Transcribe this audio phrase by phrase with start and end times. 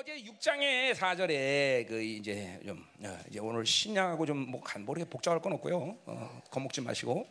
[0.00, 5.76] 어제 6장의 4절에 그 이제 좀 어, 이제 오늘 신약하고 좀뭐 간보게 복잡할 건 없고요.
[6.06, 7.28] 어, 겁먹지 마시고.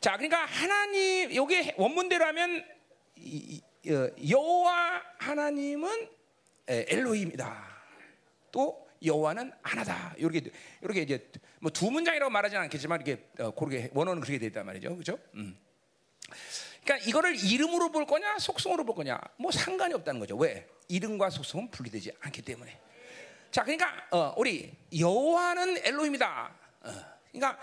[0.00, 2.64] 자, 그러니까 하나님 요게 원문대로 하면
[3.88, 6.08] 어, 여호와 하나님은
[6.70, 7.76] 에, 엘로힘이다.
[8.50, 10.14] 또 여호와는 하나다.
[10.16, 10.50] 이렇게
[10.80, 11.30] 이렇게 이제
[11.60, 14.94] 뭐 두 문장이라고 말하지는 않겠지만 이렇게 어, 그렇게 원어는 그렇게 돼 있단 말이죠.
[14.94, 15.18] 그렇죠?
[15.34, 15.58] 음.
[16.84, 20.36] 그러니까 이거를 이름으로 볼 거냐 속성으로 볼 거냐 뭐 상관이 없다는 거죠.
[20.36, 20.66] 왜?
[20.88, 22.78] 이름과 속성은 분리되지 않기 때문에.
[23.50, 26.54] 자, 그러니까 어, 우리 여호와는 엘로힘이다.
[26.82, 26.92] 어,
[27.32, 27.58] 그러니까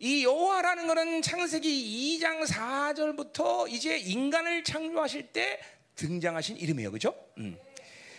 [0.00, 5.60] 이 여호와라는 것은 창세기 2장 4절부터 이제 인간을 창조하실 때
[5.94, 7.14] 등장하신 이름이에요, 그렇죠?
[7.38, 7.58] 음.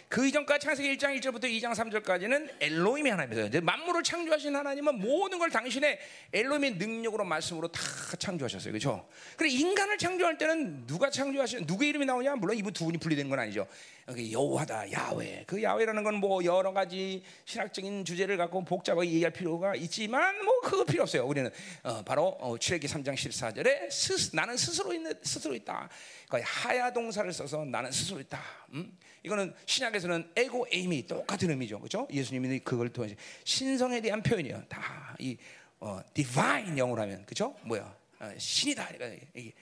[0.09, 3.61] 그 이전까지 창세기 1장 1절부터 2장 3절까지는 엘로힘이 하나님이세요.
[3.61, 5.99] 만물을 창조하신 하나님은 모든 걸 당신의
[6.33, 7.79] 엘로힘의 능력으로 말씀으로 다
[8.17, 8.71] 창조하셨어요.
[8.71, 9.07] 그렇죠?
[9.37, 12.37] 그래 인간을 창조할 때는 누가 창조하신 누구의 이름이 나오냐?
[12.37, 13.67] 물론 이분 두 분이 분리되는 건 아니죠.
[14.07, 15.43] 여기 여호와다, 야훼.
[15.45, 20.83] 그 야훼라는 건 뭐 여러 가지 신학적인 주제를 갖고 복잡하게 얘기할 필요가 있지만 뭐 그거
[20.85, 21.23] 필요 없어요.
[21.27, 21.51] 우리는
[21.83, 25.87] 어, 바로 어, 출애기 3장 14절에 스, 나는 스스로 있는 스스로 있다.
[26.27, 28.41] 거의 하야 동사를 써서 나는 스스로 있다.
[28.73, 28.91] 음?
[29.23, 31.79] 이거는 신약에서는 에고 에임이 똑같은 의미죠.
[31.79, 32.07] 그렇죠?
[32.11, 34.63] 예수님이 그걸 통해서 신성에 대한 표현이에요.
[34.69, 35.37] 다이
[35.79, 37.55] 어, divine 영어로 하면 그렇죠?
[37.63, 37.95] 뭐야?
[38.19, 38.87] 어, 신이다.
[38.87, 39.53] 그러니까 이게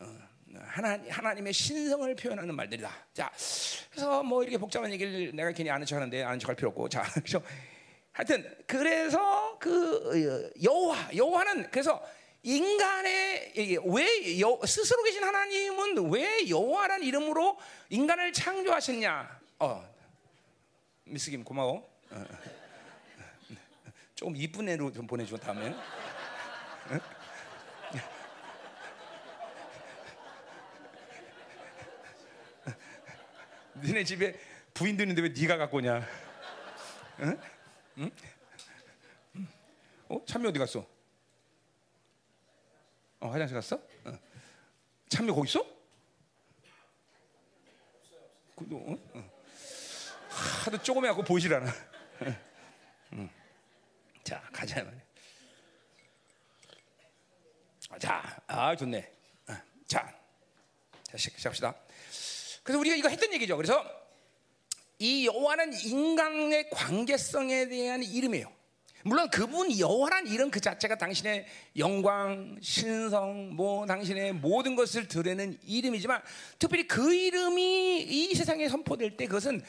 [0.00, 0.06] 어,
[0.62, 2.90] 하나, 하나님의 신성을 표현하는 말들이다.
[3.12, 3.30] 자,
[3.90, 6.88] 그래서 뭐 이렇게 복잡한 얘기를 내가 괜히 아는 척 하는데 아는 척 할 필요 없고.
[6.88, 7.42] 자, 그렇죠?
[8.12, 12.00] 하여튼 그래서 그 어, 여호와 여호와는 그래서
[12.44, 19.40] 인간의 왜 여, 스스로 계신 하나님은 왜 여호와라는 이름으로 인간을 창조하셨냐?
[19.60, 19.94] 어,
[21.04, 21.90] 미스김 고마워.
[22.10, 22.24] 어.
[24.14, 25.74] 조금 이쁜 애로 좀 보내줘 다음에.
[26.90, 27.00] 응?
[33.82, 34.38] 니네 집에
[34.74, 36.06] 부인도 있는데 왜 네가 갖고 오냐?
[37.20, 37.38] 응?
[37.98, 38.10] 응?
[39.36, 39.46] 응?
[40.08, 40.22] 어?
[40.26, 40.93] 참미 어디 갔어?
[43.24, 43.76] 어, 화장실 갔어?
[44.04, 44.18] 어.
[45.08, 45.64] 참미 거기 있어?
[48.54, 48.98] 그, 어?
[49.14, 49.30] 어.
[50.28, 51.72] 하도 조금 해갖고 보이질 않아.
[53.14, 53.30] 응.
[54.22, 55.00] 자, 가자 말이야.
[57.98, 59.10] 자, 아 좋네.
[59.48, 59.54] 어,
[59.86, 60.14] 자,
[61.04, 61.74] 자 시작, 시작합시다.
[62.62, 63.56] 그래서 우리가 이거 했던 얘기죠.
[63.56, 63.82] 그래서
[64.98, 68.53] 이 여호와는 인간의 관계성에 대한 이름이에요.
[69.04, 76.22] 물론 그분 여호와란 이름 그 자체가 당신의 영광, 신성, 뭐 당신의 모든 것을 드러내는 이름이지만
[76.58, 79.62] 특별히 그 이름이 이 세상에 선포될 때 그것은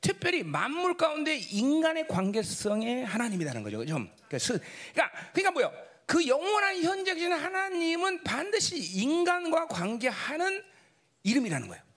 [0.00, 3.84] 특별히 만물 가운데 인간의 관계성의 하나님이라는 거죠.
[3.84, 4.58] 좀 그러니까,
[4.94, 5.72] 그러니까, 그러니까 뭐요?
[6.06, 10.64] 그 영원한 현재신 하나님은 반드시 인간과 관계하는
[11.24, 11.87] 이름이라는 거예요.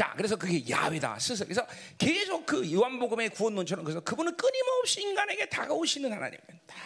[0.00, 0.06] 응?
[0.06, 1.46] 자, 그래서 그게 야훼다 스스로.
[1.46, 1.66] 그래서
[1.98, 6.38] 계속 그 요한복음의 구원론처럼 그래서 그분은 끊임없이 인간에게 다가오시는 하나님.
[6.66, 6.76] 다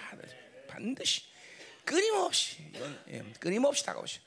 [0.66, 1.22] 반드시
[1.84, 2.56] 끊임없이
[3.08, 4.18] 예, 끊임없이 다가오시.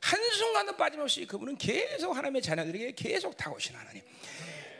[0.00, 4.02] 한 순간도 빠짐없이 그분은 계속 하나님의 자녀들에게 계속 다가오시는 하나님.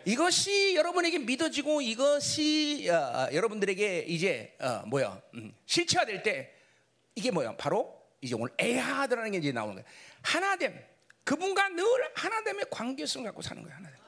[0.04, 6.52] 이것이 여러분에게 믿어지고 이것이 어, 여러분들에게 이제 어, 뭐야 음, 실체화될 때
[7.14, 9.86] 이게 뭐야 바로 이제 오늘 에하드라는 게 이제 나오는 거예요.
[10.22, 10.91] 하나됨.
[11.24, 11.84] 그분과 늘
[12.14, 13.76] 하나됨의 관계성을 갖고 사는 거예요.
[13.76, 14.02] 하나됨.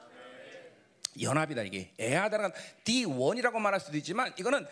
[1.21, 1.91] 연합이다 이게.
[1.97, 2.51] 에하드라는
[2.83, 4.65] D1이라고 말할 수도 있지만 이거는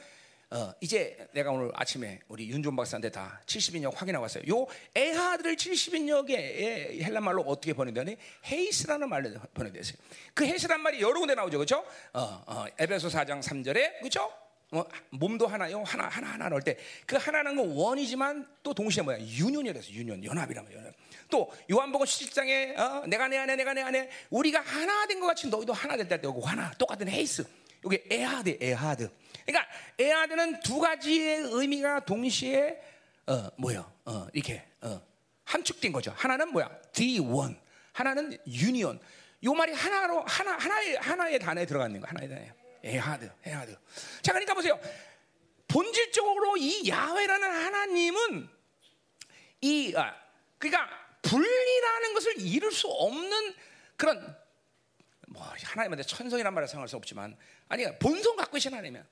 [0.52, 4.44] 어, 이제 내가 오늘 아침에 우리 윤종 박사한테 다 70인역 확인하고 왔어요.
[4.54, 8.18] 요 에하드를 70인역에 헬라말로 어떻게 번역되니?
[8.46, 9.98] 헤이스라는 말로 번역됐어요.
[10.36, 11.58] 그 헤이스란 말이 여러 군데 나오죠.
[11.58, 11.84] 그렇죠?
[12.14, 14.32] 어, 어, 에베소 4장 3절에 그렇죠?
[14.72, 15.82] 어, 몸도 하나요.
[15.84, 16.78] 하나 하나 하나 넣을 때
[17.08, 19.20] 그 하나는 건 one이지만 또 동시에 뭐야?
[19.22, 20.92] union이라서 union 연합이란 말이야.
[21.34, 25.48] 또 요한복음 17장에 어, 내가 내 안에 내가 내 안에 우리가 하나 된 것 같이
[25.48, 27.44] 너희도 하나 됐다 때 오고 하나 똑같은 헤이스.
[27.84, 29.10] 이게 에하드 에하드.
[29.44, 29.68] 그러니까
[29.98, 32.80] 에하드는 두 가지의 의미가 동시에
[33.26, 33.92] 어 뭐야?
[34.06, 35.02] 어 이렇게 어
[35.46, 36.14] 함축된 거죠.
[36.16, 36.70] 하나는 뭐야?
[36.92, 37.58] D1.
[37.94, 39.00] 하나는 union.
[39.46, 42.54] 요 말이 하나로 하나 하나의 하나의 단어에 들어가는 거 하나의 단어예요.
[42.84, 43.76] 에하드, 에하드.
[44.22, 44.80] 자, 그러니까 보세요.
[45.68, 48.50] 본질적으로 이 야훼라는 하나님은
[49.62, 50.14] 이 아,
[50.60, 53.56] 그러니까 분리라는 것을 이룰 수 없는
[53.98, 54.38] 그런
[55.28, 57.36] 뭐 하나님한테 천성이란 말에 상할 수 없지만
[57.68, 59.04] 아니 본성 갖고 계신 하나님이야.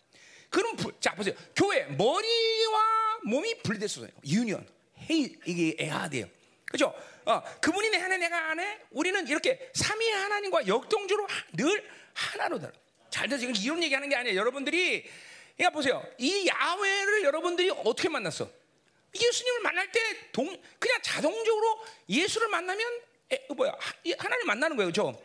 [0.50, 1.34] 그럼 부, 자 보세요.
[1.56, 4.12] 교회 머리와 몸이 분리될 수 있어요.
[4.26, 4.68] 유니언.
[5.10, 6.28] 헤이 이게 에하드예요.
[6.66, 6.94] 그죠?
[7.26, 12.72] 어, 그분이 내 안에 내가 안에 우리는 이렇게 삼위의 하나님과 역동적으로 늘 하나로 다.
[13.10, 14.38] 잘 들어 지금 이런 얘기하는 게 아니에요.
[14.40, 15.06] 여러분들이
[15.58, 16.04] 그러니까 보세요.
[16.18, 18.50] 이 야훼를 여러분들이 어떻게 만났어?
[19.14, 20.00] 예수님을 만날 때
[20.32, 20.46] 동,
[20.80, 22.88] 그냥 자동적으로 예수를 만나면
[23.32, 23.74] 에, 뭐야
[24.18, 25.22] 하나님 만나는 거예요, 그렇죠?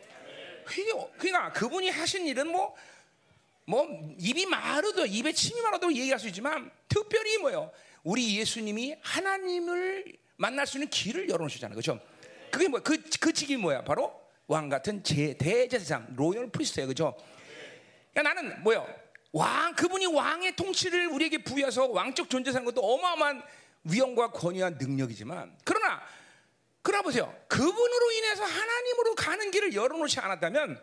[1.17, 2.75] 그러니까 그분이 하신 일은 뭐,
[3.65, 3.87] 뭐
[4.19, 7.71] 입이 마르도 입에 침이 마르도 얘기할 수 있지만 특별히 뭐요?
[8.03, 10.05] 우리 예수님이 하나님을
[10.37, 11.99] 만날 수 있는 길을 열어놓으셨잖아요, 그렇죠?
[12.51, 13.83] 그게 뭐그그 직이 뭐야?
[13.83, 17.17] 바로 왕 같은 제 대제사장 로열 프리스트예요, 그렇죠?
[18.13, 18.87] 그러니까 나는 뭐요?
[19.33, 23.43] 왕 그분이 왕의 통치를 우리에게 부여해서 왕적 존재 사는 것도 어마어마한
[23.91, 26.01] 위엄과 권위와 능력이지만 그러나
[26.81, 27.35] 그러나 보세요.
[27.49, 30.81] 그분으로 인해서 하나님으로 가는 길을 열어놓지 않았다면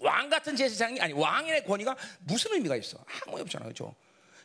[0.00, 2.98] 왕 같은 제사장이 아니 왕의 권위가 무슨 의미가 있어?
[3.26, 3.94] 아무 없잖아, 그렇죠?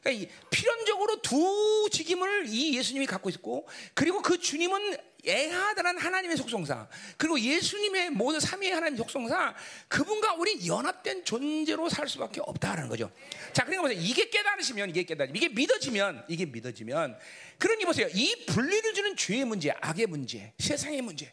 [0.01, 6.87] 그러니까 이 필연적으로 두 직임을 이 예수님이 갖고 있고 그리고 그 주님은 애하다는 하나님의 속성상
[7.17, 9.53] 그리고 예수님의 모든 삼위의 하나님 속성상
[9.87, 13.11] 그분과 우리 연합된 존재로 살 수밖에 없다라는 거죠.
[13.53, 13.99] 자, 그러니까 보세요.
[14.01, 17.17] 이게 깨달으시면 이게 깨달으면 이게 믿어지면 이게 믿어지면
[17.57, 18.07] 그러니 보세요.
[18.13, 21.31] 이 분리를 주는 죄의 문제, 악의 문제, 세상의 문제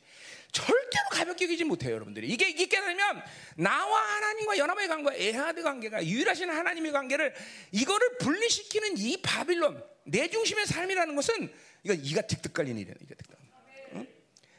[0.52, 2.28] 절대로 가볍게 여기지 못해요, 여러분들이.
[2.28, 3.22] 이게 이게 깨달으면
[3.56, 7.34] 나와 하나님과 연합의 관계가 에하드 관계가 유일하신 하나님의 관계를
[7.72, 11.52] 이거를 분리시키는 이 바빌론 내 중심의 삶이라는 것은
[11.84, 13.37] 이거 이가 득득 걸리는 일이야, 이가 득득.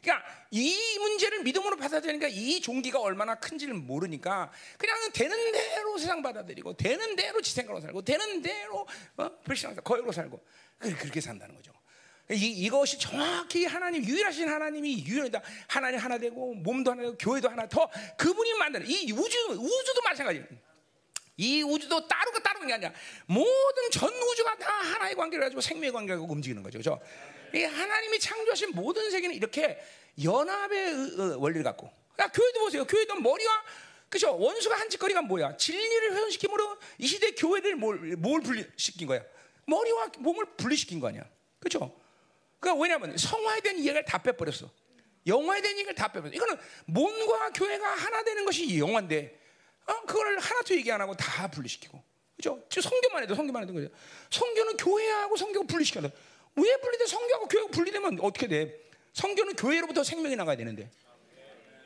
[0.09, 0.19] 응?
[0.19, 6.73] 그러니까 이 문제를 믿음으로 받아들이니까 이 종기가 얼마나 큰지를 모르니까 그냥 되는 대로 세상 받아들이고
[6.73, 9.29] 되는 대로 지 생각으로 살고 되는 대로 어?
[9.43, 10.43] 불신앙 거역으로 살고
[10.79, 11.71] 그렇게 산다는 거죠.
[12.31, 17.67] 이, 이것이 정확히 하나님 유일하신 하나님이 유일하다 하나님 하나 되고 몸도 하나 되고 교회도 하나
[17.67, 20.43] 더 그분이 만드는 이 우주 우주도 마찬가지.
[21.37, 22.91] 이 우주도 따로가 따로는 게 아니라
[23.25, 26.79] 모든 전 우주가 다 하나의 관계를 가지고 생명의 관계를 가지고 움직이는 거죠.
[26.79, 27.01] 그렇죠?
[27.53, 29.79] 이 하나님이 창조하신 모든 세계는 이렇게
[30.23, 31.91] 연합의 원리를 갖고.
[32.19, 32.85] 야, 교회도 보세요.
[32.85, 33.63] 교회도 머리와
[34.09, 34.35] 그죠?
[34.37, 35.55] 원수가 한 짓거리가 뭐야?
[35.55, 39.23] 진리를 훼손시킴으로 이 시대 교회를 뭘, 뭘 분리시킨 거야?
[39.65, 41.23] 머리와 몸을 분리시킨 거 아니야?
[41.59, 41.95] 그렇죠?
[42.59, 44.69] 그러니까 왜냐하면 성화에 대한 이해를 다 빼버렸어.
[45.27, 46.33] 영화에 대한 얘기를 다 빼버렸어.
[46.33, 49.39] 이거는 몸과 교회가 하나 되는 것이 영화인데,
[49.85, 50.01] 어?
[50.01, 52.01] 그걸 하나도 얘기 안 하고 다 분리시키고,
[52.35, 52.63] 그죠?
[52.69, 53.89] 성교만 해도 성교만 해도 그죠?
[54.31, 56.15] 성교는 교회하고 성교가 분리시켜야 돼.
[56.55, 57.05] 왜 분리돼?
[57.05, 58.79] 성교하고 교회가 분리되면 어떻게 돼?
[59.13, 60.89] 성교는 교회로부터 생명이 나가야 되는데.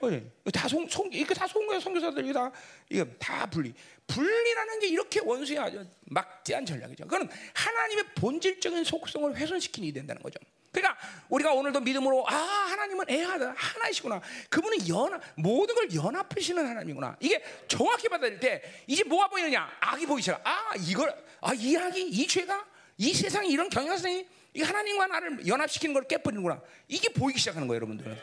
[0.02, 0.22] 어, 예.
[0.52, 2.52] 다 송, 송, 이거 다 송거야 성교사들 이거 다
[2.90, 3.74] 이거 다 분리.
[4.08, 7.06] 분리라는 게 이렇게 원수의 아주 막대한 전략이죠.
[7.06, 10.40] 그건 하나님의 본질적인 속성을 훼손시키는 일이 된다는 거죠.
[10.74, 10.98] 그러니까
[11.30, 14.22] 우리가 오늘도 믿음으로 아 하나님은 애하다 하나이시구나.
[14.50, 17.16] 그분은 연합 모든 걸 연합하시는 하나님이구나.
[17.22, 19.72] 이게 정확히 받아들일 때 이제 뭐가 보이느냐?
[19.80, 20.42] 악이 보이기 시작.
[20.44, 22.66] 아 이걸 아이 악이 이 죄가
[22.98, 26.62] 이 세상이 이런 경향성이 이 하나님과 나를 연합시키는 걸 깨버리는구나.
[26.88, 28.18] 이게 보이기 시작하는 거예요, 여러분들.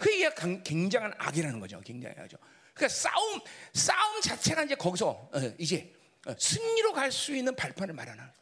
[0.00, 1.80] 그게 강- 굉장한 악이라는 거죠.
[1.84, 2.36] 굉장히 악이죠.
[2.74, 3.40] 그러니까 싸움
[3.72, 5.92] 싸움 자체가 이제 거기서 어, 이제
[6.26, 8.32] 어, 승리로 갈 수 있는 발판을 마련하는.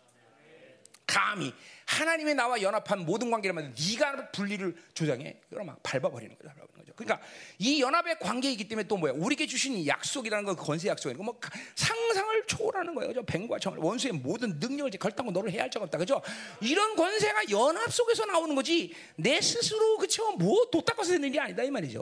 [1.07, 1.55] 감히
[1.87, 6.51] 하나님의 나와 연합한 모든 만든 네가 분리를 조장해 그럼 막 밟아버리는 거죠.
[6.97, 7.21] 그러니까
[7.59, 9.13] 이 연합의 관계이기 때문에 또 뭐야?
[9.15, 13.09] 우리에게 주신 이 약속이라는 건 권세 약속이고 뭐 가- 상상을 초월하는 거예요.
[13.09, 13.23] 그죠?
[13.25, 15.99] 뱀과 정 원수의 모든 능력을 걸당고 너를 해야 할적 없다.
[15.99, 16.23] 그죠?
[16.61, 20.33] 이런 권세가 연합 속에서 나오는 거지 내 스스로 그쵸?
[20.33, 22.01] 뭐 도 닦아서 되는 일이 아니다 이 말이죠.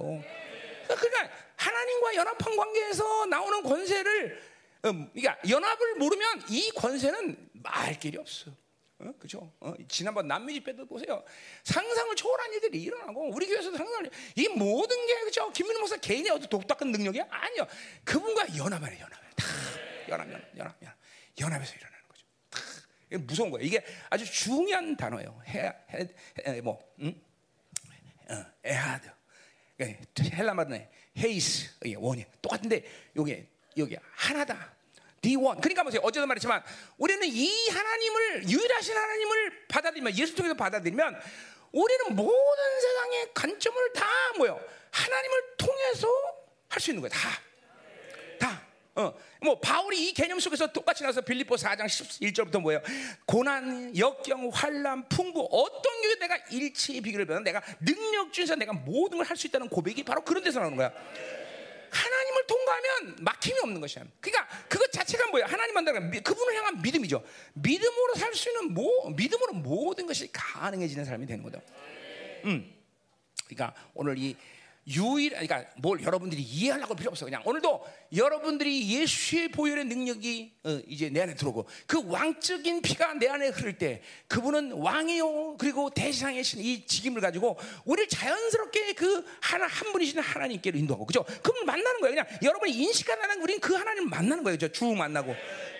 [0.87, 4.41] 그러니까 하나님과 연합한 관계에서 나오는 권세를
[4.87, 8.51] 음, 그러니까 연합을 모르면 이 권세는 말 길이 없어.
[9.01, 9.13] 어?
[9.19, 9.53] 그죠?
[9.61, 9.75] 어?
[9.89, 11.25] 지난번 남미 집회도 보세요.
[11.65, 15.51] 상상을 초월한 일들이 일어나고 우리 교회에서도 상상을 이 모든 게 그죠?
[15.51, 17.27] 김민호 목사 개인의 어떤 독특한 능력이야?
[17.29, 17.67] 아니요.
[18.05, 19.21] 그분과 연합하네 연합.
[19.37, 19.45] 다
[20.09, 20.97] 연합 연합 연합 연합
[21.41, 22.27] 연합에서 일어나는 거죠.
[22.51, 22.61] 다
[23.11, 23.67] 이게 무서운 거예요.
[23.67, 25.43] 이게 아주 중요한 단어예요.
[25.49, 26.09] 해, 해,
[26.47, 27.21] 해, 뭐 음?
[28.31, 29.11] 어, 에하드.
[29.81, 30.89] 예, 헬라 말은
[31.19, 32.85] 헤이스 이게 one이 똑같은데
[33.17, 34.73] 요게 여기 하나다.
[35.25, 35.61] D1.
[35.61, 36.01] 그러니까 보세요.
[36.05, 36.63] 어제도 말했지만
[36.99, 41.17] 우리는 이 하나님을 유일하신 하나님을 받아들이면 예수 통해서 받아들이면
[41.73, 44.07] 우리는 모든 세상의 관점을 다
[44.39, 44.61] 뭐요?
[44.91, 46.09] 하나님을 통해서
[46.69, 47.11] 할 수 있는 거야.
[47.11, 47.29] 다.
[48.39, 48.63] 다.
[48.97, 49.13] 어,
[49.43, 52.81] 뭐 바울이 이 개념 속에서 똑같이 나서 빌립보 4장 11절부터 뭐예요?
[53.27, 59.19] 고난, 역경, 환란, 풍부 어떤 경우에 내가 일치의 비결을 배워 내가 능력 중에서 내가 모든
[59.19, 60.93] 걸 할 수 있다는 고백이 바로 그런 데서 나오는 거야.
[61.91, 64.05] 하나 님을 통과하면 막힘이 없는 것이야.
[64.21, 65.47] 그러니까 그것 자체가 뭐야?
[65.47, 67.25] 하나님 만나는 그분을 향한 믿음이죠.
[67.55, 71.61] 믿음으로 살 수 있는 뭐 믿음으로 모든 것이 가능해지는 사람이 되는 거다.
[72.47, 72.75] 음.
[73.47, 74.37] 그러니까 오늘 이
[74.89, 81.09] 유일 그러니까 뭘 여러분들이 이해하려고 필요 없어 그냥 오늘도 여러분들이 예수의 보혈의 능력이 어, 이제
[81.09, 85.57] 내 안에 들어오고 그 왕적인 피가 내 안에 흐를 때 그분은 왕이요.
[85.59, 91.25] 그리고 대상의 신 이 직임을 가지고 우리를 자연스럽게 그 하나 한 분이신 하나님께로 인도하고 그죠?
[91.43, 92.15] 그분 만나는 거예요.
[92.15, 94.57] 그냥 여러분이 인식하는 우리는 그 하나님 만나는 거예요.
[94.57, 95.35] 주 만나고.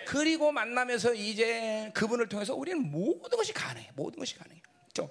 [0.05, 5.09] 그리고 만나면서 이제 그분을 통해서 우리는 모든 것이 가능해 모든 것이 가능해 그죠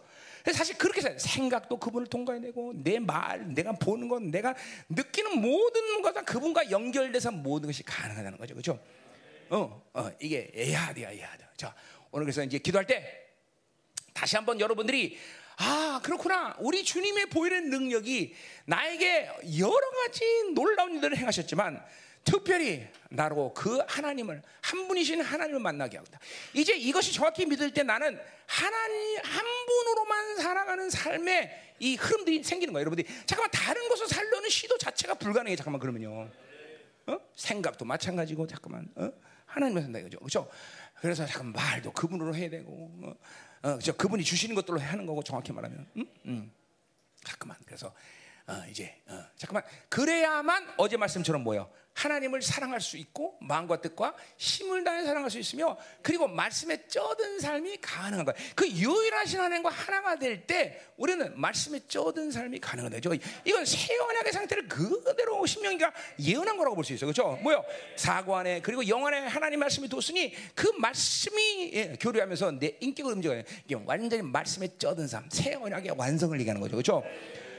[0.52, 4.54] 사실 그렇게 살 생각도 그분을 통과해야 되고 내 말, 내가 보는 건 내가
[4.88, 8.54] 느끼는 모든 것과 그분과 연결돼서 모든 것이 가능하다는 거죠.
[8.54, 8.78] 그렇죠?
[9.48, 11.44] 어, 어 이게 에야드야, 에야드.
[11.56, 11.74] 자,
[12.10, 13.26] 오늘 그래서 이제 기도할 때
[14.12, 15.18] 다시 한번 여러분들이
[15.56, 16.56] 아, 그렇구나.
[16.58, 18.34] 우리 주님의 보이는 능력이
[18.66, 20.24] 나에게 여러 가지
[20.54, 21.82] 놀라운 일들을 행하셨지만
[22.24, 26.18] 특별히 나로 그 하나님을 한 분이신 하나님을 만나게 하다.
[26.54, 32.82] 이제 이것이 정확히 믿을 때 나는 하나님 한 분으로만 살아가는 삶의 이 흐름들이 생기는 거예요.
[32.82, 35.54] 여러분들이 잠깐만 다른 곳을 살려는 시도 자체가 불가능해.
[35.56, 36.30] 잠깐만 그러면요.
[37.06, 37.18] 어?
[37.36, 39.12] 생각도 마찬가지고 잠깐만 어?
[39.46, 40.18] 하나님을 산다 이거죠.
[40.18, 40.50] 그렇죠?
[41.00, 43.14] 그래서 잠깐 말도 그분으로 해야 되고 어?
[43.68, 46.06] 어, 저 그분이 주시는 것들로 하는 거고 정확히 말하면 음?
[46.26, 46.52] 음.
[47.22, 47.94] 잠깐만 그래서
[48.46, 54.82] 어, 이제 어, 잠깐만 그래야만 어제 말씀처럼 뭐요 하나님을 사랑할 수 있고 마음과 뜻과 힘을
[54.84, 58.36] 다해 사랑할 수 있으며 그리고 말씀에 쩌든 삶이 가능한 거예요.
[58.54, 63.12] 그 유일하신 하나님과 하나가 될 때 우리는 말씀에 쩌든 삶이 가능한 거죠.
[63.44, 67.12] 이건 새 언약의 상태를 그대로 신명이가 예언한 거라고 볼 수 있어요.
[67.12, 67.38] 그렇죠?
[67.42, 67.64] 뭐요?
[67.96, 73.42] 사고 안에 그리고 영 안에 하나님 말씀이 뒀으니 그 말씀이 예, 교류하면서 내 인격을 움직여요.
[73.64, 76.72] 이게 완전히 말씀에 쩌든 삶, 새 언약의 완성을 얘기하는 거죠.
[76.76, 77.02] 그렇죠?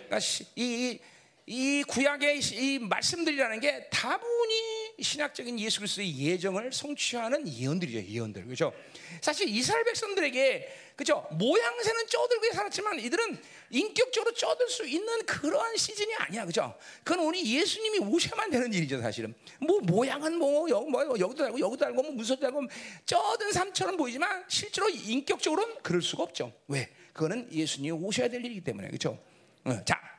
[0.05, 0.19] 그러니까
[0.55, 0.99] 이, 이
[1.47, 8.03] 이 구약의 이 말씀들이라는 게 다분히 신학적인 예수 그리스도의 예정을 성취하는 예언들이죠.
[8.03, 8.45] 예언들.
[8.45, 8.73] 그렇죠?
[9.21, 11.27] 사실 이스라엘 백성들에게 그죠?
[11.31, 13.37] 모양새는 쪄들고 살았지만 이들은
[13.69, 16.45] 인격적으로 쪄들 수 있는 그러한 시즌이 아니야.
[16.45, 16.73] 그죠?
[17.03, 19.35] 그건 우리 예수님이 오셔야만 되는 일이죠, 사실은.
[19.59, 22.63] 뭐 모양은 뭐, 여, 뭐 여기도 달고 여기도 달고 뭐 문서도 달고
[23.05, 26.53] 쪄든 삶처럼 보이지만 실제로 인격적으로는 그럴 수가 없죠.
[26.67, 26.89] 왜?
[27.13, 28.87] 그거는 예수님이 오셔야 될 일이기 때문에.
[28.89, 29.19] 그죠?
[29.65, 30.14] 어, 자,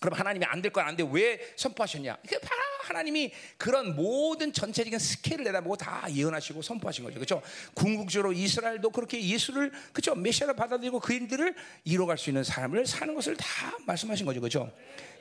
[0.00, 1.04] 그럼 하나님이 안 될 건 안 돼.
[1.10, 2.18] 왜 선포하셨냐?
[2.28, 7.14] 그 바로 하나님이 그런 모든 전체적인 스케일을 내다보고 다 예언하시고 선포하신 거죠.
[7.16, 7.42] 그렇죠?
[7.74, 10.14] 궁극적으로 이스라엘도 그렇게 예수를 그렇죠?
[10.14, 13.46] 메시아를 받아들이고 그인들을 이뤄갈 수 있는 삶을 사는 것을 다
[13.86, 14.40] 말씀하신 거죠.
[14.40, 14.72] 그렇죠?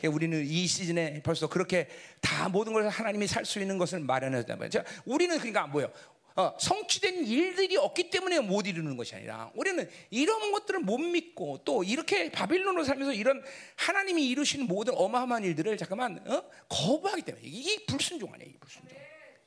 [0.04, 1.88] 우리는 이 시즌에 벌써 그렇게
[2.22, 4.84] 다 모든 걸 하나님이 살 수 있는 것을 마련했단 말이죠.
[5.06, 5.92] 우리는 그러니까 뭐예요?
[6.38, 11.84] 어, 성취된 일들이 없기 때문에 못 이루는 것이 아니라 우리는 이런 것들을 못 믿고 또
[11.84, 13.44] 이렇게 바빌론으로 살면서 이런
[13.76, 16.44] 하나님이 이루신 모든 어마어마한 일들을 잠깐만 어?
[16.70, 18.98] 거부하기 때문에 이게 불순종 아니야, 이게 불순종.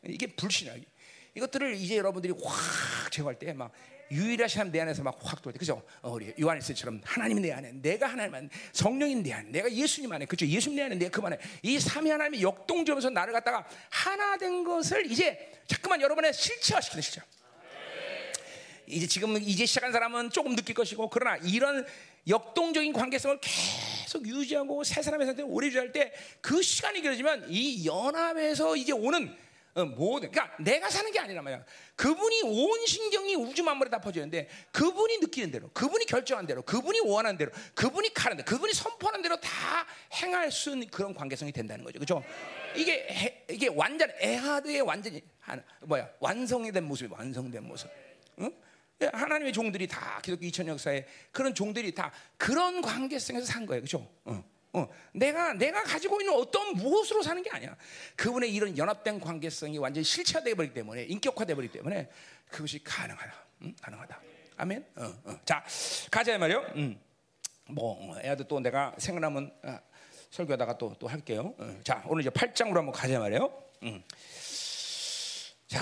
[0.08, 0.74] 이게 불신이야.
[1.36, 3.70] 이것들을 이제 여러분들이 확 제거할 때 막
[4.10, 5.82] 유일하신 내 안에서 막 확돌 때, 그죠?
[6.02, 10.26] 어, 우리 요한일서처럼 하나님이 내 안에, 내가 하나님 안에, 성령인 내 안에, 내가 예수님 안에,
[10.26, 10.46] 그죠?
[10.46, 15.60] 예수님 내 안에, 내가 그만에 이 삼위 하나님의 역동적으면서 나를 갖다가 하나 된 것을 이제
[15.66, 17.20] 자꾸만 여러분의 실체화시키는 시죠.
[18.86, 21.86] 이제 지금 이제 시작한 사람은 조금 느낄 것이고 그러나 이런
[22.26, 28.74] 역동적인 관계성을 계속 유지하고 새 사람의 상태를 오래 유지할 때 그 시간이 길어지면 이 연합에서
[28.74, 29.32] 이제 오는
[29.74, 31.64] 어, 모든 그러니까 내가 사는 게 아니란 말이야.
[31.96, 37.36] 그분이 온 신경이 우주 만물에 다 퍼지는데 그분이 느끼는 대로, 그분이 결정한 대로, 그분이 원하는
[37.36, 41.98] 대로, 그분이 가는 대로, 그분이 선포하는 대로 다 행할 수 있는 그런 관계성이 된다는 거죠.
[41.98, 42.24] 그렇죠?
[42.74, 45.22] 이게 이게 완전 에하드의 완전히
[45.82, 47.88] 뭐야 완성된 모습이 완성된 모습.
[48.40, 48.52] 응?
[49.02, 53.80] 예, 하나님의 종들이 다 기독교 2000 역사에 그런 종들이 다 그런 관계성에서 산 거예요.
[53.80, 54.06] 그렇죠?
[54.28, 54.42] 응.
[54.72, 57.76] 어, 내가 내가 가지고 있는 어떤 무엇으로 사는 게 아니야.
[58.16, 62.08] 그분의 이런 연합된 관계성이 완전히 실체화돼 버리기 때문에 인격화돼 버리기 때문에
[62.48, 63.34] 그것이 가능하다.
[63.62, 63.74] 응?
[63.82, 64.20] 가능하다.
[64.56, 64.86] 아멘.
[64.96, 65.40] 어, 어.
[65.44, 65.64] 자
[66.10, 66.72] 가자 말이요.
[66.76, 67.00] 음.
[67.66, 69.80] 뭐 애도 또 내가 생각나면 아,
[70.30, 71.54] 설교하다가 또 또 할게요.
[71.58, 71.80] 어.
[71.82, 73.62] 자 오늘 이제 8장으로 한번 가자 말이요.
[73.82, 74.02] 음.
[75.66, 75.80] 자.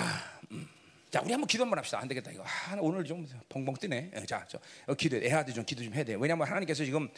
[0.51, 0.69] 음.
[1.11, 1.99] 자, 우리 한번 기도 한번 합시다.
[1.99, 2.31] 안 되겠다.
[2.31, 4.11] 이거 아, 오늘 좀 벙벙 뜨네.
[4.15, 6.15] 예, 자, 저 어, 기도, 애아들 좀 기도 좀 해야 돼.
[6.15, 7.09] 왜냐하면 하나님께서 지금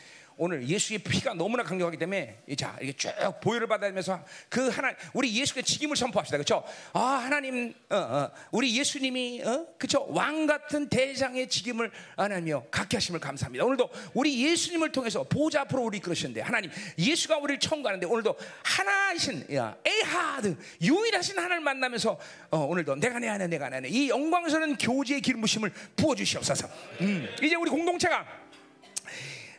[0.43, 3.11] 오늘 예수의 피가 너무나 강력하기 때문에 자 이게 쭉
[3.43, 6.39] 보혈을 받아면서 그 하나 우리 예수의 직임을 선포합시다.
[6.39, 6.65] 그렇죠?
[6.95, 9.67] 아 하나님, 어, 어, 우리 예수님이 어?
[9.77, 10.07] 그렇죠?
[10.09, 13.67] 왕 같은 대장의 직임을 하나님여 갖게 하심을 감사합니다.
[13.67, 19.77] 오늘도 우리 예수님을 통해서 보좌 앞으로 우리 이끌으시는데 하나님 예수가 우리를 청구하는데 오늘도 하나이신 야,
[19.85, 22.19] 에하드 유일하신 하나님을 만나면서
[22.51, 26.67] 어, 오늘도 내가 내 안에 내가 내 안에 이 영광스러운 교제의 기름 부심을 부어 주시옵소서.
[27.03, 28.40] 음, 이제 우리 공동체가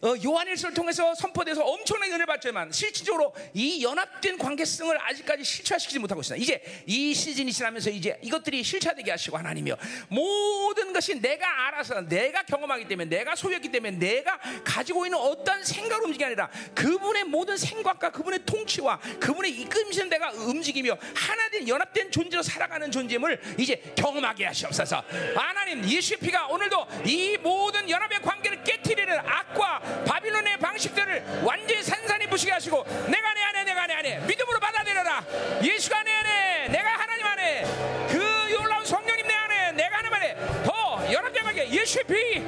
[0.02, 6.44] 어, 요한일서를 통해서 선포돼서 엄청난 은혜를 받지만 실질적으로 이 연합된 관계성을 아직까지 실체화시키지 못하고 있습니다.
[6.44, 9.76] 이제 이 시즌이 지나면서 이제 이것들이 실체화되게 하시고 하나님이요
[10.10, 16.06] 모든 것이 내가 알아서 내가 경험하기 때문에 내가 소유했기 때문에 내가 가지고 있는 어떤 생각을
[16.06, 22.90] 움직이 아니라 그분의 모든 생각과 그분의 통치와 그분의 이끌림신 내가 움직이며 하나된 연합된 존재로 살아가는
[22.92, 25.04] 존재임을 이제 경험하게 하시옵소서.
[25.36, 32.28] 하나님 예수의 피가 오늘도 이 모든 연합의 관계 를 깨뜨리는 악과 바빌론의 방식들을 완전히 산산히
[32.28, 35.24] 부시게 하시고 내가 내 안에 내가 내 안에 믿음으로 받아들여라.
[35.64, 37.64] 예수가 내 안에 내가 하나님 안에
[38.10, 42.42] 그 놀라운 성령님 내 안에 내가 하나님 안에 더 연합되게 예수의 피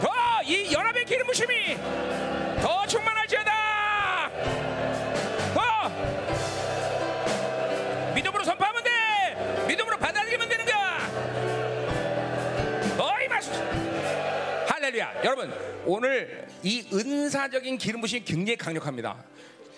[0.00, 0.10] 더
[0.42, 1.76] 이 연합의 길 믿음으로
[15.24, 15.52] 여러분
[15.86, 19.24] 오늘 이 은사적인 기름 부심이 굉장히 강력합니다.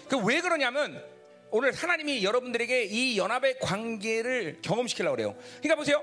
[0.08, 1.02] 그 왜 그러냐면
[1.50, 5.36] 오늘 하나님이 여러분들에게 이 연합의 관계를 경험시키려고 그래요.
[5.58, 6.02] 그러니까 보세요.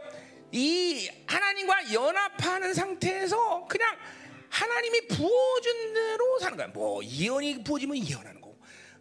[0.51, 3.95] 이 하나님과 연합하는 상태에서 그냥
[4.49, 6.67] 하나님이 부어준 대로 사는 거야.
[6.67, 8.57] 뭐 예언이 부어지면 예언하는 거고,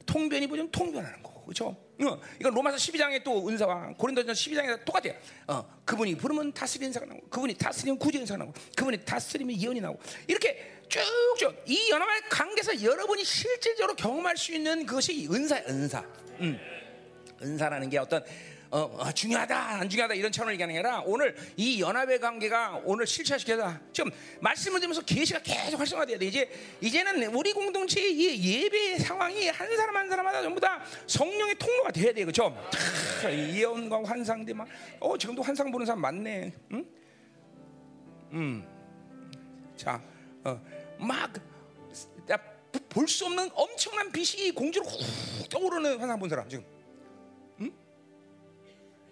[0.07, 1.69] 통변이 부어지면 통변하는 거고, 그렇죠?
[1.69, 5.15] 어, 이건 로마서 12장에 또 은사와 고린도전 12장에 똑같아요.
[5.47, 9.99] 어, 그분이 부르면 다스리는 은사가 나오고, 그분이 다스리면 구제 은사가 나오고, 그분이 다스리면 예언이 나오고,
[10.27, 16.05] 이렇게 쭉쭉 이 연합의 관계에서 여러분이 실질적으로 경험할 수 있는 그것이 은사야, 은사.
[16.41, 16.59] 음.
[17.41, 18.23] 은사라는 게 어떤
[18.71, 23.07] 어, 어, 중요하다 안 중요하다 이런 차원을 얘기하는 게 아니라 오늘 이 연합의 관계가 오늘
[23.07, 24.11] 실체시켜서 지금
[24.41, 26.27] 말씀을 들으면서 계시가 계속 활성화돼야 돼.
[26.27, 31.91] 이제 이제는 우리 공동체 이 예배 상황이 한 사람 한 사람마다 전부 다 성령의 통로가
[31.93, 32.25] 돼야 돼.
[32.25, 32.55] 그렇죠?
[33.25, 36.53] 예언과 환상들 막어 지금도 환상 보는 사람 많네.
[36.73, 36.87] 응?
[38.33, 40.03] 음자
[40.45, 40.61] 어,
[40.99, 41.33] 막
[42.89, 46.65] 볼 수 없는 엄청난 빛이 공주로 훅 떠오르는 환상 본 사람 지금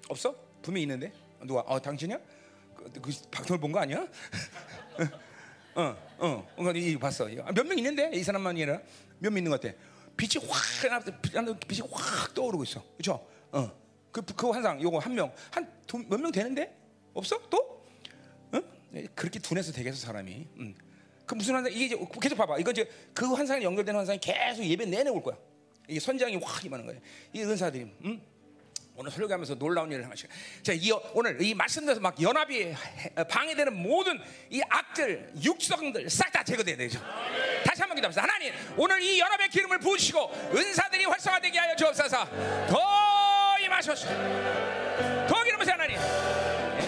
[0.09, 0.35] 없어?
[0.63, 1.13] 분명히 있는데
[1.45, 1.61] 누가?
[1.61, 2.19] 어 당신이야?
[2.77, 4.07] 그, 그 박통을 본 거 아니야?
[5.75, 7.27] 어, 어, 어, 이 봤어.
[7.27, 8.81] 몇 명 있는데 이 사람만이 아니라
[9.19, 9.75] 몇 명 있는 것 같아.
[10.17, 10.63] 빛이 확
[11.69, 12.83] 빛이 확 떠오르고 있어.
[12.97, 13.27] 그렇죠?
[13.53, 13.71] 어,
[14.11, 15.67] 그, 그 환상 요거 한 명, 한
[16.09, 16.75] 몇 명 되는데
[17.15, 17.41] 없어?
[17.51, 17.85] 또?
[18.53, 18.61] 어?
[19.15, 20.47] 그렇게 둔해서 되겠어 사람이.
[20.57, 20.75] 음.
[21.27, 21.73] 그 무슨 환상?
[21.73, 22.59] 이게 이제 계속 봐봐.
[22.59, 25.37] 이거 이제 그 환상에 연결된 환상이 계속 예배 내내 올 거야.
[25.89, 26.99] 이게 선장이 확 임하는 거야.
[27.33, 27.85] 이 은사들이.
[28.05, 28.23] 음?
[28.97, 32.75] 오늘 설교하면서 놀라운 일을 하시고 자, 이, 오늘 이 말씀대로 막 연합이
[33.29, 34.19] 방해되는 모든
[34.51, 36.99] 이 악들, 육성들 싹 다 제거돼야 되죠.
[37.65, 38.23] 다시 한번 기도합시다.
[38.23, 42.25] 하나님, 오늘 이 연합의 기름을 부으시고 은사들이 활성화되게 하여 주옵소서.
[42.69, 44.07] 더 임하소서.
[45.29, 45.97] 더 기름 부세 하나님.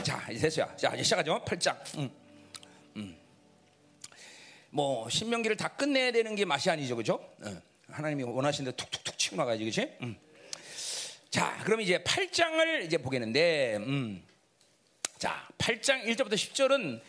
[0.03, 0.71] 자, 이제 됐어요.
[0.77, 1.43] 자, 이제 시작하죠.
[1.45, 1.77] 8장.
[1.99, 2.11] 음.
[2.97, 3.17] 음.
[4.71, 7.15] 뭐 신명기를 다 끝내야 되는 게 맛이 아니죠, 그죠?
[7.43, 7.63] 어.
[7.91, 9.97] 하나님이 원하시는 데 툭툭툭 치고 나가야지, 그렇지?
[10.03, 10.17] 음.
[11.31, 14.23] 자, 그럼 이제 8장을 이제 보겠는데, 음.
[15.19, 17.01] 자, 8장 1절부터 10절은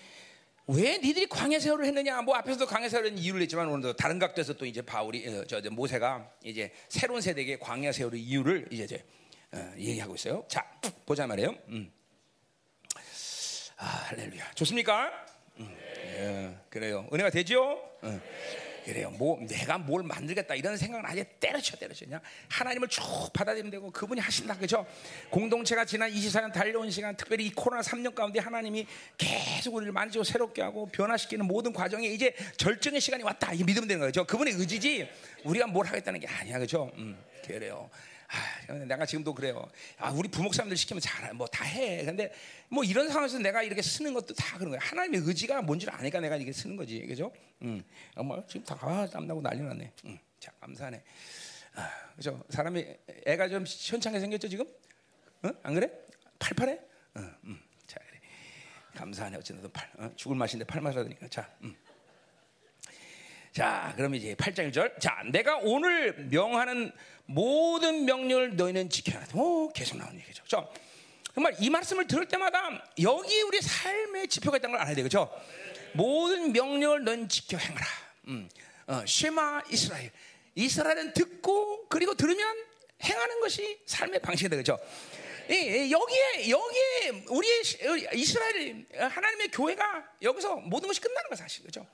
[0.67, 2.21] 왜 니들이 광야 세월을 했느냐?
[2.21, 5.69] 뭐 앞에서도 광야 세월은 이유를 냈지만 오늘도 다른 각도에서 또 이제 바울이 어, 저, 저
[5.71, 9.03] 모세가 이제 새로운 세대에게 광야 세월의 이유를 이제, 이제
[9.51, 10.45] 어, 얘기하고 있어요.
[10.47, 10.63] 자,
[11.07, 11.55] 보자 말이에요.
[11.69, 11.91] 음.
[13.77, 14.51] 아, 할렐루야.
[14.55, 15.11] 좋습니까?
[15.57, 15.75] 음.
[16.03, 17.07] 예, 그래요.
[17.11, 17.81] 은혜가 되죠?
[18.03, 18.21] 음.
[18.89, 19.11] 그래요.
[19.11, 24.19] 뭐 내가 뭘 만들겠다 이런 생각은 아예 때려쳐 때려쳐 그냥 하나님을 쭉 받아들이면 되고 그분이
[24.19, 24.83] 하신다 그죠?
[25.29, 30.63] 공동체가 지난 24년 달려온 시간 특별히 이 코로나 3년 가운데 하나님이 계속 우리를 만지고 새롭게
[30.63, 34.25] 하고 변화시키는 모든 과정에 이제 절정의 시간이 왔다 이 믿으면 되는 거죠.
[34.25, 35.07] 그분의 의지지
[35.43, 36.91] 우리가 뭘 하겠다는 게 아니야 그죠?
[36.95, 37.91] 음, 그래요.
[38.29, 39.67] 아, 내가 지금도 그래요.
[39.97, 42.05] 아, 우리 부목사님들 시키면 잘, 뭐 다 해.
[42.05, 42.31] 근데
[42.69, 44.79] 뭐 이런 상황에서 내가 이렇게 쓰는 것도 다 그런 거야.
[44.83, 47.05] 하나님의 의지가 뭔지를 아니까 내가 이게 쓰는 거지.
[47.07, 47.31] 그죠?
[47.63, 47.83] 음.
[48.17, 49.91] 뭐 지금 다 아, 땀나고 난리 났네.
[50.05, 50.19] 음.
[50.39, 51.03] 자, 감사하네.
[51.75, 52.43] 아, 그죠?
[52.49, 52.85] 사람이,
[53.25, 54.65] 애가 좀 시원찮게 생겼죠, 지금?
[55.43, 55.49] 어?
[55.63, 55.89] 안 그래?
[56.37, 56.73] 팔팔해?
[57.15, 57.59] 어, 음.
[57.87, 58.19] 자, 그래.
[58.95, 59.37] 감사하네.
[59.37, 60.11] 어쨌든 팔, 어?
[60.15, 61.75] 죽을 맛인데 팔 마셔야 니 자, 음.
[63.53, 64.99] 자, 그럼 이제 8장 1절.
[64.99, 66.91] 자, 내가 오늘 명하는
[67.25, 69.37] 모든 명령을 너희는 지켜야 돼.
[69.37, 70.43] 오, 계속 나오는 얘기죠.
[70.43, 70.71] 그렇죠?
[71.33, 75.01] 정말 이 말씀을 들을 때마다 여기 우리 삶의 지표가 있다는 걸 알아야 돼.
[75.01, 75.31] 그렇죠?
[75.93, 77.85] 모든 명령을 너희는 지켜 행하라.
[78.27, 78.49] 음.
[78.87, 80.11] 어, 쉐마 이스라엘.
[80.55, 82.45] 이스라엘은 듣고 그리고 들으면
[83.03, 84.55] 행하는 것이 삶의 방식이다.
[84.55, 84.77] 그렇죠?
[85.49, 87.61] 예, 여기에 여기에 우리의
[88.13, 91.87] 이스라엘 하나님의 교회가 여기서 모든 것이 끝나는 거 사실 그렇죠?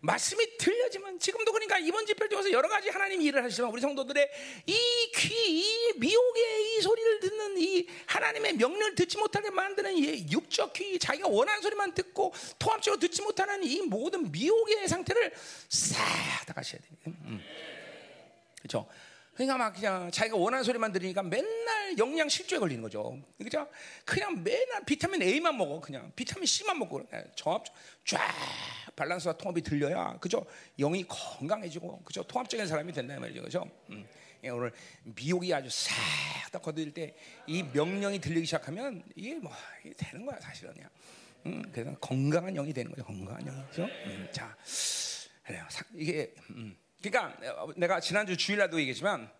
[0.00, 4.30] 말씀이 들려지면 지금도 그러니까 이번 집회를 통해서 여러 가지 하나님 일을 하시지만 우리 성도들의
[4.66, 10.72] 이 귀, 이 미혹의 이 소리를 듣는 이 하나님의 명령을 듣지 못하게 만드는 이 육적
[10.72, 15.32] 귀, 자기가 원하는 소리만 듣고 통합적으로 듣지 못하는 이 모든 미혹의 상태를
[15.68, 17.14] 싹 다 가셔야 돼요.
[17.26, 17.40] 음.
[18.58, 18.88] 그렇죠?
[19.34, 23.18] 그러니까 막 그냥 자기가 원하는 소리만 들으니까 맨날 영양 실조에 걸리는 거죠.
[23.38, 23.68] 그죠?
[24.04, 25.80] 그냥 맨날 비타민 A만 먹어.
[25.80, 27.64] 그냥 비타민 C만 먹고 정합
[28.04, 28.20] 쫙
[28.96, 30.44] 밸런스와 통합이 들려야 그죠?
[30.78, 32.22] 영이 건강해지고 그죠?
[32.24, 33.42] 통합적인 사람이 된다 말이죠.
[33.42, 33.70] 그죠?
[33.90, 34.06] 음.
[34.42, 34.72] 예, 오늘
[35.04, 35.94] 미혹이 아주 싹
[36.50, 39.52] 다 거들 때이 명령이 들리기 시작하면 이게 뭐
[39.84, 40.90] 이게 되는 거야 사실은 그냥.
[41.46, 43.04] 음, 그래서 건강한 영이 되는 거죠.
[43.04, 43.66] 건강한 영.
[43.68, 43.84] 그죠?
[43.84, 44.56] 음, 자,
[45.44, 45.64] 그래요.
[45.94, 46.76] 이게 음.
[47.02, 49.30] 그러니까 내가 지난주 주일날도 얘기했지만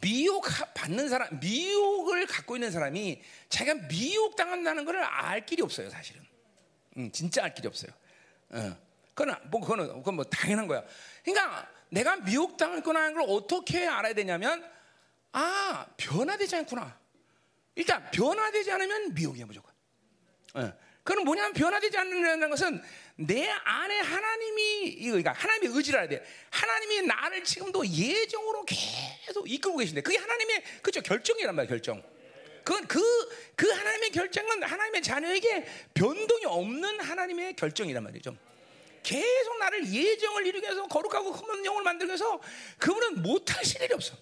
[0.00, 6.24] 미혹 받는 사람, 미혹을 갖고 있는 사람이 자기가 미혹 당한다는 것을 알 길이 없어요, 사실은.
[6.96, 7.92] 음, 진짜 알 길이 없어요.
[8.50, 8.76] 어.
[9.14, 10.84] 그건 뭐 그거는 그건 뭐 당연한 거야.
[11.24, 14.68] 그러니까 내가 미혹 당할 거나 하는 걸 어떻게 알아야 되냐면
[15.32, 16.98] 아 변화되지 않구나.
[17.76, 19.72] 일단 변화되지 않으면 미혹이야 무조건.
[20.58, 20.72] 예.
[21.06, 22.82] 그건 뭐냐면 변화되지 않는다는 것은
[23.14, 26.26] 내 안에 하나님이 이거 그러니까 하나님의 의지를 알아야 돼.
[26.50, 32.02] 하나님이 나를 지금도 예정으로 계속 이끌고 계신데 그게 하나님의 그죠 결정이란 말이야 결정.
[32.64, 33.00] 그건 그,
[33.54, 35.64] 그 하나님의 결정은 하나님의 자녀에게
[35.94, 38.36] 변동이 없는 하나님의 결정이란 말이죠.
[39.04, 42.40] 계속 나를 예정을 이루기 위해서 거룩하고 흠없는 영을 만들기 위해서
[42.80, 44.16] 그분은 못하실 일이 없어.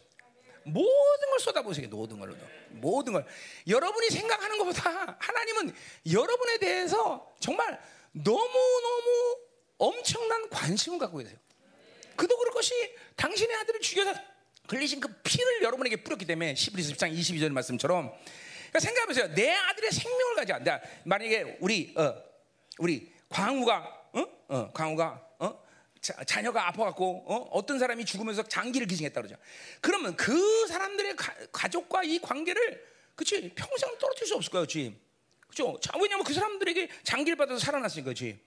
[0.65, 1.89] 모든 걸 쏟아보세요.
[1.89, 2.35] 모든 걸로.
[2.81, 3.27] 모든 걸.
[3.67, 5.75] 여러분이 생각하는 것보다 하나님은
[6.11, 7.81] 여러분에 대해서 정말
[8.13, 9.37] 너무 너무
[9.79, 11.37] 엄청난 관심을 갖고 계세요.
[12.17, 12.73] 그도 그럴 것이
[13.17, 14.15] 당신의 아들을 죽여서
[14.69, 18.13] 흘리신 그 피를 여러분에게 뿌렸기 때문에 11서 10장 22절 말씀처럼
[18.71, 19.35] 그러니까 생각해보세요.
[19.35, 20.81] 내 아들의 생명을 가져.
[21.05, 22.15] 만약에 우리 어,
[22.79, 24.27] 우리 광우가 어?
[24.49, 25.24] 어, 광우가 어?
[26.05, 27.65] 자, 녀가 아파갖고 어?
[27.65, 29.37] 떤 사람이 죽으면서 장기를 기증했다 그러죠.
[29.81, 31.17] 그러면 그 사람들의
[31.51, 32.85] 가, 족과이 관계를
[33.17, 34.95] 그치 평생 떨어뜨릴 수 없을 거야, 그치?
[35.49, 35.79] 그죠?
[35.99, 38.39] 왜냐면 그 사람들에게 장기를 받아서 살아났으니까, 그치?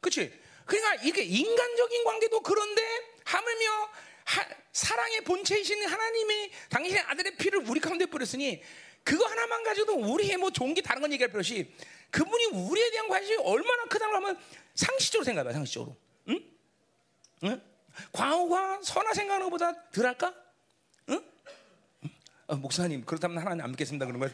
[0.00, 0.30] 그치?
[0.66, 2.82] 그러니까 이게 인간적인 관계도 그런데
[3.24, 3.90] 하물며
[4.24, 8.62] 하, 사랑의 본체이신 하나님의 당신의 아들의 피를 우리 가운데 뿌렸으니
[9.02, 11.72] 그거 하나만 가지고도 우리의 뭐 좋은 게 다른 건 얘기할 필요 없이
[12.10, 14.38] 그분이 우리에 대한 관심이 얼마나 크다고 하면
[14.74, 15.96] 상식적으로 생각해봐, 상식적으로.
[16.28, 16.57] 응?
[17.44, 17.60] 응?
[18.12, 20.34] 광호가 선하 생각하는 것보다 덜 할까?
[21.10, 21.22] 응?
[22.46, 24.30] 어, 목사님 그렇다면 하나님 안 믿겠습니다 그런 거야.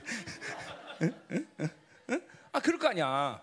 [1.02, 1.14] 응?
[1.30, 1.48] 응?
[2.10, 2.20] 응?
[2.52, 3.42] 아 그럴 거 아니야.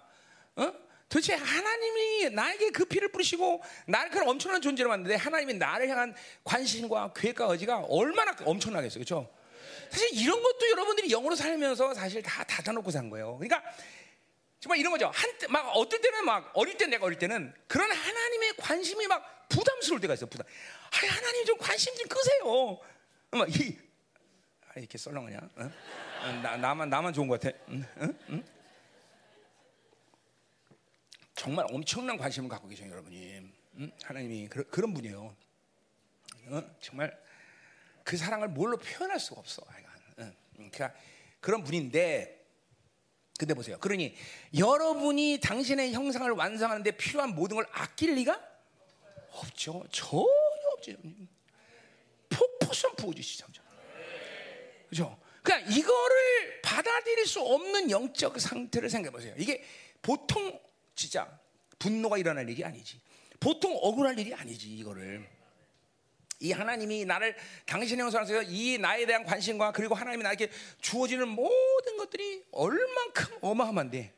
[0.56, 0.74] 어?
[1.10, 7.12] 도대체 하나님이 나에게 그 피를 뿌리시고 나를 그런 엄청난 존재로 만드는데 하나님이 나를 향한 관심과
[7.14, 9.30] 계획과 의지가 얼마나 엄청나겠어요, 그렇죠?
[9.90, 13.38] 사실 이런 것도 여러분들이 영으로 살면서 사실 다 닫아놓고 산 거예요.
[13.38, 13.62] 그러니까
[14.62, 15.12] 정말 이런 거죠.
[15.14, 20.02] 한때 막 어떨 때는 막 어릴 때 내가 어릴 때는 그런 하나님의 관심이 막 부담스러울
[20.02, 20.26] 때가 있어.
[20.26, 20.46] 부담.
[20.48, 22.80] 아 하나님 좀 관심 좀 끄세요.
[23.32, 23.78] 막 이
[24.74, 25.38] 아, 이렇게 썰렁하냐?
[25.58, 25.72] 어?
[26.42, 27.58] 나 나만 나만 좋은 것 같아.
[27.70, 27.86] 응?
[27.98, 28.20] 응?
[28.30, 28.44] 응?
[31.36, 33.52] 정말 엄청난 관심을 갖고 계셔 여러분이.
[33.80, 33.92] 응?
[34.04, 35.36] 하나님이 그러, 그런 분이에요.
[36.48, 36.64] 어?
[36.80, 37.18] 정말
[38.04, 39.62] 그 사랑을 뭘로 표현할 수가 없어.
[40.20, 40.34] 응.
[40.56, 40.94] 그러니까
[41.42, 42.40] 그런 분인데.
[43.38, 43.78] 근데 보세요.
[43.80, 44.16] 그러니
[44.56, 48.40] 여러분이 당신의 형상을 완성하는데 필요한 모든 걸 아낄 리가
[49.32, 49.84] 없죠.
[49.92, 50.26] 전혀
[50.74, 50.94] 없죠.
[52.30, 53.46] 폭포선 부어주시죠.
[54.90, 55.18] 그죠?
[55.44, 59.34] 그냥 이거를 받아들일 수 없는 영적 상태를 생각해 보세요.
[59.38, 59.64] 이게
[60.02, 60.60] 보통
[60.96, 61.40] 진짜
[61.80, 63.02] 분노가 일어날 일이 아니지.
[63.40, 65.28] 보통 억울할 일이 아니지 이거를.
[66.40, 67.36] 이 하나님이 나를
[67.68, 70.50] 당신의 형상에서 이 나에 대한 관심과 그리고 하나님이 나에게
[70.82, 74.14] 주어지는 모든 것들이 얼만큼 어마어마한데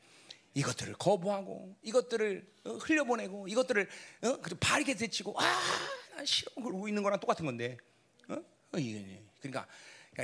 [0.54, 3.90] 이것들을 거부하고 이것들을 어, 흘려보내고 이것들을
[4.24, 4.38] 어?
[4.60, 7.78] 바르게 대치고 아나 싫어 그러고 있는 거랑 똑같은 건데
[8.28, 8.36] 어?
[8.36, 8.78] 어
[9.42, 9.68] 그러니까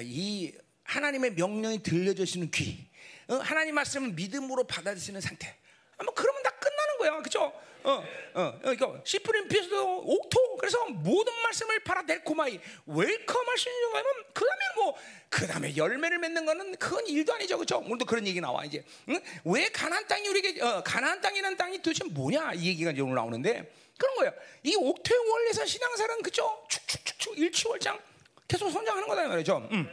[0.01, 2.87] 이 하나님의 명령이 들려주시는 귀
[3.27, 5.57] 하나님 말씀을 믿음으로 받아들이는 상태
[6.03, 7.53] 뭐 그러면 다 끝나는 거야 그렇죠?
[7.83, 14.45] 어, 어, 그러니까 시프린 피스도 옥토 그래서 모든 말씀을 팔아델코마이 웰컴할 수 있는 거면 그
[14.45, 17.77] 다음에 뭐 그 다음에 열매를 맺는 거는 그건 일도 아니죠, 그렇죠?
[17.77, 19.19] 오늘도 그런 얘기 나와 이제 응?
[19.45, 23.71] 왜 가나안 땅이 우리에게 어, 가나안 땅이라는 땅이 도대체 뭐냐 이 얘기가 이제 오늘 나오는데
[23.97, 24.33] 그런 거예요.
[24.63, 26.65] 이 옥토의 원리에서 신앙사는 그죠?
[26.67, 27.99] 축축축축 일치월장
[28.47, 29.69] 계속 성장하는 거다 말이죠.
[29.71, 29.87] 음.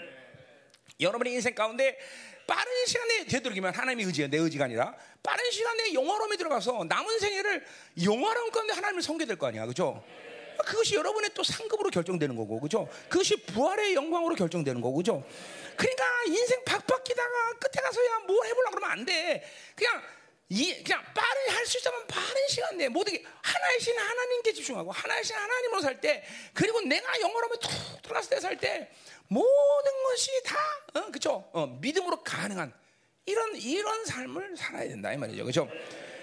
[1.01, 1.99] 여러분의 인생 가운데
[2.47, 7.19] 빠른 시간 내에 되도록이면 하나님의 의지야 내 의지가 아니라 빠른 시간 내에 영화로움에 들어가서 남은
[7.19, 7.67] 생애를
[8.05, 10.05] 영화로움 가운데 하나님을 섬게 될거 아니야 그죠?
[10.65, 12.89] 그것이 여러분의 또 상급으로 결정되는 거고 그죠?
[13.09, 15.25] 그것이 부활의 영광으로 결정되는 거고 그죠?
[15.77, 19.45] 그러니까 인생 박박기다가 끝에 가서야 뭘 해보려 그러면 안 돼.
[19.75, 20.03] 그냥
[20.49, 25.25] 이 그냥 빠른 할수 있으면 빠른 시간 내에 모든 게 하나의 신 하나님께 집중하고 하나의
[25.25, 27.71] 신 하나님으로 살 때 그리고 내가 영어로움에 툭
[28.03, 28.91] 들어갔을 때 살 때
[29.29, 30.57] 모든 것이 다
[30.95, 31.49] 어, 그죠?
[31.53, 32.73] 어, 믿음으로 가능한
[33.27, 35.69] 이런 이런 삶을 살아야 된다 이 말이죠, 그죠?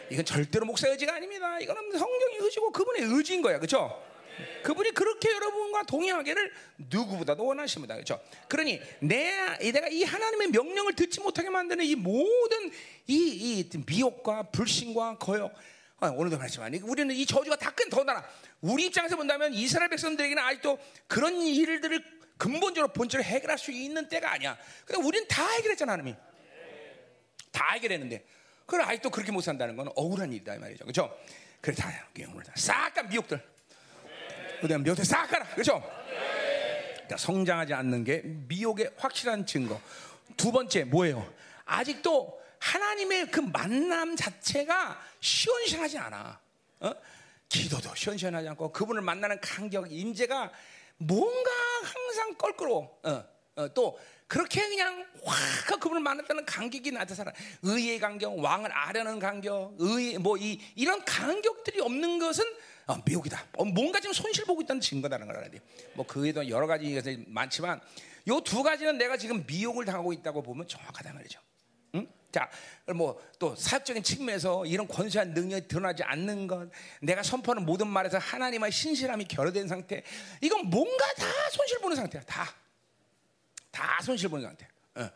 [0.09, 1.59] 이건 절대로 목사 의 지가 아닙니다.
[1.59, 4.01] 이거는 성경의 의지고 그분의 의지인 거야, 그죠?
[4.63, 7.95] 그분이 그렇게 여러분과 동행하기를 누구보다도 원하십니다.
[7.95, 8.19] 그렇죠?
[8.47, 9.31] 그러니 내
[9.71, 12.71] 내가 이 하나님의 명령을 듣지 못하게 만드는 이 모든
[13.07, 13.15] 이,
[13.69, 15.53] 이 미혹과 불신과 거역
[15.99, 18.27] 아, 오늘도 말했지만 우리는 이 저주가 다끈 더나라
[18.61, 24.57] 우리 입장에서 본다면 이스라엘 백성들에게는 아직도 그런 일들을 근본적으로 본질을 해결할 수 있는 때가 아니야.
[24.85, 26.15] 근데 우리는 다 해결했잖아, 하나님이.
[27.51, 28.25] 다 해결했는데.
[28.65, 30.85] 그걸 아직도 그렇게 못 산다는 건 억울한 일이다, 이 말이죠.
[30.85, 31.15] 그죠?
[31.61, 31.91] 그래, 다,
[32.55, 33.41] 싹 다 미혹들.
[34.61, 35.45] 그다음 미혹들 싹 가라.
[35.55, 35.81] 그죠?
[36.93, 39.79] 그러니까 성장하지 않는 게 미혹의 확실한 증거.
[40.37, 41.31] 두 번째, 뭐예요?
[41.65, 46.39] 아직도 하나님의 그 만남 자체가 시원시원하지 않아.
[46.79, 46.93] 어?
[47.49, 50.51] 기도도 시원시원하지 않고 그분을 만나는 간격, 임재가
[51.05, 51.51] 뭔가
[51.83, 52.99] 항상 껄끄러워.
[53.03, 53.23] 어.
[53.55, 60.17] 어, 또 그렇게 그냥 확 그분을 만났다는 감격이 나타나 의의 간격, 왕을 아려는 간격, 의
[60.17, 62.43] 뭐이 이런 간격들이 없는 것은
[62.87, 63.45] 어, 미혹이다.
[63.57, 65.59] 어, 뭔가 지금 손실 보고 있다는 증거다는 걸 알아야 돼.
[65.93, 67.79] 뭐 그에도 여러 가지 것이 많지만
[68.27, 71.39] 요 두 가지는 내가 지금 미혹을 당하고 있다고 보면 정확하다 말이죠.
[72.35, 72.39] 응?
[72.39, 72.49] 자,
[72.93, 76.69] 뭐 또 사역적인 측면에서 이런 권세한 능력이 드러나지 않는 것,
[77.01, 80.01] 내가 선포하는 모든 말에서 하나님의 신실함이 결여된 상태,
[80.39, 82.21] 이건 뭔가 다 손실 보는 상태야.
[82.23, 82.55] 다.
[83.69, 84.65] 다 손실 보는 상태.
[84.95, 85.09] 어.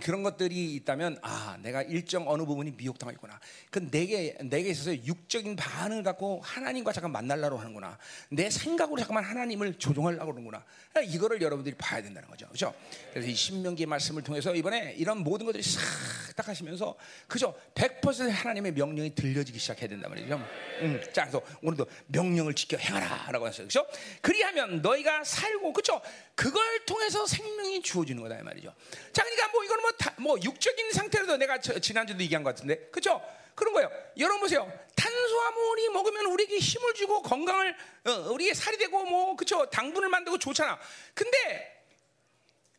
[0.00, 3.38] 그런 것들이 있다면 아 내가 일정 어느 부분이 미혹당하겠구나.
[3.70, 7.98] 그 내게 내게 있어서 육적인 반응을 갖고 하나님과 잠깐 만날라고 하는구나.
[8.30, 10.64] 내 생각으로 잠깐만 하나님을 조종하려고 그러는구나.
[11.04, 12.46] 이거를 여러분들이 봐야 된다는 거죠.
[12.46, 12.74] 그렇죠?
[13.10, 17.54] 그래서 이 신명기의 말씀을 통해서 이번에 이런 모든 것들이 싹딱 하시면서 그죠?
[17.74, 20.40] 100% 하나님의 명령이 들려지기 시작해야 된단 말이죠.
[20.80, 23.68] 음, 자 그래서 오늘도 명령을 지켜 행하라라고 했어요.
[23.68, 23.86] 그렇죠?
[24.22, 26.00] 그리하면 너희가 살고 그렇죠?
[26.34, 28.74] 그걸 통해서 생명이 주어지는 거다 이 말이죠.
[29.12, 32.76] 자 그러니까 뭐 이거는 뭐, 다, 뭐 육적인 상태로도 내가 저, 지난주도 얘기한 것 같은데,
[32.90, 33.22] 그렇죠?
[33.54, 33.90] 그런 거예요.
[34.18, 34.70] 여러분 보세요.
[34.96, 39.68] 탄수화물이 먹으면 우리에게 힘을 주고 건강을 어, 우리에게 살이 되고 뭐 그렇죠?
[39.70, 40.78] 당분을 만들고 좋잖아.
[41.14, 41.82] 근데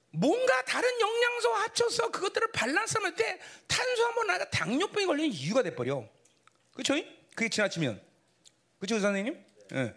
[0.10, 6.08] 뭔가 다른 영양소 합쳐서 그것들을 밸런스할 때 탄수화물 나가 당뇨병이 걸리는 이유가 돼 버려.
[6.74, 6.96] 그렇죠?
[7.36, 8.02] 그게 지나치면.
[8.80, 9.44] 그렇죠, 선생님?
[9.74, 9.94] 예.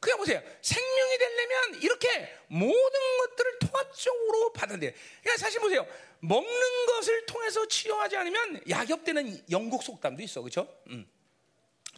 [0.00, 0.42] 그냥 보세요.
[0.62, 5.86] 생명이 되려면 이렇게 모든 것들을 통합적으로 받아야 그러니까 사실 보세요.
[6.20, 10.40] 먹는 것을 통해서 치료하지 않으면 약엽되는 영국 속담도 있어.
[10.40, 10.68] 그렇죠?
[10.88, 11.08] 음.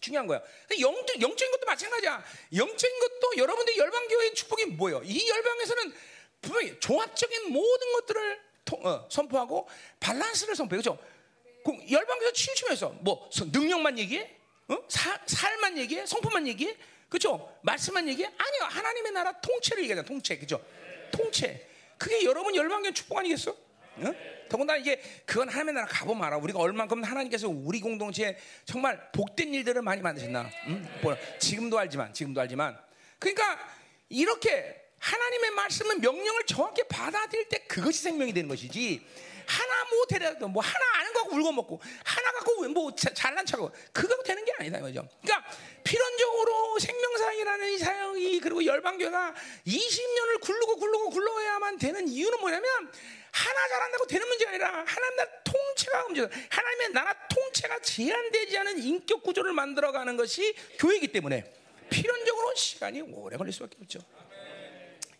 [0.00, 0.40] 중요한 거야.
[0.80, 2.24] 영, 영적인 것도 마찬가지야.
[2.54, 5.02] 영적인 것도 여러분들 열방교회의 축복이 뭐예요?
[5.04, 5.94] 이 열방에서는
[6.40, 9.68] 분명히 종합적인 모든 것들을 통, 어, 선포하고
[10.00, 10.80] 밸런스를 선포해.
[10.80, 10.98] 그렇죠?
[11.90, 14.36] 열방교회 치유치면서 뭐 능력만 얘기해?
[14.68, 14.78] 어?
[14.88, 16.06] 사, 살만 얘기해?
[16.06, 16.76] 성품만 얘기해?
[17.10, 17.52] 그죠?
[17.62, 18.26] 말씀만 얘기해?
[18.26, 18.62] 아니요.
[18.62, 20.06] 하나님의 나라 통째를 얘기하잖아.
[20.06, 20.38] 통째.
[20.38, 20.64] 그죠?
[21.10, 21.66] 통째.
[21.98, 23.54] 그게 여러분 열방교 축복 아니겠어?
[23.98, 24.14] 응?
[24.48, 26.38] 더군다나 이게 그건 하나님의 나라 가보면 알아.
[26.38, 30.48] 우리가 얼만큼 하나님께서 우리 공동체에 정말 복된 일들을 많이 만드셨나.
[30.68, 30.88] 응?
[31.02, 32.78] 뭐, 지금도 알지만, 지금도 알지만.
[33.18, 33.58] 그러니까
[34.08, 39.04] 이렇게 하나님의 말씀은 명령을 정확히 받아들일 때 그것이 생명이 되는 것이지.
[39.50, 43.72] 하나 뭐 데려도 뭐 하나 아는 거 갖고 울고 먹고 하나 갖고 뭐 잘난 척하고
[43.92, 45.08] 그거 되는 게 아니다 이거죠.
[45.22, 45.50] 그러니까
[45.82, 49.34] 필연적으로 생명사역이라는 이 사역이 그리고 열방교가
[49.66, 52.92] 20년을 굴르고 굴르고 굴러야만 되는 이유는 뭐냐면
[53.32, 56.36] 하나 잘한다고 되는 문제가 아니라 하나님 나라 통체가 문제다.
[56.48, 61.52] 하나님의 나라 통체가 제한되지 않은 인격 구조를 만들어가는 것이 교회이기 때문에
[61.90, 64.00] 필연적으로 시간이 오래 걸릴 수밖에 없죠.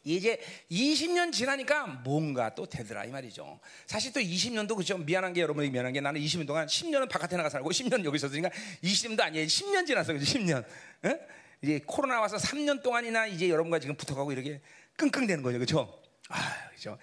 [0.04, 3.60] 이제 20년 지나니까 뭔가 또 되더라 이 말이죠.
[3.86, 4.96] 사실 또 20년도 그죠.
[4.96, 8.50] 미안한 게 여러분이 미안한 게 나는 20년 동안 10년은 바깥에 나가 살고 10년 여기 있었으니까
[8.82, 9.46] 20년도 아니에요.
[9.46, 10.12] 10년 지났어.
[10.12, 10.24] 그죠?
[10.38, 10.64] 10년.
[11.04, 11.20] 에?
[11.62, 14.60] 이제 코로나 와서 3년 동안이나 이제 여러분과 지금 붙어가고 이렇게
[14.96, 15.58] 끙끙대는 거죠.
[15.58, 16.00] 그죠?
[16.30, 16.96] 아, 그죠.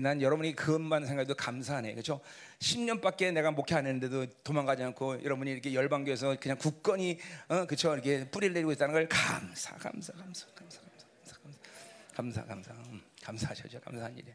[0.00, 1.94] 난 여러분이 그것만 생각해도 감사하네.
[1.94, 2.20] 그죠?
[2.58, 7.94] 10년밖에 내가 목회 안 했는데도 도망가지 않고 여러분이 이렇게 열방교에서 그냥 굳건히 어, 그죠?
[7.94, 10.91] 이렇게 뿌리를 내리고 있다는 걸 감사, 감사, 감사, 감사.
[12.14, 13.80] 감사, 감사, 음, 감사하셔죠.
[13.80, 14.32] 감사한 일이.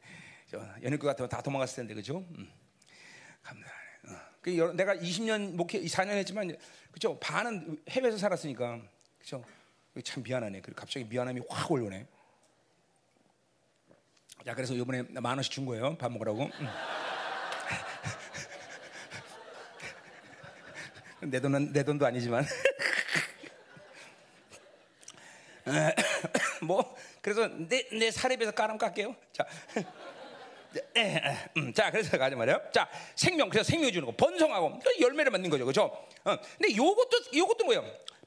[0.82, 2.26] 연예교 같으면 다 도망갔을 텐데 그죠?
[2.38, 2.50] 음,
[3.44, 3.78] 감사하네.
[4.10, 4.18] 어.
[4.42, 6.56] 그 내가 20년 목회 4년 했지만
[6.92, 7.20] 그죠?
[7.20, 8.82] 반은 해외에서 살았으니까
[9.20, 9.44] 그죠?
[10.04, 10.62] 참 미안하네.
[10.62, 12.08] 그리고 갑자기 미안함이 확 올려네.
[14.46, 15.98] 자, 그래서 이번에 만 원씩 준 거예요.
[15.98, 16.44] 밥 먹으라고.
[16.44, 16.68] 음.
[21.30, 22.46] 내 돈은 내 돈도 아니지만
[26.62, 29.16] 뭐 그래서 내, 내 비해서 까람 깎게요.
[29.34, 29.46] 자.
[31.58, 32.62] 음, 자, 그래서 가지 말이에요.
[32.74, 35.84] 자, 생명, 그래서 생명 주는 거, 번성하고, 열매를 맺는 거죠, 그죠?
[36.24, 37.86] 어, 근데 요것도, 요것도 뭐예요?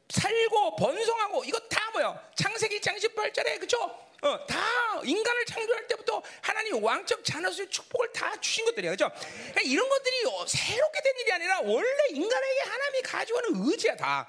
[0.09, 2.19] 살고, 번성하고, 이거 다 뭐예요?
[2.35, 3.79] 창세기 1장 18절에, 그죠?
[4.23, 9.11] 어, 다 인간을 창조할 때부터 하나님 왕적 자녀수의 축복을 다 주신 것들이에요, 그죠?
[9.15, 14.29] 그러니까 이런 것들이 어, 새롭게 된 일이 아니라 원래 인간에게 하나님이 있는 의지야, 다.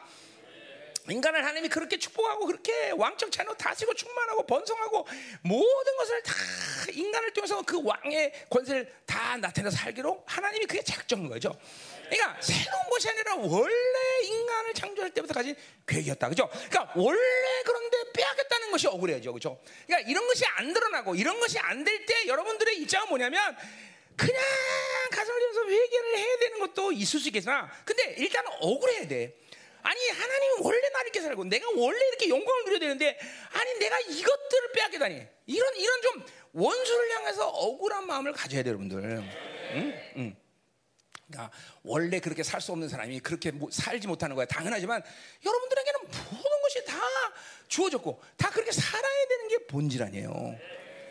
[1.09, 5.07] 인간을 하나님이 그렇게 축복하고 그렇게 왕적 자녀 다스리고 충만하고 번성하고
[5.43, 6.33] 모든 것을 다
[6.91, 11.57] 인간을 통해서 그 왕의 권세를 다 나타내서 살기로 하나님이 그게 작정한 거죠.
[12.09, 15.55] 그러니까 새로운 것이 아니라 원래 인간을 창조할 때부터 가진
[15.87, 16.29] 계획이었다.
[16.29, 16.49] 그죠?
[16.69, 17.19] 그러니까 원래
[17.65, 19.33] 그런데 빼앗겼다는 것이 억울해죠.
[19.33, 19.59] 그죠?
[19.87, 23.55] 그러니까 이런 것이 안 드러나고 이런 것이 안 될 때 여러분들의 입장은 뭐냐면
[24.17, 24.41] 그냥
[25.11, 29.35] 가슴을 들면서 회개를 해야 되는 것도 있을 수 있겠으나 근데 일단 억울해야 돼.
[29.83, 33.17] 아니 하나님은 원래 나를 이렇게 살고 내가 원래 이렇게 영광을 누려야 되는데
[33.51, 38.97] 아니 내가 이것들을 빼앗기다니 이런 이런 좀 원수를 향해서 억울한 마음을 가져야 돼요 여러분들
[39.73, 40.01] 응?
[40.17, 40.35] 응.
[41.27, 45.01] 그러니까 원래 그렇게 살 수 없는 사람이 그렇게 살지 못하는 거야 당연하지만
[45.45, 46.99] 여러분들에게는 모든 것이 다
[47.67, 50.55] 주어졌고 다 그렇게 살아야 되는 게 본질 아니에요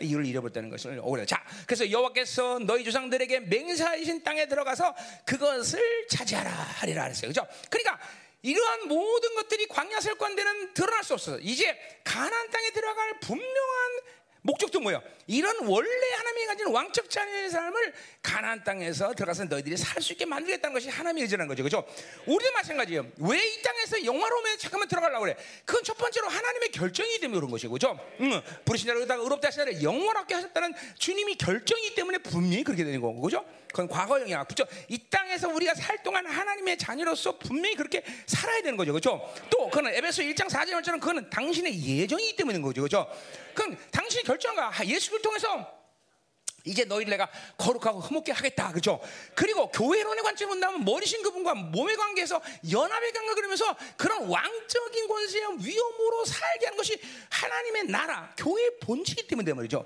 [0.01, 1.25] 이를 잃어버렸다는 것을 오래.
[1.27, 7.27] 자, 그래서 여호와께서 너희 조상들에게 맹세하신 땅에 들어가서 그것을 차지하라 하리라 그랬어요.
[7.27, 7.45] 그죠?
[7.69, 7.99] 그러니까
[8.43, 11.37] 이러한 모든 것들이 광야 설관되는 드러날 수 없어요.
[11.41, 13.99] 이제 가나안 땅에 들어갈 분명한
[14.41, 15.01] 목적도 뭐예요?
[15.31, 20.73] 이런 원래 하나님이 가진 왕적 자녀의 삶을 가나안 땅에서 들어가서 너희들이 살 수 있게 만들겠다는
[20.73, 21.61] 것이 하나님의 의지라는 거죠.
[21.63, 21.85] 그죠?
[22.25, 23.05] 우리도 마찬가지예요.
[23.19, 25.35] 왜 이 땅에서 영화로움에 잠깐만 들어가려고 그래?
[25.65, 27.99] 그건 첫 번째로 하나님의 결정이기 때문에 그런 것이고, 그죠?
[28.21, 28.41] 응.
[28.65, 33.45] 부르신 자를 의다가 의롭다 하시나를 영원하게 하셨다는 주님이 결정이기 때문에 분명히 그렇게 되는 거고, 그죠?
[33.67, 34.43] 그건 과거형이야.
[34.45, 34.65] 그죠?
[34.89, 38.91] 이 땅에서 우리가 살 동안 하나님의 자녀로서 분명히 그렇게 살아야 되는 거죠.
[38.93, 39.33] 그죠?
[39.49, 42.81] 또, 그거는 에베소 1장 4절 말처럼 그거는 당신의 예정이기 때문인 거죠.
[42.81, 43.07] 그죠?
[43.53, 45.81] 그건 당신이 결정가 예수 를 통해서
[46.63, 48.71] 이제 너희를 내가 거룩하고 흠없게 하겠다.
[48.71, 48.99] 그죠?
[49.35, 56.25] 그리고 교회론의 관점을 본다면 머리신 그분과 몸의 관계에서 연합의 관계 그러면서 그런 왕적인 권세와 위험으로
[56.25, 59.85] 살게 하는 것이 하나님의 나라, 교회의 본질이기 때문에 말이죠.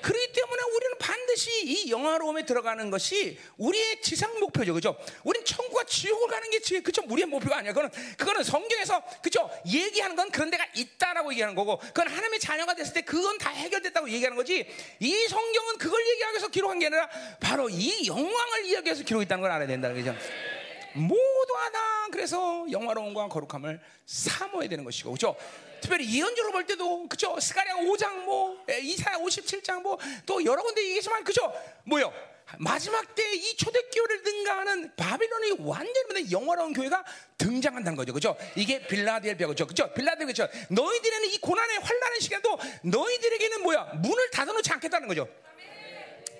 [0.00, 4.96] 그렇기 때문에 우리는 반드시 이 영화로움에 들어가는 것이 우리의 지상 목표죠, 그죠?
[5.24, 7.02] 우리는 천국과 지옥을 가는 게 지, 그죠?
[7.08, 7.72] 우리의 목표가 아니야.
[7.72, 9.50] 그거는 그거는 성경에서 그죠?
[9.66, 14.08] 얘기하는 건 그런 데가 있다라고 얘기하는 거고, 그건 하나님의 자녀가 됐을 때 그건 다 해결됐다고
[14.10, 14.66] 얘기하는 거지.
[14.98, 17.08] 이 성경은 그걸 얘기하기 위해서 기록한 게 아니라
[17.40, 20.16] 바로 이 영광을 이야기하기 위해서 기록했다는 걸 알아야 된다는 거죠.
[20.92, 25.36] 모두가 다 그래서 영화로움과 거룩함을 사모해야 되는 것이고, 그죠?
[25.80, 27.38] 특별히 예언적으로 볼 때도 그죠?
[27.40, 31.52] 스가랴 5장 뭐 이사야 57장 뭐 또 여러 군데 얘기지만 그죠?
[31.84, 32.12] 뭐요?
[32.58, 37.04] 마지막 때 이 초대교회를 능가하는 바빌론의 완전히 영화로운 교회가
[37.38, 38.12] 등장한다는 거죠.
[38.12, 38.36] 그죠?
[38.56, 39.66] 이게 빌라델비아 그죠?
[39.66, 39.92] 그죠?
[39.94, 40.48] 빌라델비아 그죠?
[40.68, 43.84] 너희들에는 이 고난의 환란의 시간도 너희들에게는 뭐야?
[44.02, 45.28] 문을 닫아놓지 않겠다는 거죠.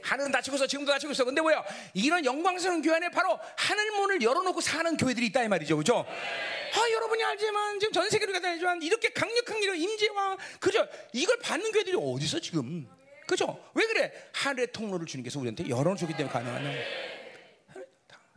[0.03, 1.25] 하늘은 닫히고 있어 지금도 닫히고 있어.
[1.25, 1.65] 근데 뭐야?
[1.95, 5.77] 이런 영광스러운 교회 안에 바로 하늘 문을 열어놓고 사는 교회들이 있다 이 말이죠.
[5.77, 6.05] 그죠?
[6.07, 11.97] 아 여러분이 알지만 지금 전 세계로 가다니지만 이렇게 강력한 이런 임재와 그죠 이걸 받는 교회들이
[11.99, 12.89] 어디서 지금?
[13.27, 13.61] 그죠?
[13.75, 14.13] 왜 그래?
[14.33, 16.75] 하늘의 통로를 주님께서 우리한테 열어주기 때문에 가능한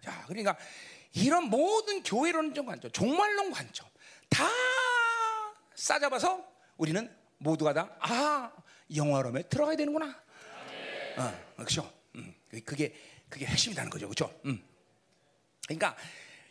[0.03, 0.57] 자 그러니까
[1.13, 3.87] 이런 모든 교회론적 관점 종말론 관점
[4.29, 4.49] 다
[5.75, 6.43] 싸잡아서
[6.77, 8.51] 우리는 모두가 다 아
[8.95, 10.22] 영화로움에 들어가야 되는구나
[11.17, 11.91] 어, 그렇죠.
[12.15, 12.33] 음,
[12.65, 12.93] 그게
[13.29, 14.39] 그게 핵심이라는 거죠, 그렇죠?
[14.45, 14.63] 음.
[15.67, 15.95] 그러니까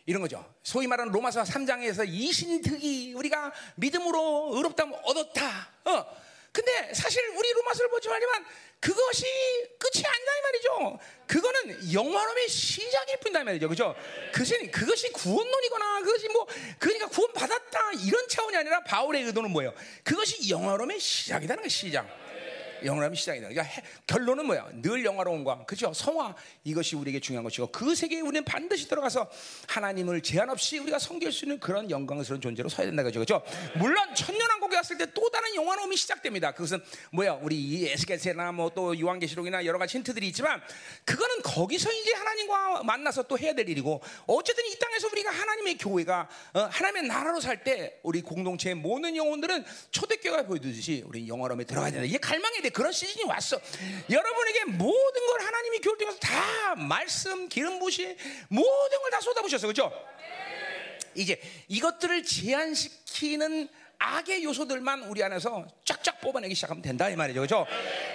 [0.07, 0.53] 이런 거죠.
[0.63, 5.71] 소위 말하는 로마서 3장에서 이신득이 우리가 믿음으로 의롭다면 얻었다.
[5.85, 6.23] 어.
[6.51, 8.45] 근데 사실 우리 로마서를 보지 말지만
[8.79, 9.25] 그것이
[9.79, 10.99] 끝이 아니다 이 말이죠.
[11.27, 13.69] 그거는 영화로움의 시작일 뿐이다 이 말이죠.
[13.69, 13.95] 그죠?
[14.33, 16.47] 그것이, 그것이 구원론이거나 그것이 뭐
[16.79, 19.73] 그러니까 구원 받았다 이런 차원이 아니라 바울의 의도는 뭐예요?
[20.03, 22.07] 그것이 영화로움의 시작이라는 거 시작.
[22.85, 23.49] 영원함이 시작이다.
[23.49, 24.69] 그러니까 해, 결론은 뭐야?
[24.83, 25.93] 늘 영화로움과 그죠?
[25.95, 29.29] 성화 이것이 우리에게 중요한 것이고 그 세계에 우리는 반드시 들어가서
[29.69, 33.21] 하나님을 제한 없이 우리가 섬길 수 있는 그런 영광스러운 존재로 서야 된다 그죠?
[33.21, 33.43] 그죠?
[33.77, 36.53] 물론 천년왕국에 왔을 때 또 다른 영화로움이 시작됩니다.
[36.53, 37.35] 그것은 뭐야?
[37.43, 40.61] 우리 에스겔서나 뭐 또 요한계시록이나 여러 가지 힌트들이 있지만
[41.05, 46.29] 그거는 거기서 이제 하나님과 만나서 또 해야 될 일이고 어쨌든 이 땅에서 우리가 하나님의 교회가
[46.55, 52.05] 어, 하나님의 나라로 살 때 우리 공동체의 모든 영혼들은 초대교회가 보여주듯이 우리 영화로움에 들어가야 된다.
[52.07, 52.71] 이게 갈망이 돼.
[52.73, 53.61] 그런 시즌이 왔어.
[54.11, 58.17] 여러분에게 모든 걸 하나님이 교회 통해서 다 말씀, 기름 부시
[58.49, 59.67] 모든 걸 다 쏟아부셨어.
[59.67, 59.93] 그죠?
[61.15, 67.67] 이제 이것들을 제한시키는 악의 요소들만 우리 안에서 쫙쫙 뽑아내기 시작하면 된다 이 말이죠, 그죠?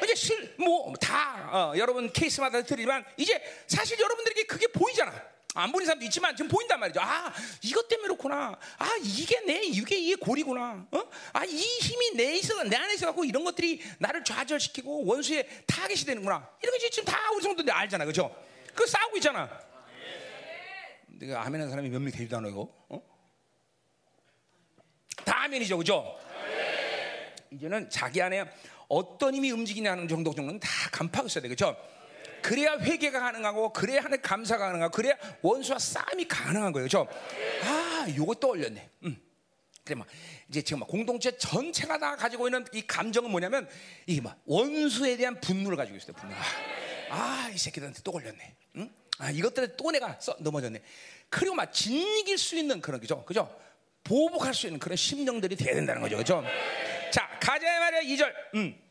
[0.04, 5.14] 이제 실뭐다 어, 여러분 케이스마다 드리지만 이제 사실 여러분들에게 그게 보이잖아.
[5.58, 7.00] 안 보는 사람도 있지만 지금 보인단 말이죠.
[7.02, 8.58] 아, 이것 때문에 그렇구나.
[8.78, 10.88] 아, 이게 내, 이게 이게 골이구나.
[10.92, 11.04] 어?
[11.34, 16.48] 아, 이 힘이 내 있어, 내 안에 있어갖고 이런 것들이 나를 좌절시키고 원수의 타겟이 되는구나.
[16.62, 18.06] 이런 게 지금 다 우리 성도들 알잖아.
[18.06, 18.34] 그죠?
[18.76, 19.50] 그 싸우고 있잖아.
[21.08, 22.70] 내가 아멘 하는 사람이 몇 명 되지도 않아, 이거.
[22.90, 23.02] 어?
[25.26, 25.78] 다 아멘이죠.
[25.78, 26.20] 그죠?
[27.52, 28.46] 이제는 자기 안에
[28.88, 31.48] 어떤 힘이 움직이냐는 정도 정도는 다 간파하고 있어야 돼.
[31.50, 31.76] 그죠?
[32.42, 36.88] 그래야 회개가 가능하고 그래야 하는 감사가 가능하고 그래야 원수와 싸움이 가능한 거예요.
[36.88, 37.08] 저
[37.64, 38.90] 아, 요거 떠올렸네.
[39.04, 39.18] 음.
[39.84, 40.08] 그래 막
[40.50, 43.68] 이제 지금 막 공동체 전체가 다 가지고 있는 이 감정은 뭐냐면
[44.06, 46.14] 이게 막 원수에 대한 분노를 가지고 있어요.
[46.14, 46.36] 분노.
[47.10, 48.56] 아, 이 새끼들한테 또 걸렸네.
[48.78, 48.90] 응?
[49.20, 50.82] 아, 이것들에 또 내가 써, 넘어졌네.
[51.30, 53.24] 그리고 막 진이길 수 있는 그런 거죠.
[53.26, 53.54] 그죠?
[54.04, 56.18] 보복할 수 있는 그런 심령들이 돼야 된다는 거죠.
[56.18, 56.44] 그죠?
[57.12, 58.02] 자, 가자 말이야.
[58.02, 58.34] 2절.
[58.56, 58.87] 음.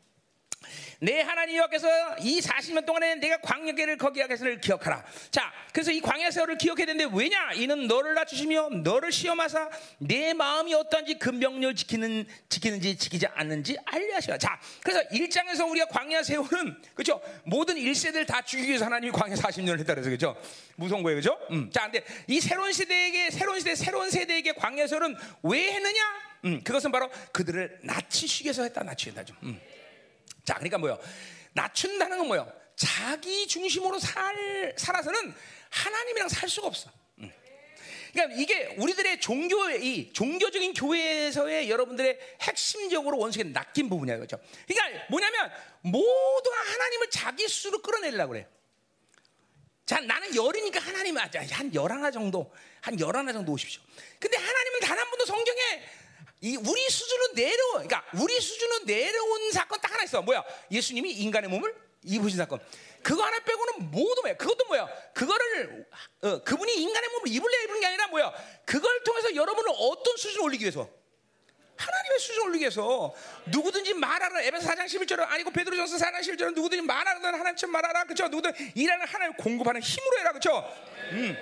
[1.01, 1.89] 내 하나님 여호와께서
[2.21, 5.05] 이 40년 동안에 내가 광야계를 거기 하겠을 기억하라.
[5.31, 7.53] 자, 그래서 이 광야 세월을 기억해야 되는데 왜냐?
[7.55, 9.69] 이는 너를 낮추시며 너를 시험하사
[9.99, 14.39] 내 마음이 어떠한지 그 명령을 지키는 지키는지 지키지 않는지 알려하시라.
[14.39, 17.21] 자, 그래서 1장에서 우리가 광야 세월은 그죠?
[17.45, 20.37] 모든 1세대를 다 죽이기 위해서 하나님이 광야 40년을 했다 그래서 그죠?
[20.77, 21.39] 무서운 거예요, 그죠?
[21.51, 21.71] 음.
[21.71, 26.01] 자, 근데 이 새로운 시대에게 새로운 시대 새로운 세대에게 광야 세월은 왜 했느냐?
[26.47, 28.83] 음, 그것은 바로 그들을 낮추시기 위해서 했다.
[28.83, 29.37] 낮추겠다 좀.
[29.43, 29.61] 음.
[30.47, 30.99] 자, 그러니까 뭐요?
[31.53, 32.51] 낮춘다는 건 뭐요?
[32.77, 35.35] 자기 중심으로 살 살아서는
[35.71, 36.91] 하나님이랑 살 수가 없어.
[37.19, 37.31] 음.
[38.13, 44.39] 그러니까 이게 우리들의 종교의 이 종교적인 교회에서의 여러분들의 핵심적으로 원칙에 낚인 부분이야, 그렇죠?
[44.69, 45.51] 그러니까 뭐냐면
[45.83, 48.47] 모두가 하나님을 자기 수로 끌어내려고 그래.
[49.85, 51.45] 자, 나는 열이니까 하나님 하자.
[51.51, 53.81] 한 열하나 정도, 한 열하나 정도 오십시오.
[54.19, 55.61] 근데 하나님은 단 한 번도 성경에
[56.41, 60.23] 이 우리 수준으로 내려, 그러니까 우리 수준으로 내려온 사건 딱 하나 있어.
[60.23, 60.45] 뭐야?
[60.71, 62.61] 예수님이 인간의 몸을 입으신 사건.
[63.03, 64.37] 그거 하나 빼고는 모두 뭐야?
[64.37, 64.89] 그것도 뭐야?
[65.15, 65.87] 그거를
[66.23, 68.33] 어, 그분이 인간의 몸을 입을래 입은 게 아니라 뭐야?
[68.65, 70.89] 그걸 통해서 여러분을 어떤 수준에 올리기 위해서?
[71.77, 73.15] 하나님의 수준을 올리기 위해서
[73.47, 78.53] 누구든지 말하라 에베소 4장 11절은 아니고 베드로전서 4장 11절은 누구든지 말하는 하나님처럼 말하라 그죠 누구든
[78.75, 80.65] 일하는 하나님을 공급하는 힘으로 해라 그죠
[81.13, 81.37] 음.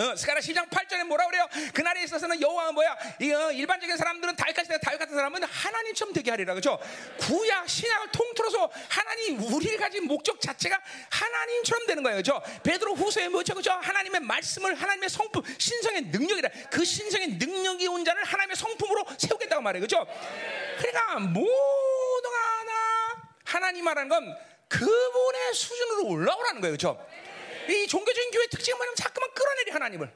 [0.00, 1.46] 어, 스가랴 10장 8절에 뭐라 그래요?
[1.74, 2.96] 그날에 있어서는 여호와가 뭐야?
[3.20, 6.78] 이, 어, 일반적인 사람들은 다윗 같은 다윗 같은 사람은 하나님처럼 되게 하리라 그죠?
[7.18, 10.80] 구약 신약을 통틀어서 하나님 우리를 가진 목적 자체가
[11.10, 12.40] 하나님처럼 되는 거예요, 그죠?
[12.62, 13.72] 베드로 후서에 뭐죠, 그죠?
[13.72, 19.82] 하나님의 말씀을 하나님의 성품, 신성의 능력이라 그 신성의 능력이 온 자를 하나님의 성품으로 세우겠다고 말해요,
[19.82, 20.06] 그죠?
[20.78, 22.72] 그러니까 모두가 하나
[23.44, 24.34] 하나님 말하는 건
[24.68, 27.06] 그분의 수준으로 올라오라는 거예요, 그죠?
[27.68, 30.12] 이 종교적인 교회 특징은 뭐냐면 자꾸만 끌어내리 하나님을.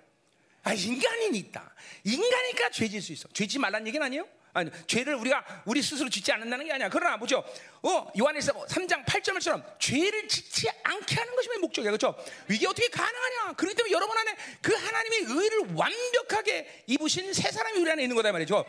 [0.65, 1.75] 아, 인간이 있다.
[2.05, 3.29] 인간이니까 죄질 수 있어.
[3.33, 4.27] 죄지 말란 얘기는 아니에요?
[4.55, 6.89] 아니, 죄를 우리가 우리 스스로 짓지 않는다는 게 아니야.
[6.89, 7.45] 그러나 보죠.
[7.83, 11.91] 어, 요한에서 3장 8절처럼 죄를 짓지 않게 하는 것이 목적이야.
[11.91, 12.15] 그렇죠?
[12.49, 13.55] 이게 어떻게 가능하냐?
[13.55, 18.31] 그렇기 때문에 여러분 안에 그 하나님의 의를 완벽하게 입으신 새 사람이 우리 안에 있는 거다
[18.31, 18.65] 말이죠.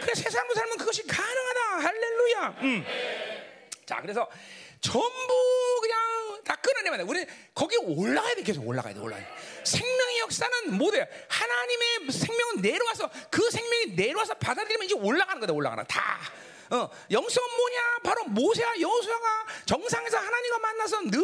[0.00, 1.60] 그래 새 사람으로 살면 그것이 가능하다.
[1.86, 2.48] 할렐루야.
[2.62, 2.84] 음.
[3.86, 4.28] 자, 그래서
[4.80, 7.04] 전부 그냥 다 끊어내면 돼.
[7.04, 8.42] 우리 거기 올라가야 돼.
[8.42, 9.00] 계속 올라가야 돼.
[9.00, 9.64] 올라가야 돼.
[9.64, 11.04] 생명의 역사는 뭐돼요?
[11.28, 15.52] 하나님의 생명은 내려와서 그 생명이 내려와서 받아들이면 이제 올라가는 거다.
[15.52, 16.18] 올라가는 다.
[16.70, 17.98] 어, 영성은 뭐냐?
[18.04, 21.22] 바로 모세와 여호수아가 정상에서 하나님과 만나서 늘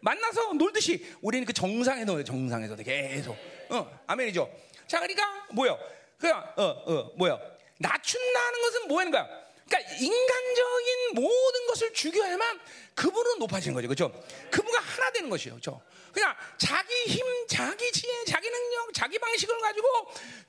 [0.00, 3.36] 만나서 놀듯이 우리는 그 정상에 놀 정상에서 계속.
[3.68, 4.50] 어, 아멘이죠.
[4.86, 5.78] 자, 그러니까 뭐요?
[6.18, 7.38] 그냥 어, 어, 뭐요?
[7.78, 9.28] 낮춘다는 것은 뭐하는 거야?
[9.68, 12.60] 그러니까 인간적인 모든 것을 죽여야만
[12.94, 13.88] 그분은 높아지는 거죠.
[13.88, 14.24] 그렇죠?
[14.50, 15.52] 그분과 하나 되는 것이요.
[15.54, 15.80] 그렇죠?
[16.12, 19.86] 그냥 자기 힘, 자기 지혜, 자기 능력, 자기 방식을 가지고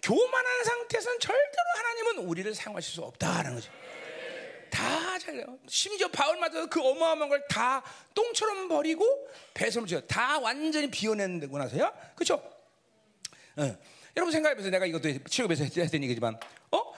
[0.02, 3.72] 교만한 상태에서는 절대로 하나님은 우리를 사용하실 수 없다라는 거죠.
[4.72, 5.58] 다 잘해요.
[5.68, 12.36] 심지어 바울마저 그 어마어마한 걸 다 똥처럼 버리고 배설을 지어 다 완전히 비워내고 나서야 그렇죠?
[13.58, 13.78] 어.
[14.16, 14.72] 여러분 생각해보세요.
[14.72, 16.40] 내가 이것도 취업에서 했던 얘기지만
[16.72, 16.94] 어?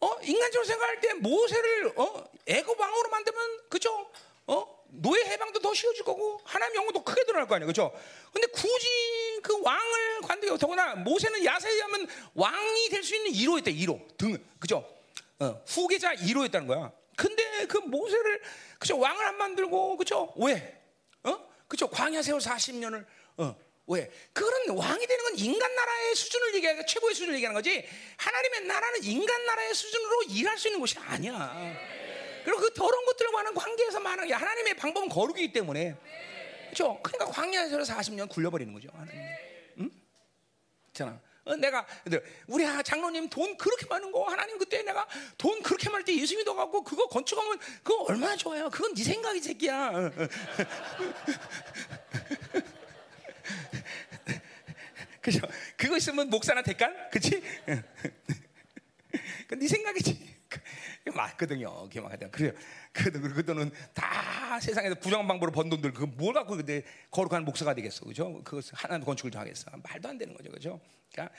[0.00, 0.16] 어?
[0.22, 2.24] 인간적으로 생각할 때 모세를 어?
[2.46, 4.10] 애굽 왕으로 만들면 그죠?
[4.46, 4.84] 어?
[4.88, 7.92] 노예 해방도 더 쉬워질 거고 하나님 영광도 크게 드러날 거 아니에요, 그렇죠?
[8.32, 14.16] 근데 굳이 그 왕을 관두고 더구나 모세는 야세에 하면 왕이 될 수 있는 1호였대, 1호
[14.16, 14.86] 등, 그죠?
[15.40, 16.92] 어, 후계자 1호였다는 거야.
[17.16, 18.42] 근데 그 모세를
[18.78, 20.80] 그죠 왕을 안 만들고 그죠 왜?
[21.24, 21.38] 어?
[21.68, 23.04] 그죠 광야 세월 40년을
[23.38, 23.56] 어,
[23.86, 24.10] 왜?
[24.32, 27.86] 그런 왕이 되는 건 인간 나라의 수준을 얘기하는 최고의 수준을 얘기하는 거지.
[28.16, 31.54] 하나님의 나라는 인간 나라의 수준으로 일할 수 있는 곳이 아니야.
[32.44, 35.96] 그리고 그 더러운 것들과 하는 관계에서 게 하나님의 방법은 거룩이기 때문에.
[36.66, 36.98] 그렇죠?
[37.02, 38.88] 그러니까 광야에서 40년 굴려버리는 거죠.
[38.92, 39.20] 하나님.
[39.78, 39.90] 응?
[40.88, 41.20] 있잖아.
[41.44, 41.86] 어, 내가
[42.46, 45.06] 우리 장로님 돈 그렇게 많은 거 하나님 그때 내가
[45.36, 48.70] 돈 그렇게 많을 때 예수 믿어 갖고 그거 건축하면 그거 얼마나 좋아요.
[48.70, 50.10] 그건 네 생각이 새끼야.
[55.20, 55.40] 그죠?
[55.76, 57.42] 그거 있으면 목사나 대간, 그치?
[59.48, 60.34] 그네 생각이지.
[61.14, 61.88] 맞거든요.
[62.02, 62.30] 맞거든.
[62.30, 62.52] 그래요.
[62.92, 68.04] 그래도 그 돈은 다 세상에서 부정한 방법으로 번 돈들 그뭘 갖고 근데 거룩한 목사가 되겠어,
[68.06, 68.42] 그죠?
[68.42, 69.70] 그것 하나님 건축을 좀 하겠어.
[69.82, 70.80] 말도 안 되는 거죠, 그죠?
[71.12, 71.34] 그러니까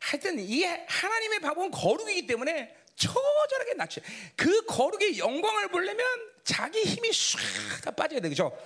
[0.00, 4.00] 하여튼 이 하나님의 방법은 거룩이기 때문에 처절하게 낮춰.
[4.36, 6.04] 그 거룩의 영광을 보려면
[6.44, 7.40] 자기 힘이 싹
[7.82, 8.56] 다 빠져야 돼, 그죠?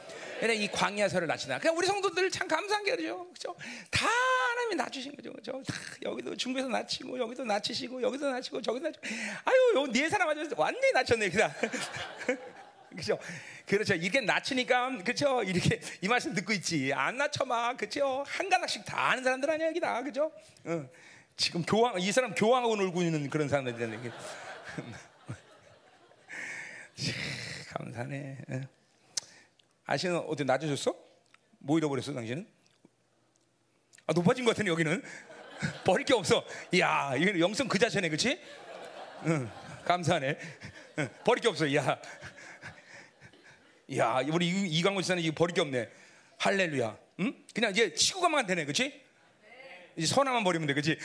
[0.49, 1.59] 이 광야설을 낮추다.
[1.59, 3.55] 그냥 우리 성도들 참 감사한 게 그죠, 그죠?
[3.91, 5.63] 다 하나님이 낮추신 거죠, 그죠?
[5.67, 9.07] 다 여기도 중국에서 낮추고 여기도 낮추시고 여기도 낮추고 저기도 낮추고.
[9.45, 11.55] 아유, 네 사람 아주 완전히 낮췄네, 그다.
[12.97, 13.19] 그죠?
[13.67, 13.95] 그렇죠.
[13.95, 15.43] 이렇게 낮추니까, 그죠?
[15.45, 16.93] 이렇게 이 말씀 듣고 있지.
[16.93, 18.25] 안 낮춰마, 그죠?
[18.27, 20.33] 한 가닥씩 다 아는 사람들 아니야, 여기다, 그죠?
[20.65, 20.89] 어.
[21.37, 24.11] 지금 교황, 이 사람 교황하고 놀고 있는 그런 사람들이네.
[27.73, 28.39] 감사네.
[29.91, 29.95] 어.
[29.95, 30.95] 아시는 어떻게 낮아졌어?
[31.59, 32.47] 뭐 잃어버렸어, 당신은?
[34.07, 35.03] 아, 높아진 것 같으네, 여기는.
[35.85, 36.45] 버릴 게 없어.
[36.73, 38.41] 이야, 이거 영성 그 자체네, 그치?
[39.27, 39.51] 응,
[39.85, 40.39] 감사하네.
[41.01, 42.01] 응, 버릴 게 없어, 야.
[43.97, 45.91] 야, 우리 이강원 지사는 이거 버릴 게 없네.
[46.39, 46.97] 할렐루야.
[47.21, 47.45] 응?
[47.53, 49.03] 그냥 이제 치고 가면 되네, 그치?
[49.97, 50.97] 이제 선화만 버리면 돼, 그치?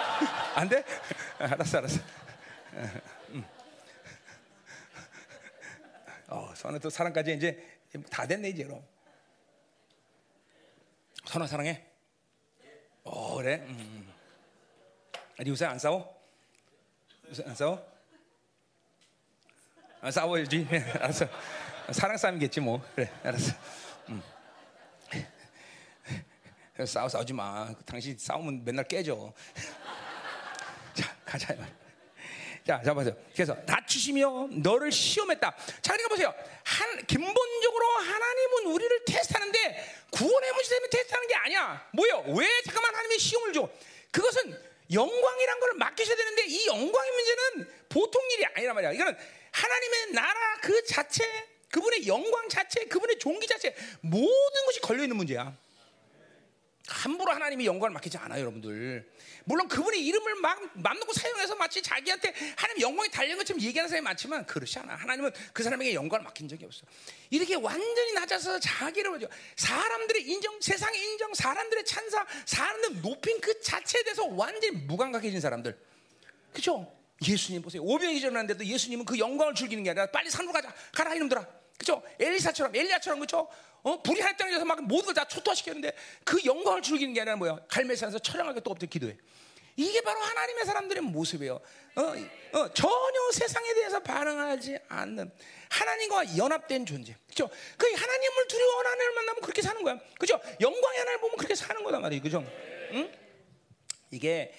[0.56, 0.82] 안 돼?
[1.38, 2.00] 알았어, 알았어.
[3.34, 3.44] 응.
[6.28, 8.84] 어, 선아 또 사랑까지 이제 다 됐네 이제 그럼.
[11.26, 11.84] 선아 사랑해.
[13.04, 13.56] 어 그래.
[13.66, 14.12] 음.
[15.38, 16.14] 아니 요새 안 싸워?
[17.28, 17.94] 요새 안 싸워?
[20.00, 20.66] 아, 싸워야지.
[21.00, 21.26] 알았어.
[21.92, 22.82] 사랑 싸움이겠지 뭐.
[22.94, 23.54] 그래, 알았어.
[24.10, 24.22] 음.
[26.86, 27.74] 싸워 싸우지 마.
[27.86, 29.32] 당신 싸우면 맨날 깨져.
[30.94, 31.56] 자 가자.
[32.66, 33.14] 자, 자 보세요.
[33.34, 35.54] 그래서 낮추시며 너를 시험했다.
[35.82, 36.34] 자, 그러니까 보세요.
[36.74, 41.88] 한 기본적으로 하나님은 우리를 테스트하는데 구원의 문제 때문에 테스트하는 게 아니야.
[41.92, 42.24] 뭐요?
[42.36, 43.68] 왜 잠깐만 하나님이 시험을 줘?
[44.10, 44.60] 그것은
[44.92, 48.92] 영광이란 걸 맡기셔야 되는데 이 영광의 문제는 보통 일이 아니란 말이야.
[48.92, 49.16] 이거는
[49.52, 51.24] 하나님의 나라 그 자체,
[51.70, 55.56] 그분의 영광 자체, 그분의 종기 자체 모든 것이 걸려 있는 문제야.
[56.86, 59.10] 함부로 하나님이 영광을 맡기지 않아요, 여러분들.
[59.44, 64.04] 물론 그분이 이름을 막, 맘 놓고 사용해서 마치 자기한테 하나님 영광이 달린 것처럼 얘기하는 사람이
[64.04, 64.94] 많지만 그렇지 않아.
[64.94, 66.82] 하나님은 그 사람에게 영광을 맡긴 적이 없어.
[67.30, 69.28] 이렇게 완전히 낮아서 자기를 보죠.
[69.56, 75.78] 사람들의 인정, 세상의 인정, 사람들의 찬사, 사람들 높인 그 자체에 대해서 완전히 무감각해진 사람들.
[76.52, 76.92] 그죠?
[77.26, 77.82] 예수님 보세요.
[77.82, 80.74] 오병이 일어났는데도 예수님은 그 영광을 즐기는 게 아니라 빨리 산으로 가자.
[80.92, 81.46] 가라 이놈들아.
[81.78, 82.02] 그죠?
[82.20, 83.48] 엘리사처럼 엘리야처럼 그죠?
[83.84, 84.02] 어?
[84.02, 85.92] 불이 하늘 땅에서 막 모든 걸 다 초토화시켰는데
[86.24, 87.60] 그 영광을 즐기는 게 아니라 뭐야?
[87.68, 89.16] 갈매산에서 처량하게 또 엎드려 기도해.
[89.76, 91.54] 이게 바로 하나님의 사람들의 모습이에요.
[91.96, 95.30] 어, 어, 전혀 세상에 대해서 반응하지 않는
[95.68, 97.16] 하나님과 연합된 존재.
[97.28, 97.48] 그죠?
[97.76, 99.98] 그 하나님을 두려워 하나님을 만나면 그렇게 사는 거야.
[100.18, 100.40] 그죠?
[100.60, 102.22] 영광의 하나님을 보면 그렇게 사는 거단 말이에요.
[102.22, 102.44] 그죠?
[102.92, 103.12] 응?
[104.10, 104.52] 이게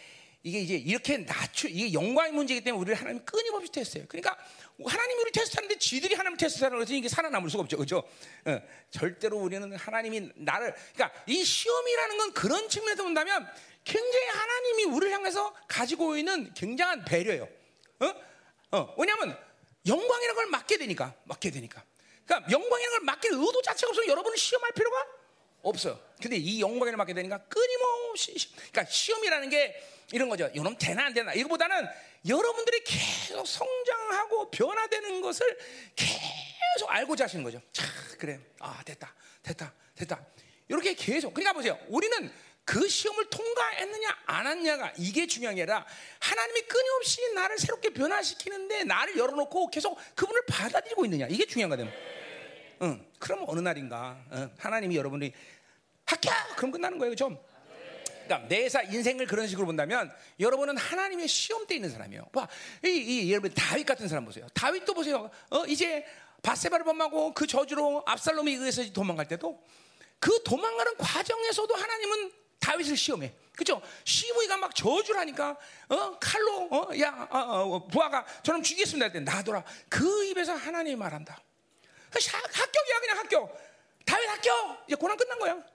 [0.46, 4.06] 이게 이제 이렇게 낮추 이게 영광의 문제이기 때문에 우리를 하나님 끊임없이 테스트해요.
[4.08, 4.38] 그러니까
[4.86, 8.04] 하나님이 우리 테스트하는데 지들이 하나님 테스트하는 것은 이게 살아남을 수가 없죠, 그렇죠?
[8.46, 13.48] 어, 절대로 우리는 하나님이 나를 그러니까 이 시험이라는 건 그런 측면에서 본다면
[13.84, 17.50] 굉장히 하나님이 우리를 향해서 가지고 있는 굉장한 배려예요.
[18.02, 18.78] 어?
[18.78, 19.36] 어, 왜냐하면
[19.88, 21.84] 영광이라는 걸 맡게 되니까 맡게 되니까.
[22.24, 25.08] 그러니까 영광이라는 걸 맡길 의도 자체가 없으면 여러분을 시험할 필요가
[25.64, 26.00] 없어요.
[26.22, 28.36] 근데 이 영광을 맡게 되니까 끊임없이
[28.72, 30.50] 그러니까 시험이라는 게 이런 거죠.
[30.54, 31.34] 이놈 되나 안 되나.
[31.34, 31.88] 이거보다는
[32.28, 35.58] 여러분들이 계속 성장하고 변화되는 것을
[35.96, 37.62] 계속 알고자 하시는 거죠.
[37.72, 37.86] 자,
[38.18, 38.40] 그래.
[38.60, 39.14] 아, 됐다.
[39.44, 39.74] 됐다.
[39.96, 40.26] 됐다.
[40.68, 41.34] 이렇게 계속.
[41.34, 41.78] 그러니까 보세요.
[41.88, 42.32] 우리는
[42.66, 45.86] 그 시험을 통과했느냐 안 했느냐가 이게 중요한 게 아니라
[46.20, 51.94] 하나님이 끊임없이 나를 새롭게 변화시키는데 나를 열어놓고 계속 그분을 받아들이고 있느냐 이게 중요한 거거든.
[52.82, 53.06] 응.
[53.20, 54.52] 그럼 어느 날인가 응.
[54.58, 55.32] 하나님이 여러분이
[56.06, 57.38] 합격 그럼 끝나는 거예요, 좀.
[58.26, 62.26] 그러니까 내사 인생을 그런 식으로 본다면 여러분은 하나님의 시험 때 있는 사람이에요.
[62.34, 62.48] 봐,
[62.84, 64.48] 이, 이 여러분 다윗 같은 사람 보세요.
[64.54, 65.30] 다윗도 보세요.
[65.50, 66.06] 어 이제
[66.42, 69.64] 바세바를 범하고 그 저주로 압살롬에 의해서 도망갈 때도
[70.20, 73.34] 그 도망가는 과정에서도 하나님은 다윗을 시험해.
[73.56, 73.82] 그죠?
[74.04, 75.56] 시므이가 막 저주를 하니까
[75.88, 79.64] 어 칼로 어야 어, 어, 부하가 저놈 죽이겠습니다 할때 놔둬라.
[79.88, 81.42] 그 입에서 하나님이 말한다.
[82.10, 83.66] 그 합격이야 그냥 합격.
[84.06, 84.84] 다윗 합격.
[84.88, 85.75] 이제 고난 끝난 거야.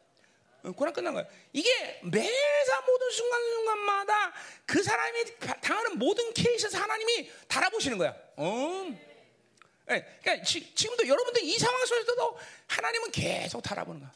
[0.76, 1.24] 고난 끝난 거야.
[1.52, 4.32] 이게 매사 모든 순간순간마다
[4.66, 5.24] 그 사람이
[5.62, 8.14] 당하는 모든 케이스에서 하나님이 달아보시는 거야.
[8.36, 8.86] 어.
[9.86, 12.38] 네, 그러니까 지, 금도 여러분들 이 상황 속에서도
[12.68, 14.12] 하나님은 계속 달아보는 거야.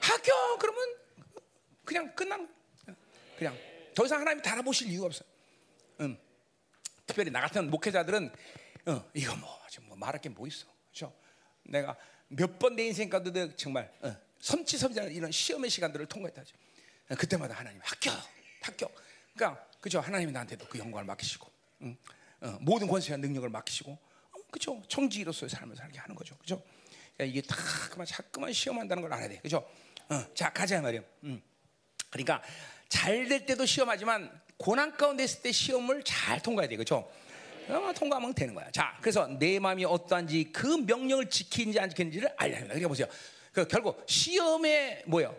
[0.00, 0.96] 합격 그러면
[1.84, 2.46] 그냥 끝난
[2.86, 2.96] 거야.
[3.36, 3.58] 그냥
[3.94, 5.24] 더 이상 하나님이 달아보실 이유가 없어.
[6.00, 6.16] 음.
[7.06, 8.30] 특별히 나 같은 목회자들은
[8.86, 10.66] 어, 이거 뭐, 뭐 말할 게 뭐 있어.
[10.90, 11.12] 그렇죠?
[11.64, 11.96] 내가
[12.28, 16.56] 몇 번 내 인생 가운데 정말 어, 섬치섬치하는 이런 시험의 시간들을 통과했다죠.
[17.18, 18.14] 그때마다 하나님 합격,
[18.62, 18.94] 합격.
[19.34, 20.00] 그러니까 그죠?
[20.00, 21.50] 하나님이 나한테도 그 영광을 맡기시고,
[21.82, 21.96] 응?
[22.40, 24.82] 어, 모든 권세와 능력을 맡기시고, 어, 그죠?
[24.88, 26.62] 청지로서의 삶을 살게 하는 거죠, 그죠?
[27.16, 27.56] 그러니까 이게 다
[27.90, 29.68] 그만 자꾸만 시험한다는 걸 알아야 돼, 그죠?
[30.08, 31.04] 어, 자 가자 말이요.
[31.24, 31.42] 음.
[32.10, 32.42] 그러니까
[32.88, 37.10] 잘 될 때도 시험하지만 고난 가운데 있을 때 시험을 잘 통과해야 돼, 그죠?
[37.94, 38.70] 통과하면 되는 거야.
[38.70, 42.74] 자, 그래서 내 마음이 어떠한지 그 명령을 지키는지 안 지키는지를 알려야 합니다.
[42.74, 43.06] 그러니까 보세요.
[43.52, 45.32] 그 결국 시험의 뭐야?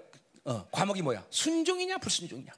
[0.46, 1.26] 어, 과목이 뭐야?
[1.30, 2.52] 순종이냐 불순종이냐?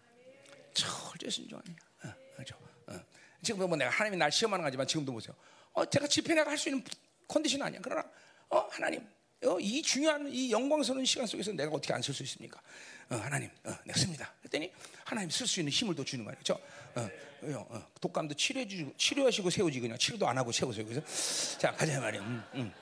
[0.73, 1.75] 절대 순종 아니야.
[2.05, 2.55] 어, 그렇죠.
[2.87, 2.99] 어.
[3.43, 5.35] 지금 뭐 내가 하나님이 날 시험하는 거지만 지금도 보세요.
[5.73, 6.83] 어, 제가 집회 내가 할 수 있는
[7.27, 7.79] 컨디션 아니야.
[7.83, 8.03] 그러나
[8.49, 9.05] 어, 하나님
[9.43, 12.61] 어, 이 중요한 이 영광스러운 시간 속에서 내가 어떻게 안 쓸 수 있습니까?
[13.09, 14.33] 어, 하나님, 어, 내가 씁니다.
[14.39, 14.71] 그랬더니
[15.03, 16.35] 하나님 쓸 수 있는 힘을 더 주는 거예요.
[16.37, 16.61] 그렇죠?
[16.95, 17.09] 어,
[17.69, 20.85] 어, 독감도 치료해 주 치료하시고 세우지 그냥 치료도 안 하고 세우세요.
[20.85, 22.21] 그래서 자 가자 말이야.
[22.21, 22.73] 음, 음.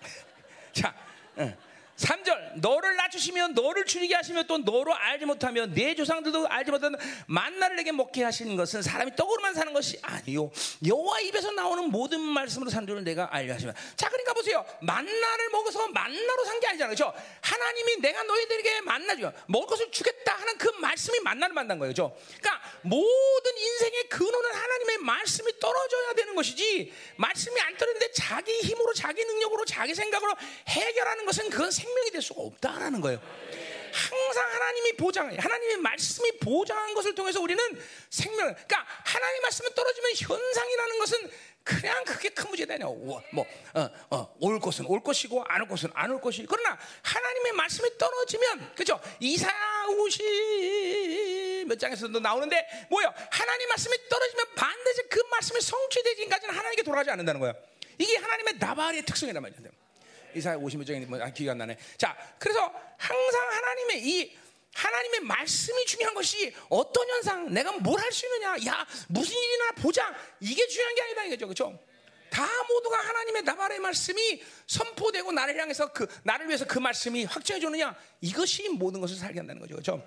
[0.72, 0.94] 자,
[1.36, 1.56] 어.
[1.96, 7.76] 3절 너를 낮추시면 너를 줄이게 하시며 또 너로 알지 못하며 내 조상들도 알지 못하는 만나를
[7.76, 10.50] 내게 먹게 하시는 것은 사람이 떡으로만 사는 것이 아니요.
[10.84, 14.64] 여호와 입에서 나오는 모든 말씀으로 산 줄을 내가 알려 하시면 자 그러니까 보세요.
[14.80, 16.94] 만나를 먹어서 만나로 산 게 아니잖아요.
[16.94, 17.12] 그렇죠?
[17.40, 21.92] 하나님이 내가 너희들에게 만나 줘 먹을 것을 주겠다 하는 그 말씀이 만나를 만난 거예요.
[21.92, 22.16] 그렇죠?
[22.40, 29.24] 그러니까 모든 인생의 근원은 하나님의 말씀이 떨어져야 되는 것이지 말씀이 안 떨어지는데 자기 힘으로 자기
[29.24, 30.32] 능력으로 자기 생각으로
[30.68, 33.20] 해결하는 것은 그건 생명이 될 수가 없다라는 거예요.
[33.92, 35.36] 항상 하나님이 보장해.
[35.36, 37.62] 하나님의 말씀이 보장한 것을 통해서 우리는
[38.10, 38.38] 생명.
[38.52, 41.30] 그러니까 하나님의 말씀은 떨어지면 현상이라는 것은
[41.62, 42.76] 그냥 그게 큰 문제다.
[42.86, 43.22] 뭐,
[43.74, 46.44] 어, 어, 올 것은 올 것이고 안 올 것은 안 올 것이.
[46.48, 49.00] 그러나 하나님의 말씀이 떨어지면, 그죠?
[49.20, 49.48] 이사
[49.88, 53.12] 오시 몇 장에서도 나오는데 뭐요?
[53.30, 57.54] 하나님 말씀이 떨어지면 반드시 그 말씀이 성취되기까지는 하나님께 돌아가지 않는다는 거예요.
[57.96, 59.70] 이게 하나님의 나발의 특성이란 말이에요.
[60.34, 61.76] 이사야 50몇 장이 뭐 아, 기가 안 나네.
[61.96, 62.60] 자, 그래서
[62.96, 64.36] 항상 하나님의 이
[64.74, 70.12] 하나님의 말씀이 중요한 것이 어떤 현상, 내가 뭘 할 수 있느냐, 야 무슨 일이나 보자
[70.40, 71.78] 이게 중요한 게 아니다 이거죠, 그렇죠?
[72.30, 77.94] 다 모두가 하나님의 나발의 말씀이 선포되고 나를 향해서 그 나를 위해서 그 말씀이 확정해 주느냐
[78.20, 80.04] 이것이 모든 것을 살게 한다는 거죠, 그렇죠?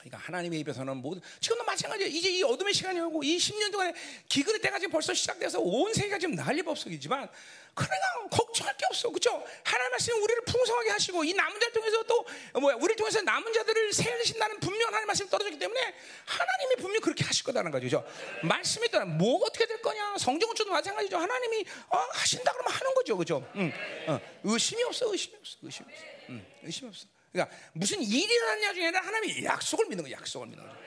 [0.00, 2.10] 그러니까 하나님의 입에서는 모든 지금도 마찬가지예요.
[2.10, 3.92] 이제 이 어둠의 시간이 오고 이 10년 동안에
[4.28, 7.28] 기근의 때가 지금 벌써 시작돼서 온 세계가 지금 난리법석이지만
[7.74, 9.10] 그러나 걱정할 게 없어.
[9.10, 9.44] 그죠?
[9.62, 12.26] 하나님 말씀이 우리를 풍성하게 하시고 이 남은 자를 통해서 또
[12.60, 12.76] 뭐야?
[12.76, 15.94] 우리를 통해서 남은 자들을 세우신다는 분명 하나님 말씀이 떨어졌기 때문에
[16.24, 17.84] 하나님이 분명 그렇게 하실 거다는 거죠.
[17.84, 18.06] 그죠?
[18.42, 20.16] 말씀이 떠나 뭐 어떻게 될 거냐?
[20.18, 21.18] 성경은도 마찬가지죠.
[21.18, 23.16] 하나님이 어, 하신다 그러면 하는 거죠.
[23.16, 23.46] 그죠?
[23.56, 23.72] 응.
[24.08, 25.12] 어, 의심이 없어.
[25.12, 25.58] 의심이 없어.
[25.62, 26.04] 의심이 없어.
[26.30, 26.46] 응.
[26.62, 27.19] 의심이 없어.
[27.32, 30.16] 그러니까 무슨 일이 일어났냐 중에 아니라 하나님의 약속을 믿는 거예요.
[30.16, 30.78] 약속을 믿는 거죠.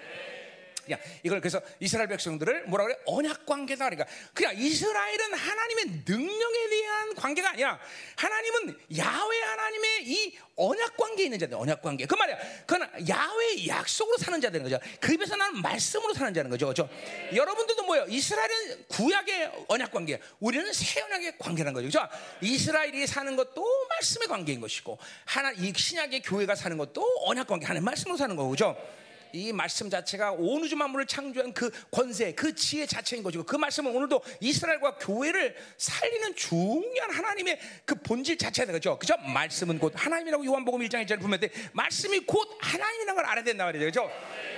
[0.83, 2.97] 그냥 이걸 그래서 이스라엘 백성들을 뭐라 그래?
[3.05, 3.89] 언약 관계다.
[3.89, 7.79] 그러니까 그냥 이스라엘은 하나님의 능력에 대한 관계가 아니라
[8.15, 12.05] 하나님은 야훼 하나님의 이 언약 관계에 있는 자들, 언약 관계.
[12.05, 12.37] 그 말이야.
[12.67, 14.79] 그건 야훼의 약속으로 사는 자들인 거죠.
[14.99, 16.67] 그 입에서 나는 말씀으로 사는 자는 거죠.
[16.67, 16.89] 그렇죠?
[17.33, 18.05] 여러분들도 뭐예요?
[18.07, 21.89] 이스라엘은 구약의 언약 관계, 우리는 새 언약의 관계라는 거죠.
[21.89, 22.07] 그렇죠?
[22.41, 27.85] 이스라엘이 사는 것도 말씀의 관계인 것이고 하나 이 신약의 교회가 사는 것도 언약 관계, 하나님
[27.85, 28.73] 말씀으로 사는 거죠.
[28.73, 29.02] 그렇죠?
[29.33, 33.93] 이 말씀 자체가 온 우주 만물을 창조한 그 권세, 그 지혜 자체인 것이고 그 말씀은
[33.93, 38.97] 오늘도 이스라엘과 교회를 살리는 중요한 하나님의 그 본질 자체다 그죠?
[38.99, 39.15] 그죠?
[39.17, 41.49] 말씀은 곧 하나님이라고 요한복음 1장 1절을 보면 돼.
[41.73, 43.85] 말씀이 곧 하나님이라는 걸 알아야 된단 말이죠.
[43.85, 44.11] 그죠?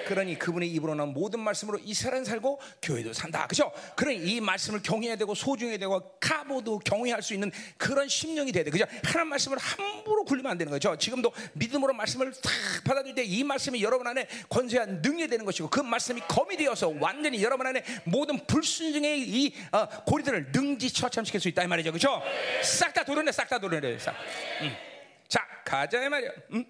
[0.06, 3.46] 그러니 그분의 입으로 나온 모든 말씀으로 이스라엘 살고 교회도 산다.
[3.48, 3.72] 그죠?
[3.96, 8.72] 그러니 이 말씀을 경외해야 되고 소중해야 되고 카보도 경외할 수 있는 그런 심령이 돼야 돼.
[8.72, 8.86] 그죠?
[9.04, 10.96] 하나님 말씀을 함부로 굴리면 안 되는 거죠.
[10.98, 12.52] 지금도 믿음으로 말씀을 탁
[12.86, 17.44] 받아들일 때 이 말씀이 여러분 안에 권세한 능력이 되는 것이고 그 말씀이 검이 되어서 완전히
[17.44, 21.92] 여러분 안에 모든 불순종의 이 어, 고리들을 능지 처참시킬 수 있다 이 말이죠.
[21.92, 22.22] 그죠?
[22.64, 23.98] 싹 다 도려내, 싹 다 도려내.
[24.00, 24.16] 싹.
[24.62, 24.76] 음.
[25.28, 26.30] 자, 가자 이 말이야.
[26.54, 26.66] 음?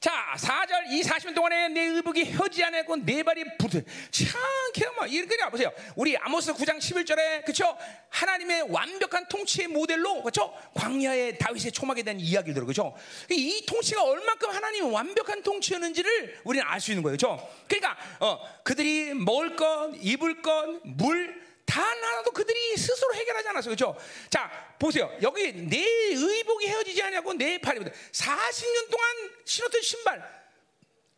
[0.00, 4.40] 자, 4절 이 40년 동안에 내 의복이 혀지 않았고 내 발이 붙은 참
[4.72, 5.72] 개마 이렇게 보세요.
[5.96, 7.76] 우리 아모스 9장 11절에 그쵸
[8.08, 12.94] 하나님의 완벽한 통치의 모델로 그쵸 광야의 다윗의 초막에 대한 이야기를 들어 그죠?
[13.28, 17.14] 이 통치가 얼마큼 하나님의 완벽한 통치였는지를 우리는 알 수 있는 거예요.
[17.14, 17.50] 그죠?
[17.66, 23.76] 그러니까 어, 그들이 먹을 것, 입을 것, 물 단 하나도 그들이 스스로 해결하지 않았어요.
[23.76, 23.96] 그렇죠?
[24.30, 25.14] 자, 보세요.
[25.20, 29.06] 여기 내 의복이 헤어지지 않냐고 내 발이 40년 동안
[29.44, 30.48] 신었던 신발.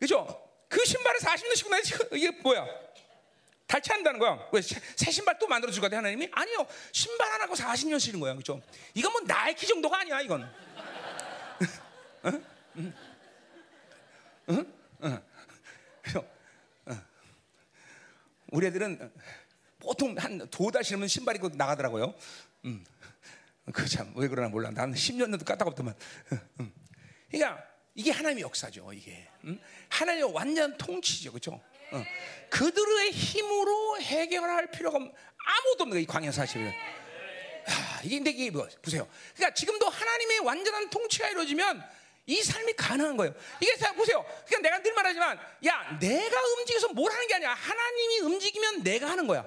[0.01, 0.51] 그렇죠?
[0.69, 1.83] 그 신발을 40년 신고 나니
[2.13, 2.67] 이게 뭐야?
[3.69, 4.49] 달치한다는 거야.
[4.53, 6.29] 왜 새 신발 또 만들어 줄까 하나님이?
[6.33, 6.67] 아니요.
[6.91, 8.33] 신발 하나고 40년 신는 거야.
[8.35, 8.61] 그렇죠?
[8.95, 10.43] 이건 뭐 나이키 정도가 아니야, 이건.
[12.27, 12.45] 응?
[12.77, 12.95] 응?
[14.49, 14.73] 응?
[15.05, 15.23] 응?
[16.89, 17.03] 응?
[18.49, 19.13] 우리 애들은
[19.81, 22.15] 보통 한두달 신으면 신발 입고 나가더라고요.
[22.67, 22.85] 음.
[23.73, 24.71] 그 참 왜 그러나 몰라.
[24.71, 25.95] 나는 10년도 까딱없더만.
[26.61, 26.73] 음.
[27.31, 27.63] 그러니까
[27.95, 28.93] 이게 하나님의 역사죠.
[28.93, 29.61] 이게 음?
[29.89, 31.61] 하나님의 완전 통치죠, 그렇죠?
[31.93, 32.05] 어.
[32.51, 36.73] 그들의 힘으로 해결할 필요가 아무도 없는 거이 광야 사실은.
[37.67, 39.09] 아, 이게 근데 이게 뭐 보세요.
[39.35, 41.83] 그러니까 지금도 하나님의 완전한 통치가 이루어지면
[42.27, 43.35] 이 삶이 가능한 거예요.
[43.61, 44.25] 이게 자 보세요.
[44.47, 47.55] 그러니까 내가 늘 말하지만 야 내가 움직여서 뭘 하는 게 아니야.
[47.55, 49.45] 하나님이 움직이면 내가 하는 거야.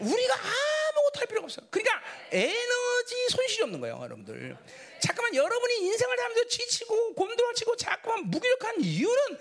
[0.00, 1.62] 우리가 아무것도 할 필요가 없어.
[1.70, 4.56] 그러니까 에너지 손실이 없는 거예요, 여러분들.
[5.00, 9.38] 잠깐만 여러분이 인생을 살면서 지치고 곤두라치고 자꾸만 무기력한 이유는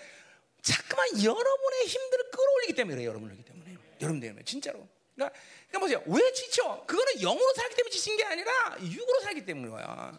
[0.62, 3.78] 자꾸만 여러분의 힘들을 끌어올리기 때문에 그래요, 여러분이기 때문에.
[4.02, 4.88] 여러분 때문에 진짜로.
[5.16, 5.40] 그러니까,
[5.70, 6.04] 그러니까 보세요.
[6.08, 6.84] 왜 지쳐?
[6.88, 10.18] 그거는 영으로 살기 때문에 지친 게 아니라 육으로 살기 때문인 거야.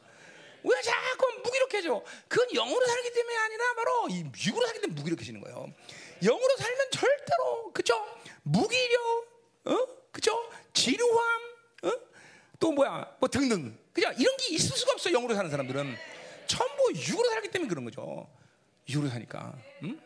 [0.62, 2.02] 왜 자꾸 무기력해져?
[2.28, 5.72] 그건 영으로 살기 때문에 아니라 바로 육으로 살기 때문에 무기력해지는 거예요.
[6.22, 8.06] 영으로 살면 절대로 그죠?
[8.42, 9.33] 무기력
[9.64, 9.86] 어?
[10.12, 10.50] 그죠?
[10.72, 11.42] 지루함,
[11.84, 11.90] 어?
[12.60, 13.76] 또 뭐야, 뭐 등등.
[13.92, 14.10] 그죠?
[14.18, 15.96] 이런 게 있을 수가 없어 영으로 사는 사람들은
[16.46, 18.28] 전부 육으로 살기 때문에 그런 거죠.
[18.88, 19.54] 육으로 사니까.
[19.82, 20.00] 응?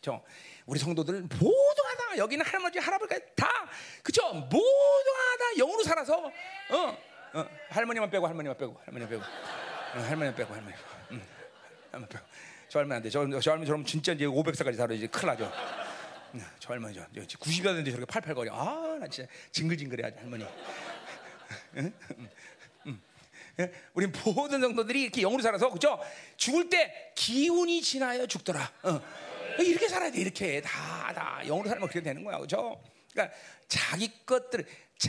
[0.00, 0.22] 저
[0.66, 3.68] 우리 성도들 모두가 다 여기는 할아버지 할아버지가 다
[4.02, 4.32] 그죠?
[4.32, 6.98] 모두가 다 영으로 살아서 어,
[7.34, 10.74] 어 할머니만 빼고 할머니만 빼고 할머니만 빼고 어, 할머니만 빼고 할머니
[11.10, 11.22] 응.
[11.92, 12.24] 할머니 빼고
[12.68, 13.10] 저 할머니 안 돼.
[13.10, 15.52] 저, 저 할머니 저럼 진짜 이제 500살까지 살아 이제 큰일 나죠.
[16.34, 17.06] 응, 저 할머니 저
[17.38, 18.54] 90이 됐는데 저렇게 팔팔거려.
[18.54, 20.44] 아, 나 진짜 징글징글해야지 할머니.
[21.76, 21.92] 응?
[22.86, 23.00] 응.
[23.58, 23.72] 예?
[23.94, 26.00] 우리 모든 성도들이 이렇게 영으로 살아서 그죠?
[26.36, 28.72] 죽을 때 기운이 지나야 죽더라.
[28.82, 29.00] 어.
[29.58, 30.20] 이렇게 살아야 돼.
[30.20, 32.38] 이렇게 다다 영으로 살면 그렇게 되는 거야.
[32.38, 32.82] 그죠?
[33.12, 33.36] 그러니까
[33.68, 34.64] 자기 것들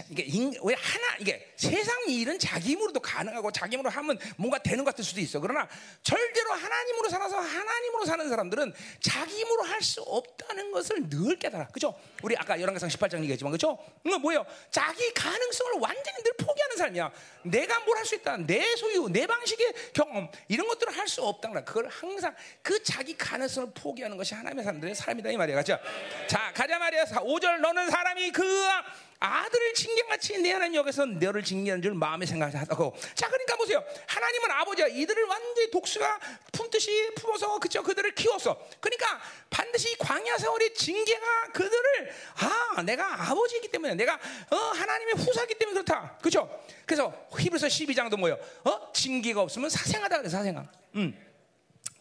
[0.10, 4.86] 이게 인, 왜 하나 이게 세상 일은 자기 힘으로도 가능하고 자기 힘으로 하면 뭔가 되는
[4.86, 5.40] 것 같을 수도 있어.
[5.42, 5.68] 그러나
[6.02, 11.68] 절대로 하나님으로 살아서 하나님으로 사는 사람들은 자기 힘으로 할 수 없다는 것을 늘 깨달아.
[11.70, 12.00] 그죠?
[12.22, 13.80] 우리 아까 열왕기상 18장 얘기했지만 그죠?
[14.06, 14.46] 이거 뭐예요?
[14.70, 17.12] 자기 가능성을 완전히 늘 포기하는 삶이야.
[17.44, 18.38] 내가 뭘 할 수 있다.
[18.38, 21.52] 내 소유, 내 방식의 경험 이런 것들을 할 수 없다.
[21.64, 25.58] 그걸 항상 그 자기 가능성을 포기하는 것이 하나님의 사람들의 삶이다 이 말이야.
[25.58, 25.78] 그죠?
[26.28, 27.06] 자, 가자 말이야.
[27.06, 28.44] 5절 너는 사람이 그
[29.22, 32.96] 아들을 징계같이 내 하나님 여기서 너를 징계하는 줄 마음에 생각하고.
[33.14, 33.84] 자 그러니까 보세요.
[34.08, 36.20] 하나님은 아버지야 이들을 완전히 독수가
[36.52, 42.14] 품듯이 품어서 그죠 그들을 키웠어 그러니까 반드시 광야 세월의 징계가 그들을
[42.76, 44.16] 아 내가 아버지이기 때문에 내가
[44.50, 46.18] 어, 하나님의 후사기 때문에 그렇다.
[46.22, 46.50] 그죠?
[46.88, 48.40] 그래서 히브리서 12장도 뭐예요?
[48.64, 48.92] 어?
[48.92, 50.18] 징계가 없으면 사생하다.
[50.18, 50.66] 그래 사생아.
[50.96, 51.28] 음.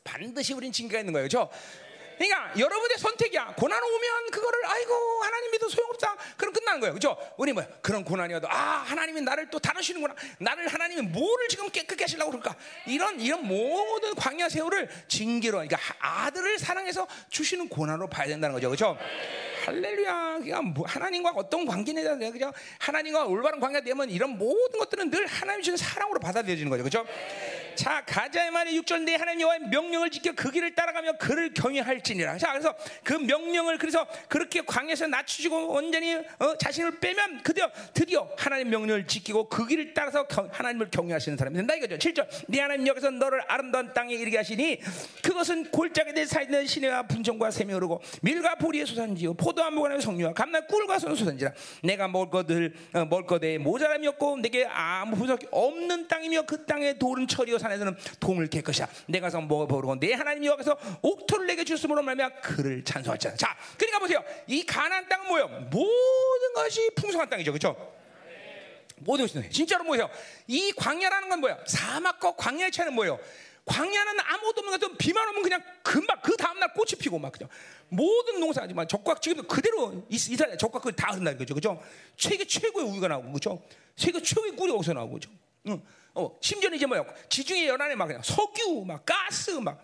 [0.03, 1.27] 반드시 우린 징계가 있는 거예요.
[1.27, 1.51] 그죠
[2.21, 3.55] 그러니까 여러분의 선택이야.
[3.57, 4.93] 고난 오면 그거를 아이고
[5.23, 6.17] 하나님 믿어 소용없다.
[6.37, 6.93] 그럼 끝나는 거예요.
[6.93, 7.17] 그죠?
[7.39, 10.15] 우리 뭐 그런 고난이 와도 아 하나님이 나를 또 다루시는구나.
[10.39, 12.55] 나를 하나님이 뭐를 지금 깨끗게 하시려고 그럴까?
[12.87, 18.69] 이런 이런 모든 광야 세월을 징계로 그러니까 아들을 사랑해서 주시는 고난으로 봐야 된다는 거죠.
[18.69, 18.99] 그죠?
[19.65, 20.41] 할렐루야.
[20.41, 21.65] 그냥 뭐 하나님과 어떤
[22.21, 22.53] 대해서 그죠?
[22.81, 26.83] 하나님과 올바른 관계가 되면 이런 모든 것들은 늘 하나님 주신 사랑으로 받아들여지는 거죠.
[26.83, 27.07] 그죠?
[27.75, 32.39] 자, 가자의 말에 6절 내 하나님 여호와의 명령을 지켜 그 길을 따라가며 그를 경외할지니라.
[32.39, 38.71] 자, 그래서 그 명령을 그래서 그렇게 광에서 낮추시고 완전히 어, 자신을 빼면 드디어 드디어 하나님
[38.71, 41.97] 명령을 지키고 그 길을 따라서 경, 하나님을 경외하시는 사람이 된다 이거죠.
[41.97, 44.81] 7절 내 하나님 여기서 너를 아름다운 땅에 이르게 하시니
[45.23, 50.61] 그것은 골짜기에 대 사이는 시내와 분정과 샘이 오르고 밀과 보리의 소산지요 포도와 무관의 성류와 감나
[50.63, 51.53] 꿀과 소는 소산지라
[51.83, 56.99] 내가 먹을 것들 어, 먹을 것에 모자람이 없고 내게 아무 부족이 없는 땅이며 그 땅의
[56.99, 58.89] 돌은 철이요 산에서는 동을 캘 것이야.
[59.07, 63.37] 내가서 먹어보고 내 하나님 여기서 옥토를 내게 주스므로 말미암아 그를 찬송하자.
[63.37, 64.25] 자, 그러니까 보세요.
[64.47, 65.49] 이 가나안 땅은 뭐예요?
[65.71, 67.95] 모든 것이 풍성한 땅이죠, 그렇죠?
[68.97, 70.11] 모든 것이 진짜로 뭐예요?
[70.47, 71.59] 이 광야라는 건 뭐예요?
[71.67, 73.19] 사막과 광야의 차이는 뭐예요?
[73.65, 77.49] 광야는 아무것도 없는 것같 비만 오면 그냥 금방 그 다음날 꽃이 피고 막 그냥
[77.89, 81.81] 모든 농사지만 적각 지금도 그대로 이스라엘 적각 그다 흐른다는 거죠, 그죠?
[82.17, 83.63] 세계 최고의 우유가 나오고 그죠?
[83.97, 85.31] 세계 최고의 꿀이 어디서 나오고 그죠?
[85.69, 85.83] 응.
[86.15, 87.05] 어, 심지어는 이제 뭐야?
[87.29, 89.83] 지중해 연안에 막 그냥 석유, 막 가스, 막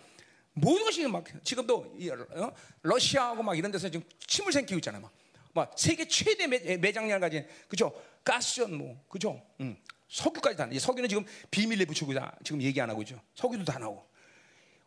[0.52, 2.52] 모든 것이 막 지금도 이, 어?
[2.82, 5.12] 러시아하고 막 이런 데서 지금 침을 생기고 있잖아, 막.
[5.52, 7.92] 막 세계 최대 매, 매장량 가진 그죠?
[8.24, 9.40] 가스전 뭐 그죠?
[9.60, 9.76] 응.
[10.08, 10.68] 석유까지 다.
[10.70, 13.20] 이 석유는 지금 비밀에 붙이고 다 지금 얘기 안 하고 있죠.
[13.34, 14.06] 석유도 다 나오고.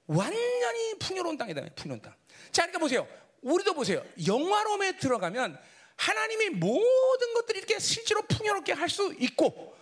[0.07, 1.61] 완전히 풍요로운 땅이다.
[1.75, 2.13] 풍요로운 땅.
[2.51, 3.07] 자, 그러니까 보세요.
[3.41, 4.03] 우리도 보세요.
[4.25, 5.59] 영화로움에 들어가면
[5.95, 9.75] 하나님이 모든 것들이 이렇게 실제로 풍요롭게 할 수 있고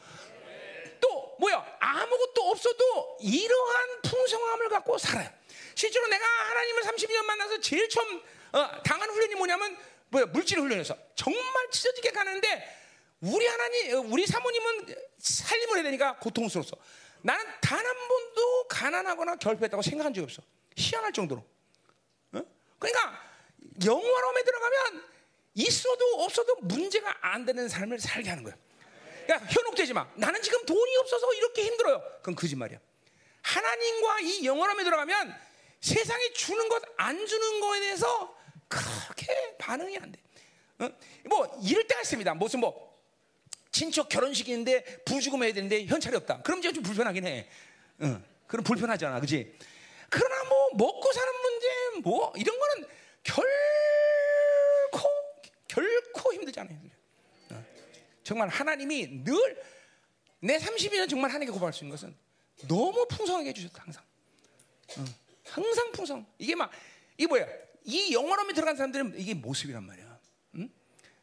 [1.00, 5.30] 또 뭐야 아무것도 없어도 이러한 풍성함을 갖고 살아요.
[5.76, 8.22] 실제로 내가 하나님을 30년 만나서 제일 처음
[8.54, 9.78] 어, 당한 훈련이 뭐냐면
[10.10, 12.76] 뭐야 물질 훈련에서 정말 찢어지게 가는데
[13.22, 16.78] 우리 하나님 우리 사모님은 살림을 해야 되니까 고통스러웠어.
[17.22, 20.42] 나는 단 한 번도 가난하거나 결핍했다고 생각한 적이 없어.
[20.76, 21.44] 희한할 정도로.
[22.34, 22.42] 어?
[22.80, 23.24] 그러니까
[23.84, 25.04] 영화로움에 들어가면
[25.56, 28.52] 있어도 없어도 문제가 안 되는 삶을 살게 하는 거
[29.30, 29.36] 야.
[29.36, 30.08] 야, 현혹되지 마.
[30.16, 32.02] 나는 지금 돈이 없어서 이렇게 힘들어요.
[32.18, 32.80] 그건 거짓말이야.
[33.42, 35.36] 하나님과 이 영원함에 들어가면
[35.80, 38.36] 세상이 주는 것, 안 주는 거에 대해서
[38.68, 40.20] 그렇게 반응이 안 돼.
[40.80, 40.90] 어?
[41.26, 42.34] 뭐, 이럴 때가 있습니다.
[42.36, 42.98] 무슨 뭐,
[43.72, 46.42] 친척 결혼식인데 부주금 해야 되는데 현찰이 없다.
[46.42, 47.48] 그럼 이제 좀 불편하긴 해.
[48.00, 49.20] 어, 그럼 불편하잖아.
[49.20, 49.58] 그지?
[50.10, 51.68] 그러나 뭐, 먹고 사는 문제,
[52.04, 52.88] 뭐, 이런 거는
[53.24, 55.10] 결코,
[55.68, 56.78] 결코 힘들지 않아요.
[58.28, 59.78] 정말 하나님이 늘
[60.40, 62.16] 내 30년 정말 하나님께 고발할 수 있는 것은
[62.68, 64.04] 너무 풍성하게 해주셨다 항상.
[64.98, 65.06] 어,
[65.46, 66.26] 항상 풍성.
[66.38, 66.72] 이게 막
[67.18, 67.48] 이게 뭐야?
[67.84, 70.20] 이 영원함에 들어간 사람들은 이게 모습이란 말이야.
[70.56, 70.70] 응?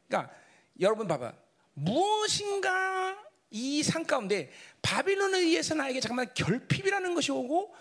[0.08, 0.34] 그러니까
[0.80, 1.32] 여러분 봐봐.
[1.74, 3.18] 무엇인가
[3.50, 4.50] 이상 가운데
[4.82, 7.74] 바빌론에 의해서 나에게 잠깐만 결핍이라는 것이 오고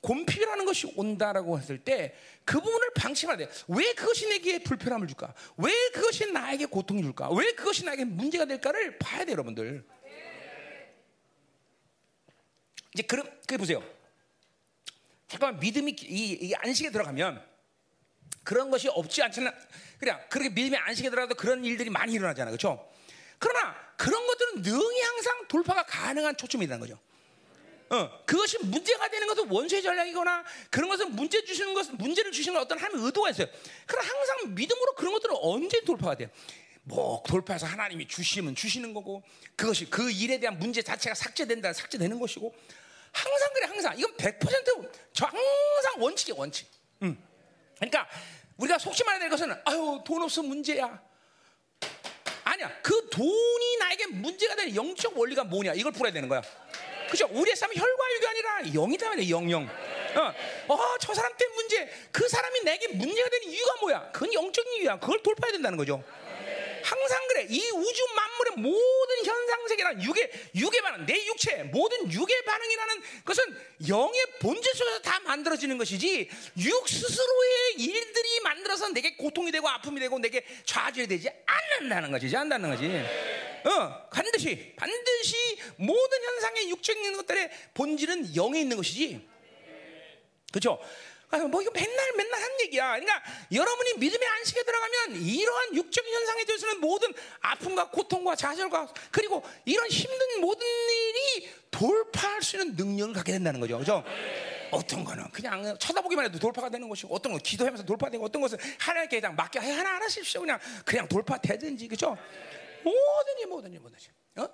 [0.00, 2.14] 곰핍이라는 것이 온다라고 했을 때
[2.50, 2.90] 그 부분을
[3.36, 3.48] 돼.
[3.68, 5.32] 왜 그것이 내게 불편함을 줄까?
[5.56, 7.30] 왜 그것이 나에게 고통을 줄까?
[7.30, 9.84] 왜 그것이 나에게 문제가 될까를 봐야 돼, 여러분들.
[12.92, 13.80] 이제 그럼 그 보세요.
[15.28, 17.40] 잠깐만 믿음이 이, 이 안식에 들어가면
[18.42, 19.54] 그런 것이 없지 않잖아.
[20.00, 22.84] 그냥 그렇게 믿음이 안식에 들어가도 그런 일들이 많이 일어나잖아, 그렇죠?
[23.38, 26.98] 그러나 그런 것들은 능히 항상 돌파가 가능한 초점이라는 거죠.
[27.90, 32.78] 어, 그것이 문제가 되는 것은 원수의 전략이거나 그런 것은 문제 주시는 것 문제를 주시는 어떤
[32.78, 33.48] 하나님의 의도가 있어요.
[33.84, 36.28] 그러나 항상 믿음으로 그런 것들은 언제 돌파가 돼요?
[36.84, 39.22] 뭐 돌파해서 하나님이 주시면 주시는 거고
[39.56, 42.54] 그것이 그 일에 대한 문제 자체가 삭제된다 삭제되는 것이고
[43.12, 46.68] 항상 그래 항상 이건 100%저 항상 원칙이 원칙.
[47.02, 47.20] 음.
[47.74, 48.08] 그러니까
[48.56, 51.02] 우리가 속지 말아야 될 것은 아유 돈 없어 문제야.
[52.44, 56.40] 아니야 그 돈이 나에게 문제가 되는 영적 원리가 뭐냐 이걸 풀어야 되는 거야.
[57.10, 57.28] 그죠?
[57.30, 59.68] 우리의 삶은 혈과 육이 아니라 영이다 말이야 영영.
[60.16, 61.88] 어, 어, 저 사람 때문에 문제.
[62.12, 64.10] 그 사람이 내게 문제가 되는 이유가 뭐야?
[64.12, 64.98] 그건 영적인 이유야.
[64.98, 66.02] 그걸 돌파해야 된다는 거죠.
[66.82, 67.46] 항상 그래.
[67.48, 73.44] 이 우주 만물의 모든 현상 세계란 육의 육의 반응, 내 육체 모든 육의 반응이라는 것은
[73.88, 76.28] 영의 본질 속에서 다 만들어지는 것이지
[76.58, 82.70] 육 스스로의 일들이 만들어서 내게 고통이 되고 아픔이 되고 내게 좌절이 되지 않는다는 거지, 않는다는
[82.70, 82.86] 거지.
[83.68, 85.36] 어, 반드시 반드시
[85.76, 89.28] 모든 현상의 육적인 것들의 본질은 영에 있는 것이지.
[90.50, 90.80] 그렇죠?
[91.48, 92.98] 뭐 이거 맨날 맨날 한 얘기야.
[92.98, 93.22] 그러니까
[93.52, 100.40] 여러분이 믿음의 안식에 들어가면 이러한 육적인 현상에 대해서는 모든 아픔과 고통과 좌절과 그리고 이런 힘든
[100.40, 103.78] 모든 일이 돌파할 수 있는 능력을 갖게 된다는 거죠.
[103.78, 104.04] 그죠?
[104.72, 109.20] 어떤 거는 그냥 쳐다보기만 해도 돌파가 되는 것이고 어떤 건 기도하면서 돌파되고 어떤 것은 하나님께
[109.20, 110.40] 그냥 맡겨 하나 하나십시오.
[110.40, 112.16] 그냥 그냥 돌파되든지 그죠?
[112.82, 114.10] 뭐든지 뭐든지 뭐든지.
[114.36, 114.48] 어?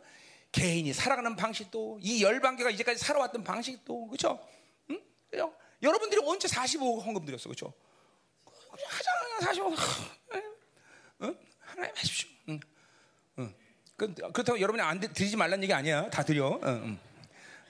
[0.53, 4.39] 개인이 살아가는 방식도 이 열방계가 이제까지 살아왔던 방식도 그죠?
[4.91, 5.01] 응?
[5.31, 5.55] 그죠?
[5.83, 7.72] 여러분들이 언제 45 헌금 드렸어, 그렇죠?
[8.77, 9.68] 하자, 45.
[11.20, 11.35] 어?
[11.61, 12.29] 하나님 하십시오.
[12.49, 12.61] 응.
[13.39, 13.55] 응.
[13.97, 16.09] 그렇다고 여러분이 안 드리지 말란 얘기 아니야.
[16.11, 16.59] 다 드려.
[16.62, 16.99] 응,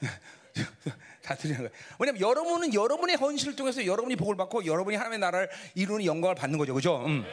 [0.03, 0.09] 응.
[1.23, 1.71] 다 드리는 거야.
[1.99, 7.05] 왜냐면 여러분은 여러분의 헌신을 통해서 여러분이 복을 받고 여러분이 하나님의 나라를 이루는 영광을 받는 거죠?
[7.07, 7.25] 응.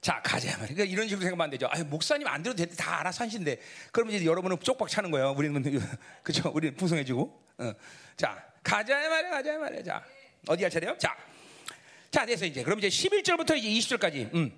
[0.00, 0.56] 자 가자.
[0.58, 1.66] 그러니까 이런 식으로 생각하면 안 되죠.
[1.66, 2.74] 아 목사님 안 들어도 돼.
[2.74, 3.60] 다 알아서 하신데.
[3.90, 5.32] 그러면 이제 여러분은 쪽박 차는 거예요.
[5.36, 5.62] 우리는
[6.22, 6.50] 그죠?
[6.54, 7.42] 우리는 풍성해지고.
[7.58, 7.72] 어.
[8.16, 9.82] 자 가자 말이야, 가자 말이야.
[9.84, 10.04] 자,
[10.48, 10.96] 어디 할 차례요?
[10.98, 11.16] 자,
[12.10, 12.64] 자, 됐어 이제.
[12.64, 14.34] 그럼 이제 11절부터 이제 20절까지.
[14.34, 14.52] 음.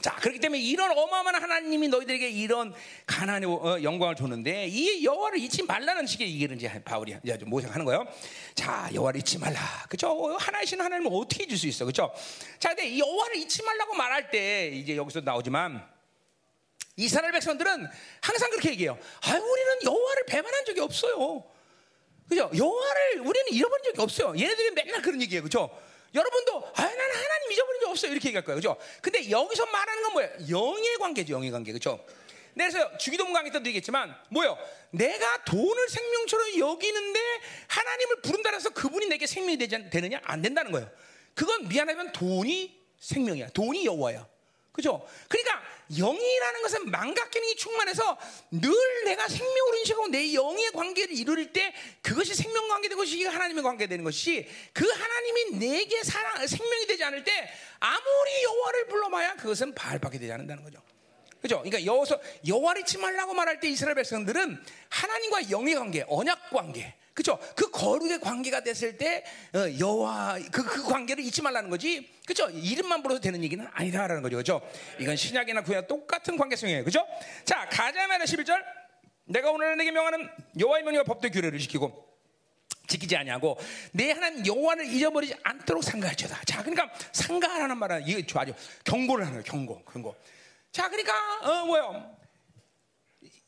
[0.00, 2.72] 자, 그렇기 때문에 이런 어마어마한 하나님이 너희들에게 이런
[3.06, 7.84] 가난의 어, 영광을 줬는데 이 여호와를 잊지 말라는 식의 얘기를 이제 바울이 이제 좀 모색하는
[7.86, 8.06] 거예요.
[8.54, 9.58] 자, 여호와를 잊지 말라.
[9.88, 10.36] 그죠?
[10.36, 11.84] 하나이신 하나님을 어떻게 잊을 수 있어?
[11.84, 12.12] 그죠?
[12.60, 15.84] 자, 근데 이 여호와를 잊지 말라고 말할 때 이제 여기서 나오지만
[16.96, 17.88] 이스라엘 백성들은
[18.20, 18.96] 항상 그렇게 얘기해요.
[19.22, 21.53] 아, 우리는 여호와를 배반한 적이 없어요.
[22.28, 22.50] 그죠?
[22.56, 24.34] 여호와를 우리는 잃어버린 적이 없어요.
[24.38, 25.42] 얘네들이 맨날 그런 얘기예요.
[25.42, 25.70] 그죠?
[26.14, 28.12] 여러분도 아, 나는 하나님 잊어버린 적 없어요.
[28.12, 28.56] 이렇게 얘기할 거예요.
[28.56, 28.76] 그죠?
[29.02, 30.30] 근데 여기서 말하는 건 뭐예요?
[30.50, 31.34] 영의 관계죠.
[31.34, 31.72] 영의 관계.
[31.72, 32.04] 그죠?
[32.54, 34.56] 그래서 주기도문 강의 때도 얘기했지만 뭐요?
[34.90, 37.20] 내가 돈을 생명처럼 여기는데
[37.66, 40.20] 하나님을 부른다 해서 그분이 내게 생명이 되지, 되느냐?
[40.22, 40.88] 안 된다는 거예요.
[41.34, 43.48] 그건 미안하면 돈이 생명이야.
[43.48, 44.26] 돈이 여호와야.
[44.74, 45.06] 그죠?
[45.28, 45.62] 그러니까
[45.96, 48.18] 영이라는 것은 망각 기능이 충만해서
[48.50, 48.72] 늘
[49.04, 51.72] 내가 생명으로 인식하고 내 영의 관계를 이룰 때
[52.02, 57.52] 그것이 생명 관계되는 것이 하나님의 관계되는 것이 그 하나님이 내게 사랑 생명이 되지 않을 때
[57.78, 60.82] 아무리 여호와를 불러봐야 그것은 발밖에 되지 않는다는 거죠.
[61.40, 61.58] 그죠?
[61.58, 67.38] 그러니까 여호서 여호와를 잊지 말라고 말할 때 이스라엘 백성들은 하나님과 영의 관계, 언약 관계, 그죠?
[67.54, 72.12] 그 거룩의 관계가 됐을 때 어, 여호와 그, 그 관계를 잊지 말라는 거지.
[72.26, 72.50] 그죠?
[72.50, 74.36] 이름만 불러도 되는 얘기는 아니다라는 거죠.
[74.36, 74.60] 그죠?
[74.98, 76.84] 이건 신약이나 구약 똑같은 관계성이에요.
[76.84, 77.06] 그죠?
[77.44, 78.60] 자, 가자마자 11절.
[79.26, 82.14] 내가 오늘 내게 명하는 여호와의 명령과 법도 규례를 지키고
[82.88, 83.58] 지키지 아니하고
[83.92, 86.42] 내 하나님 여호와를 잊어버리지 않도록 상가할지어다.
[86.44, 88.54] 자, 그러니까 상가하라는 말은 이게 좋아죠.
[88.84, 89.44] 경고를 하는 거예요.
[89.44, 90.14] 경고, 경고.
[90.72, 91.12] 자, 그러니까
[91.42, 92.16] 어 뭐요?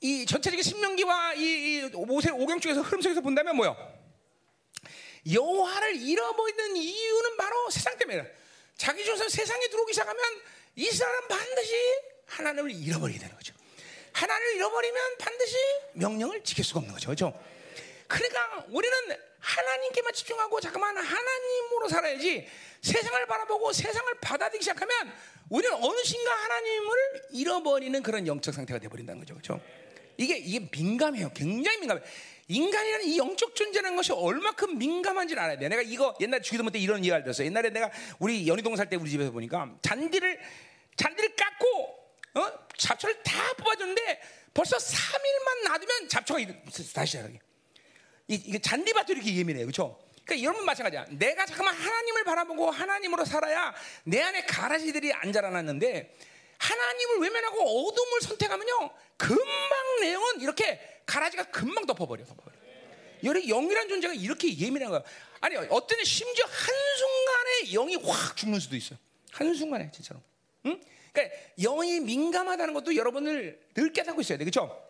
[0.00, 3.76] 이 전체적인 신명기와 이, 이 모세 오경 쪽에서 흐름 속에서 본다면 뭐요?
[5.32, 8.24] 여호와를 잃어버리는 이유는 바로 세상 때문에
[8.76, 10.22] 자기 중에서 세상에 들어오기 시작하면
[10.76, 11.74] 이 사람은 반드시
[12.26, 13.54] 하나님을 잃어버리게 되는 거죠.
[14.12, 15.56] 하나님을 잃어버리면 반드시
[15.94, 17.06] 명령을 지킬 수가 없는 거죠.
[17.06, 17.42] 그렇죠?
[18.06, 18.96] 그러니까 우리는
[19.40, 22.48] 하나님께만 집중하고 잠깐만 하나님으로 살아야지
[22.82, 25.12] 세상을 바라보고 세상을 받아들이기 시작하면
[25.48, 26.96] 우리는 어느 순간 하나님을
[27.30, 29.34] 잃어버리는 그런 영적 상태가 되어버린다는 거죠.
[29.34, 29.60] 그렇죠?
[30.18, 31.30] 이게 이게 민감해요.
[31.34, 32.02] 굉장히 민감해.
[32.48, 35.68] 인간이라는 이 영적 존재라는 것이 얼마큼 민감한지를 알아야 돼.
[35.68, 37.44] 내가 이거 옛날 주기도문 때 이런 이해를 들었어.
[37.44, 37.90] 옛날에 내가
[38.20, 40.38] 우리 연희동 살 때 우리 집에서 보니까 잔디를
[40.96, 42.52] 잔디를 깎고 어?
[42.76, 44.20] 잡초를 다 뽑아줬는데
[44.54, 46.40] 벌써 3일만 놔두면 잡초가
[46.94, 47.40] 다시 시작하게.
[48.28, 49.66] 이게 잔디밭도 이렇게 예민해요.
[49.66, 49.98] 그렇죠?
[50.24, 51.06] 그러니까 여러분 마찬가지야.
[51.10, 56.14] 내가 잠깐만 하나님을 바라보고 하나님으로 살아야 내 안에 가라지들이 안 자라났는데
[56.58, 62.56] 하나님을 외면하고 어둠을 선택하면요 금방 내용은 이렇게 가라지가 금방 덮어버려 덮어버려
[63.24, 65.02] 열의 영이란 존재가 이렇게 예민한 거야.
[65.40, 68.98] 아니 어떤 심지어 한 순간에 영이 확 죽는 수도 있어요.
[69.32, 70.20] 한 순간에 진짜로.
[70.66, 70.80] 응?
[71.12, 74.82] 그러니까 영이 민감하다는 것도 여러분을 늘 깨닫고 있어야 돼, 그렇죠?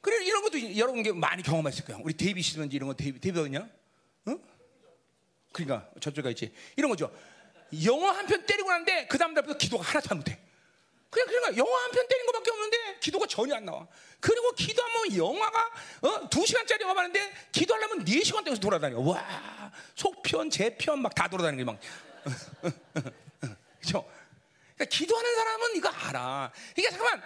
[0.00, 1.98] 그래 이런 것도 여러분 게 많이 경험했을 거야.
[2.02, 3.68] 우리 DVD든지 이런 거 DVD DVD냐?
[4.28, 4.42] 응?
[5.52, 6.52] 그러니까 저쪽가 있지.
[6.76, 7.10] 이런 거죠.
[7.84, 10.38] 영화 한 편 때리고 나는데 그 다음 날부터 기도가 하나도 안 못해.
[11.10, 13.86] 그냥 그러니까 영화 한 편 때린 것밖에 없는데 기도가 전혀 안 나와.
[14.20, 15.70] 그리고 기도하면 영화가
[16.02, 16.28] 어?
[16.30, 18.98] 두 시간짜리 영화 봤는데 기도하려면 네 시간 동안 돌아다녀.
[19.00, 21.80] 와 속편, 재편 막 다 돌아다니는 게 막.
[23.80, 24.08] 그렇죠?
[24.76, 26.52] 그러니까 기도하는 사람은 이거 알아.
[26.74, 27.22] 그러니까 잠깐만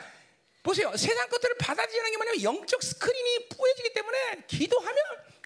[0.63, 0.95] 보세요.
[0.97, 4.97] 세상 것들을 받아들이는 게 뭐냐면 영적 스크린이 뿌여지기 때문에 기도하면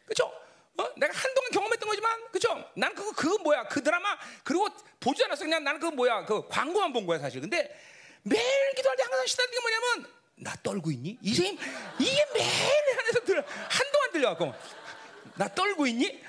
[0.04, 0.32] 그렇죠?
[0.78, 0.88] 어?
[0.96, 2.70] 내가 한동안 경험했던 거지만 그죠?
[2.74, 4.68] 나는 그거 그 뭐야 그 드라마 그리고
[5.00, 7.40] 보지 않았어 그냥 나는 그 뭐야 그 광고만 본 거야 사실.
[7.40, 7.78] 근데
[8.22, 11.18] 매일 기도할 때 항상 시달리는 게 뭐냐면 나 떨고 있니?
[11.20, 11.60] 이 선생님
[11.98, 14.54] 이게 매일 안에서 들려 한동안 들려갖고
[15.36, 16.22] 나 떨고 있니?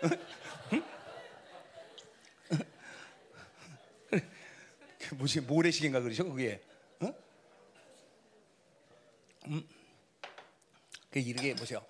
[5.14, 6.60] 뭐지 모래시계인가 그러죠 그게?
[7.00, 7.12] 어?
[9.46, 9.68] 음.
[11.10, 11.84] 그 이렇게 보세요.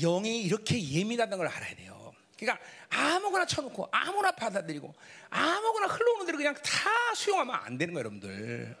[0.00, 2.12] 영이 이렇게 예민하다는 걸 알아야 돼요.
[2.38, 4.92] 그러니까 아무거나 쳐놓고 아무나 받아들이고
[5.30, 8.76] 아무거나 흘러오는 대로 그냥 다 수용하면 안 되는 거예요, 여러분들.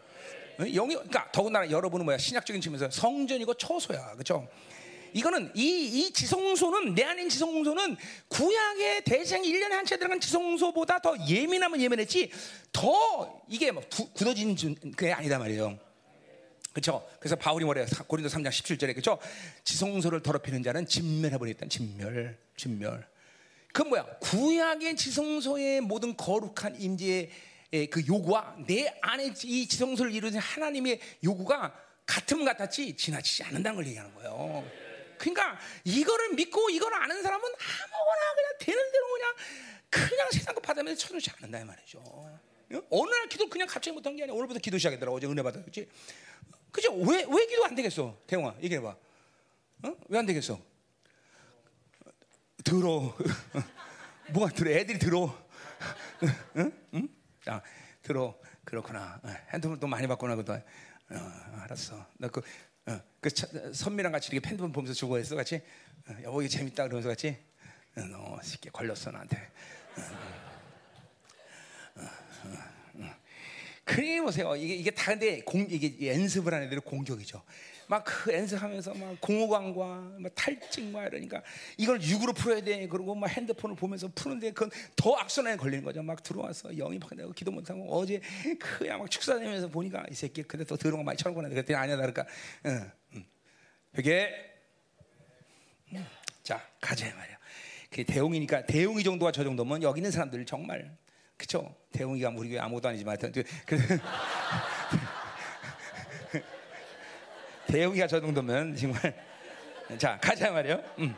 [0.58, 4.48] 영이 그러니까 더군다나 여러분은 뭐야 신약적인 측면에서 성전이고 초소야, 그렇죠?
[5.12, 7.96] 이거는 이, 이 지성소는 내 있는 지성소는
[8.28, 12.30] 구약의 대장이 1년에 한 채 들어간 지성소보다 더 예민하면 예민했지
[12.72, 14.56] 더 이게 뭐 구, 굳어진
[14.96, 15.78] 게 아니다 말이에요.
[16.74, 17.08] 그렇죠?
[17.20, 17.86] 그래서 바울이 뭐래요?
[18.08, 19.18] 고린도 3장 17절에 그렇죠?
[19.62, 21.66] 지성소를 더럽히는 자는 진멸해 버렸다.
[21.68, 23.06] 진멸, 진멸.
[23.72, 24.04] 그 뭐야?
[24.18, 27.30] 구약의 지성소의 모든 거룩한 임재의
[27.90, 31.72] 그 요구와 내 안에 이 지성소를 이루는 하나님의 요구가
[32.06, 34.68] 같음 같았지 지나치지 않는다는 걸 얘기하는 거예요.
[35.16, 39.34] 그러니까 이거를 믿고 이걸 아는 사람은 아무거나 그냥 되는 대로 그냥
[39.90, 42.02] 그냥 세상 거 받으면서 쳐놓지 않는다 이 말이죠.
[42.90, 44.34] 어느 날 기도 그냥 갑자기 못한 게 아니야.
[44.34, 45.16] 오늘부터 기도 시작했더라고.
[45.16, 45.88] 어제 은혜 받았지.
[46.74, 46.92] 그죠?
[46.96, 48.18] 왜, 왜 기도 안 되겠어?
[48.26, 48.88] 대웅아, 얘기해봐.
[48.88, 49.96] 어?
[50.08, 50.60] 왜 안 되겠어?
[52.64, 53.16] 들어.
[54.34, 54.70] 뭐가 들어?
[54.72, 55.32] 애들이 들어.
[56.56, 56.72] 응?
[56.94, 57.08] 응?
[57.46, 57.62] 아,
[58.02, 58.36] 들어.
[58.64, 59.20] 그렇구나.
[59.22, 60.54] 어, 핸드폰 또 많이 바꾸나 보다.
[60.54, 61.16] 어,
[61.62, 62.04] 알았어.
[62.18, 62.40] 나 그
[62.86, 63.30] 어, 그
[63.72, 65.62] 선미랑 같이 이렇게 핸드폰 보면서 주고 했어, 같이.
[66.08, 67.36] 어, 여보 이게 재밌다 그러면서 같이.
[67.96, 69.38] 어, 너 쉽게 걸렸어 나한테.
[73.84, 74.56] 그래 보세요.
[74.56, 77.42] 이게 이게 다 근데 공 이게 연습을 하는 애들은 공격이죠.
[77.86, 81.42] 막 그 연습하면서 막 공허감과 막 탈증 막 이러니까
[81.76, 82.86] 이걸 육으로 풀어야 돼.
[82.88, 86.02] 그리고 막 핸드폰을 보면서 푸는데 그건 더 악순환에 걸리는 거죠.
[86.02, 88.20] 막 들어와서 영이 막 내가 기도 못하고 어제
[88.58, 91.96] 그야 막 축사되면서 보니까 이 새끼 근데 또 더러운 거 많이 쳐놓고 나는데 그랬더니 아니야
[91.98, 92.26] 다를까.
[92.66, 93.24] 응, 응.
[93.94, 94.34] 그게
[95.92, 96.06] 음,
[96.42, 97.38] 자 가자 말이야.
[97.90, 100.96] 그 대웅이니까 대웅이 정도가 저 정도면 여기 있는 사람들 정말
[101.36, 101.74] 그쵸?
[101.92, 103.76] 대웅이가 우리 교회 아무도 아니지만 하여튼 그,
[107.66, 109.14] 대웅이가 저 정도면 정말
[109.98, 110.82] 자 가자 말이요.
[110.98, 111.14] 음.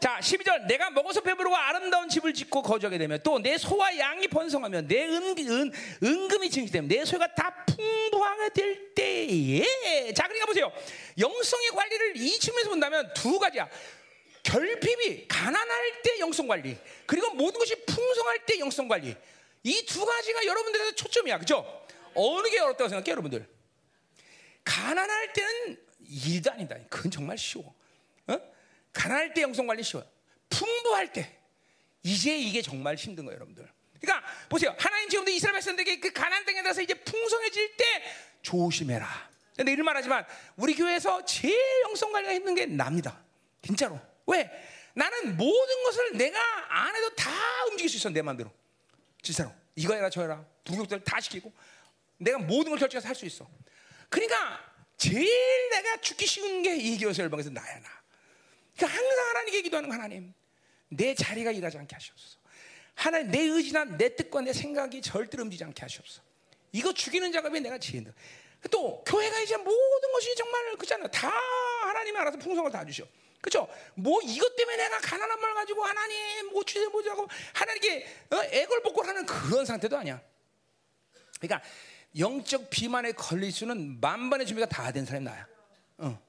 [0.00, 4.88] 자 12절 내가 먹어서 배부르고 아름다운 집을 짓고 거주하게 되면 또 내 소와 양이 번성하면
[4.88, 10.72] 내 은, 은, 은금이 증식되면 내 소가 다 풍부하게 될 때에 자 그러니까 보세요
[11.18, 13.68] 영성의 관리를 이 측면에서 본다면 두 가지야
[14.50, 16.76] 결핍이 가난할 때 영성 관리
[17.06, 19.14] 그리고 모든 것이 풍성할 때 영성 관리.
[19.62, 21.38] 이 두 가지가 여러분들에서 초점이야.
[21.38, 21.86] 그죠?
[22.14, 23.46] 어느 게 어렵다고 생각해 여러분들?
[24.64, 26.76] 가난할 때는 일도 아니다.
[26.88, 27.72] 그건 정말 쉬워.
[28.26, 28.40] 어?
[28.92, 30.06] 가난할 때 영성 관리 쉬워요.
[30.48, 31.38] 풍부할 때.
[32.02, 33.68] 이제 이게 정말 힘든 거예요 여러분들.
[34.00, 34.74] 그러니까 보세요.
[34.78, 37.84] 하나님 지금도 이스라엘 백성들에게 그 가난 땅에 대해서 이제 풍성해질 때
[38.42, 39.30] 조심해라.
[39.54, 40.24] 근데 이런 말하지만
[40.56, 43.22] 우리 교회에서 제일 영성 관리가 힘든 게 납니다.
[43.62, 44.00] 진짜로
[44.30, 44.50] 왜?
[44.94, 47.30] 나는 모든 것을 내가 안 해도 다
[47.66, 48.50] 움직일 수 있어 내 마음대로.
[49.22, 51.52] 진짜로 이거 해라 저 해라 부족들 다 시키고
[52.18, 53.48] 내가 모든 걸 결정해서 할 수 있어.
[54.08, 54.58] 그러니까
[54.96, 55.26] 제일
[55.70, 57.88] 내가 죽기 쉬운 게 이 교회 열방에서 나야 나.
[58.76, 60.32] 그러니까 항상 하나님께 기도하는 하나님
[60.88, 62.38] 내 자리가 일하지 않게 하시옵소서.
[62.94, 66.22] 하나님 내 의지나 내 뜻과 내 생각이 절대로 움직이지 않게 하시옵소서.
[66.72, 68.14] 이거 죽이는 작업이 내가 힘들어.
[68.70, 71.06] 또 교회가 이제 모든 것이 정말 그잖아.
[71.08, 73.04] 다 하나님이 알아서 풍성을 다 주셔.
[73.40, 73.68] 그렇죠?
[73.94, 78.36] 뭐 이것 때문에 내가 가난한 말 가지고 하나님 뭐 주세 뭐자고 하나님께 어?
[78.42, 80.20] 애걸복걸하는 그런 상태도 아니야.
[81.40, 81.66] 그러니까
[82.18, 85.46] 영적 비만에 걸릴 수는 만반의 준비가 다 된 사람이 나야.
[85.98, 86.20] 어.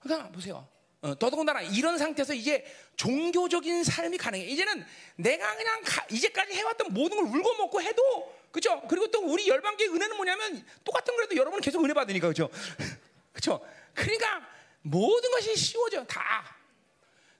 [0.00, 0.66] 그러니까 보세요.
[1.02, 2.64] 어, 더더군다나 이런 상태에서 이제
[2.96, 4.44] 종교적인 삶이 가능해.
[4.46, 4.84] 이제는
[5.16, 8.80] 내가 그냥 가, 이제까지 해왔던 모든 걸 울고 먹고 해도 그죠?
[8.88, 12.48] 그리고 또 우리 열방계 은혜는 뭐냐면 똑같은 거라도 여러분은 계속 은혜 받으니까 그죠?
[13.32, 13.60] 그죠?
[13.92, 14.53] 그러니까
[14.84, 16.56] 모든 것이 쉬워져 다.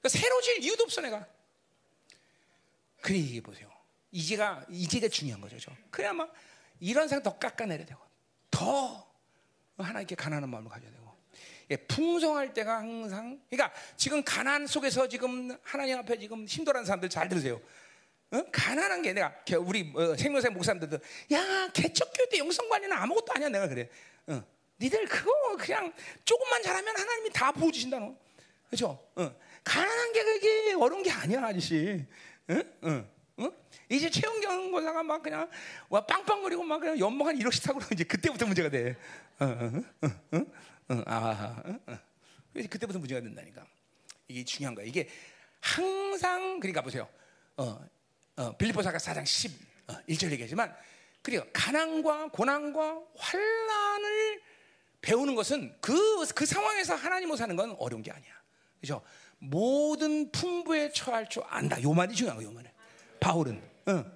[0.01, 1.27] 그러니까 새로질 이유도 없어 내가.
[3.01, 3.71] 그래 이게 보세요.
[4.11, 5.59] 이제가 이제가 중요한 거죠.
[5.59, 5.71] 저.
[5.91, 6.33] 그래야 막
[6.81, 8.01] 이런 생각 더 깎아내야 되고
[8.51, 9.07] 더
[9.77, 11.05] 하나님께 가난한 마음을 가져야 되고
[11.71, 17.29] 예, 풍성할 때가 항상 그러니까 지금 가난 속에서 지금 하나님 앞에 지금 힘들어하는 사람들 잘
[17.29, 17.61] 들으세요.
[18.31, 18.43] 어?
[18.51, 20.99] 가난한 게 내가 우리 어, 생명사 목사님들도
[21.33, 23.91] 야 개척교회 때 영성관리는 아무것도 아니야 내가 그래.
[24.29, 24.43] 어.
[24.81, 25.93] 니들 그거 그냥
[26.25, 28.15] 조금만 잘하면 하나님이 다 보여주신다 너.
[28.69, 28.99] 그렇죠?
[29.15, 29.35] 어.
[29.63, 32.05] 가난한 게 그게 어려운 게 아니야 아저씨.
[32.51, 32.63] 응?
[32.85, 33.09] 응.
[33.41, 33.51] 응?
[33.89, 35.49] 이제 최은경 고사가 막 그냥
[35.89, 38.97] 와 빵빵거리고 막 그냥 연봉 한 1억씩 타고 이제 그때부터 문제가 돼.
[39.39, 40.45] 어, 어, 어, 어,
[40.89, 41.99] 어, 아, 어, 어.
[42.53, 43.67] 그때부터 문제가 된다니까.
[44.29, 44.87] 이게 중요한 거야.
[44.87, 45.09] 이게
[45.61, 47.09] 항상 그러니까 보세요.
[47.57, 47.81] 어,
[48.37, 49.51] 어, 빌리포사가 4장 10
[49.89, 50.75] 어, 1절 얘기하지만
[51.23, 54.43] 그리고 가난과 고난과 환란을
[55.05, 58.33] 배우는 것은 그, 그 상황에서 하나님을 사는 건 어려운 게 아니야.
[58.81, 59.03] 그죠?
[59.39, 61.81] 모든 풍부에 처할 줄 안다.
[61.83, 62.67] 요 말이 중요한 거요 말이.
[63.21, 63.63] 바울은.
[63.89, 64.13] 응.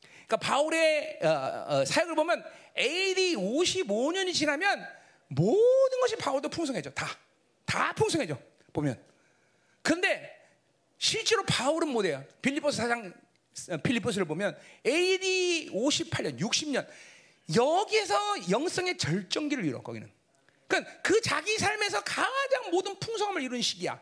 [0.00, 1.28] 그러니까 바울의 어,
[1.68, 2.42] 어, 사역을 보면
[2.78, 4.82] AD 55년이 지나면
[5.28, 6.90] 모든 것이 바울도 풍성해져.
[6.92, 7.06] 다.
[7.66, 8.38] 다 풍성해져.
[8.72, 8.98] 보면.
[9.82, 10.34] 그런데
[10.96, 12.24] 실제로 바울은 못해요.
[12.40, 13.12] 빌리포스 사장
[13.82, 14.56] 필리포스를 보면
[14.86, 16.86] AD 58년, 60년
[17.54, 18.16] 여기에서
[18.50, 20.10] 영성의 절정기를 이뤘 거기는.
[20.72, 24.00] 그러니까 그 자기 삶에서 가장 모든 풍성함을 이룬 시기야.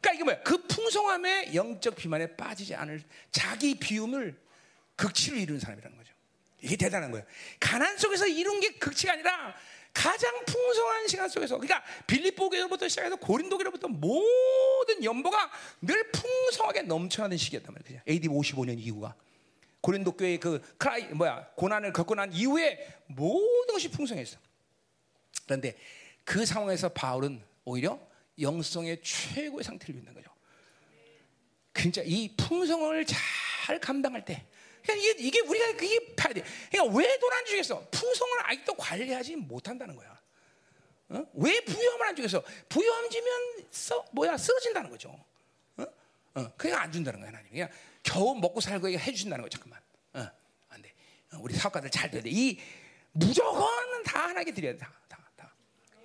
[0.00, 0.42] 그러니까 이게 뭐야?
[0.42, 4.38] 그 풍성함의 영적 비만에 빠지지 않을 자기 비움을
[4.96, 6.12] 극치로 이룬 사람이라는 거죠.
[6.60, 7.24] 이게 대단한 거예요.
[7.58, 9.56] 가난 속에서 이룬 게 극치가 아니라
[9.94, 15.50] 가장 풍성한 시간 속에서 그러니까 빌립보교로부터 시작해서 고린도교로부터 모든 연보가
[15.80, 18.02] 늘 풍성하게 넘쳐나는 시기였단 말이에요.
[18.06, 19.14] AD 55년 이후가
[19.80, 24.38] 고린도 교회 그 크라이 뭐야 고난을 겪고 난 이후에 모든 것이 풍성했어.
[25.44, 25.76] 그런데
[26.24, 27.98] 그 상황에서 바울은 오히려
[28.40, 30.30] 영성의 최고의 상태를 유지한 거죠.
[31.74, 34.44] 진짜 이 풍성을 잘 감당할 때,
[34.82, 36.42] 그러니까 이게, 이게 우리가 그게 봐야 돼.
[36.70, 37.88] 그러니까 왜 돈 안 주겠어?
[37.90, 40.20] 풍성을 아직도 관리하지 못한다는 거야.
[41.10, 41.24] 어?
[41.34, 42.42] 왜 부여함을 안 주겠어?
[42.68, 45.08] 부여함 주면 써, 뭐야 쓰러진다는 거죠.
[45.76, 45.84] 어?
[46.34, 47.50] 어, 그냥 안 준다는 거야 하나님.
[47.50, 47.68] 그냥
[48.02, 49.80] 겨우 먹고 살고 해주신다는 거 잠깐만.
[50.14, 50.26] 어,
[50.70, 50.92] 안 돼.
[51.32, 52.30] 어, 우리 사업가들 잘 돼야 돼.
[52.30, 52.58] 이
[53.12, 54.86] 무조건 다 하나님께 드려야 돼.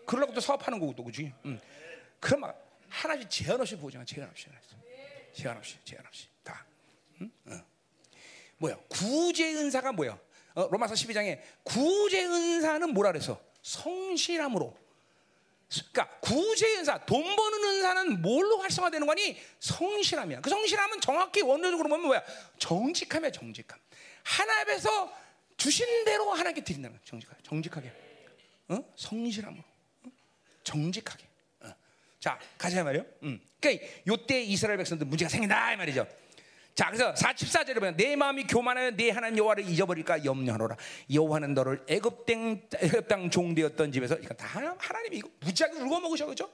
[0.08, 1.32] 그러려고 또 사업하는 거고 또 그지.
[1.46, 1.60] 응.
[2.20, 4.06] 그럼 막 하나씩 제한 없이 보잖아.
[4.06, 4.48] 제한 없이.
[5.34, 5.78] 제한 없이.
[5.84, 6.28] 제한 없이.
[6.44, 6.66] 다.
[7.22, 7.32] 응?
[7.46, 7.60] 어.
[8.58, 8.78] 뭐야?
[8.88, 10.18] 구제 은사가 뭐야?
[10.56, 14.76] 어, 로마서 12장에 구제 은사는 뭐라 그래서 성실함으로.
[15.70, 19.38] 그러니까 구제 은사, 돈 버는 은사는 뭘로 활성화되는 거니?
[19.60, 20.40] 성실함이야.
[20.40, 22.24] 그 성실함은 정확히 원론적으로 보면 뭐야?
[22.58, 23.78] 정직함이야, 정직함.
[24.24, 25.14] 하나님에서
[25.58, 27.06] 주신 대로 하나님께 드린다는 거야.
[27.06, 27.44] 정직하게.
[27.44, 27.92] 정직하게.
[28.70, 28.94] 어?
[28.96, 29.64] 성실함으로.
[30.68, 30.72] 어?
[30.72, 31.26] 정직하게.
[31.62, 31.74] 어.
[32.20, 33.06] 자, 가자 말이요.
[33.24, 33.40] 음.
[33.60, 36.08] 그러니까 요때 이스라엘 백성들 문제가 생긴다 이 말이죠.
[36.76, 40.78] 자, 그래서 44절에 보면 내 마음이 교만하여 내 하나님 여호와를 잊어버릴까 염려하노라.
[41.12, 42.28] 여호와는 너를 애굽
[43.08, 44.46] 땅 종되었던 집에서 이거 다
[44.78, 46.52] 하나님이 이거 무지하게 울고 먹으셔 그죠?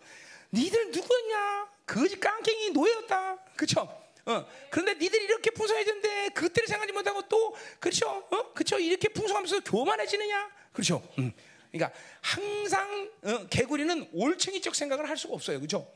[0.53, 1.67] 니들 누구였냐?
[1.85, 3.37] 거지 깡깽이 노예였다.
[3.57, 3.81] 그렇죠?
[4.25, 4.45] 어.
[4.69, 8.25] 그런데 니들이 이렇게 풍성해졌는데 그때를 생각하지 못하고 또 그렇죠?
[8.31, 8.53] 어?
[8.53, 8.79] 그렇죠?
[8.79, 10.49] 이렇게 풍성하면서 교만해지느냐?
[10.71, 11.05] 그렇죠?
[11.19, 11.33] 음.
[11.73, 15.57] 그러니까 항상 어, 개구리는 올챙이적 생각을 할 수가 없어요.
[15.59, 15.91] 그렇죠?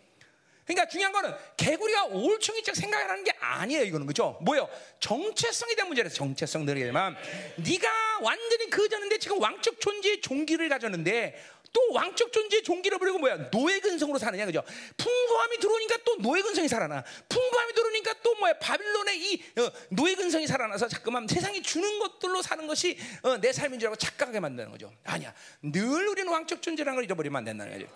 [0.66, 3.84] 그러니까 중요한 거는 개구리가 올챙이적 생각을 하는 게 아니에요.
[3.84, 4.38] 이거는 그죠?
[4.42, 4.68] 뭐요?
[5.00, 7.16] 정체성에 대한 문제라서 정체성 늘리지만
[7.56, 11.42] 네가 완전히 그전인데 지금 왕적 존재의 종기를 가졌는데
[11.74, 14.64] 또 왕적 존재의 종기를 버리고 뭐야 노예 근성으로 사느냐 그죠?
[14.98, 17.04] 풍부함이 들어오니까 또 노예 근성이 살아나.
[17.30, 22.66] 풍부함이 들어오니까 또 뭐야 바빌론의 이 어, 노예 근성이 살아나서 자꾸만 세상이 주는 것들로 사는
[22.68, 24.92] 것이 어, 내 삶인 줄 알고 착각하게 만드는 거죠.
[25.04, 25.34] 아니야.
[25.62, 27.92] 늘 우리는 왕적 존재라는 걸 잊어버리면 안 된다는 거죠.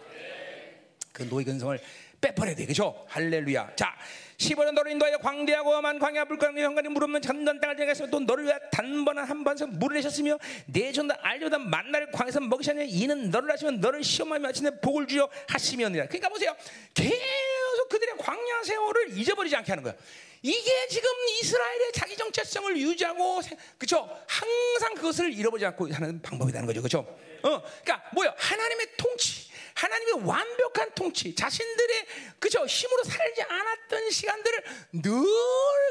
[1.13, 1.79] 그 노예 근성을
[2.21, 2.65] 빼버려야 돼.
[2.65, 3.03] 그죠?
[3.09, 3.71] 할렐루야.
[3.75, 3.95] 자,
[4.37, 8.45] 15년 너를 인도하여 광대하고 험한 광야 불가능의 현관에 물 없는 전단 땅을 정해서 또 너를
[8.45, 13.81] 위하여 단번한 한 번서 물을 내셨으며 내 전다 알려다 만나를 광에서 먹으셨냐 이는 너를 하시면
[13.81, 16.05] 너를 시험하며 마침내 복을 주려 하시면이라.
[16.07, 16.55] 그러니까 보세요.
[16.93, 19.93] 계속 그들의 광야 세월을 잊어버리지 않게 하는 거야.
[20.43, 23.41] 이게 지금 이스라엘의 자기 정체성을 유지하고
[23.77, 24.09] 그죠?
[24.27, 26.81] 항상 그것을 잃어버리지 않고 하는 방법이라는 거죠.
[26.81, 26.99] 그죠?
[27.43, 28.33] 어, 그러니까 뭐야?
[28.37, 29.50] 하나님의 통치.
[29.73, 32.05] 하나님의 완벽한 통치, 자신들의
[32.39, 35.11] 그죠 힘으로 살지 않았던 시간들을 늘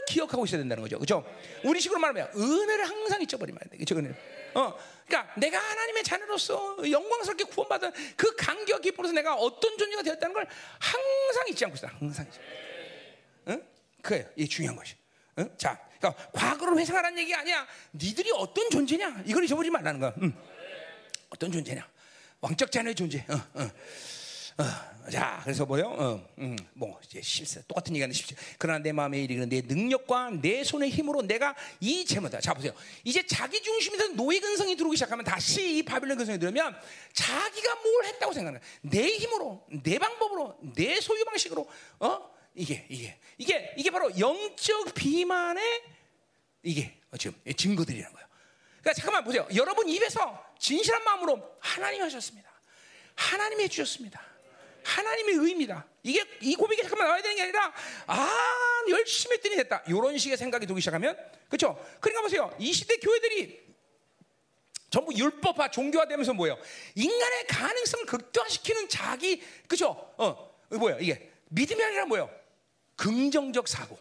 [0.09, 1.25] 기억하고 있어야 된다는 거죠, 그죠?
[1.65, 3.97] 우리 식으로 말하면 은혜를 항상 잊어버리면 안 돼, 그죠?
[3.97, 4.11] 은혜.
[4.55, 4.77] 어,
[5.07, 10.47] 그러니까 내가 하나님의 자녀로서 영광스럽게 구원받은 그 간격 기쁨으로서 내가 어떤 존재가 되었다는 걸
[10.79, 12.27] 항상 잊지 않고 있어, 항상.
[13.49, 13.63] 응?
[14.03, 14.95] 그래요, 이게 중요한 것이.
[15.39, 15.55] 응?
[15.57, 17.67] 자, 그러니까 과거로 회상하라는 얘기 아니야.
[17.95, 19.23] 니들이 어떤 존재냐?
[19.27, 20.15] 이걸 잊어버리지 말라는 거야.
[20.23, 20.33] 응.
[21.31, 21.87] 어떤 존재냐?
[22.41, 23.25] 왕적 자녀의 존재.
[23.29, 23.71] 어, 어.
[24.59, 25.87] 어, 자, 그래서 뭐요?
[25.89, 28.35] 어, 음, 뭐 이제 실세 똑같은 얘기하는 십시.
[28.59, 32.41] 그러나 내 마음에 이르는 내 능력과 내 손의 힘으로 내가 이 재물다.
[32.41, 32.73] 자 보세요.
[33.05, 36.77] 이제 자기 중심에서 노예 근성이 들어오기 시작하면 다시 이 바빌론 근성이 들으면
[37.13, 38.61] 자기가 뭘 했다고 생각하는.
[38.83, 41.67] 내 힘으로, 내 방법으로, 내 소유 방식으로,
[42.01, 45.83] 어 이게 이게 이게 이게 바로 영적 비만의
[46.63, 48.29] 이게 지금 증거들이라는 거예요.
[48.81, 49.49] 그러니까 잠깐만 보세요.
[49.55, 52.49] 여러분 입에서 진실한 마음으로 하나님 하셨습니다.
[53.17, 54.23] 하나님이 해주셨습니다.
[54.85, 55.87] 하나님의 의입니다.
[56.03, 57.73] 이게 이 고백이 잠깐만 나와야 되는 게 아니라
[58.07, 59.83] 아 열심히 했더니 됐다.
[59.89, 61.17] 이런 식의 생각이 들기 시작하면
[61.49, 61.83] 그렇죠.
[62.01, 62.55] 그러니까 보세요.
[62.59, 63.61] 이 시대 교회들이
[64.91, 66.59] 전부 율법화 종교화되면서 뭐예요?
[66.95, 70.13] 인간의 가능성을 극대화시키는 자기 그죠?
[70.19, 72.31] 어 뭐야 이게 믿음이 아니라 뭐예요?
[72.97, 73.99] 긍정적 사고.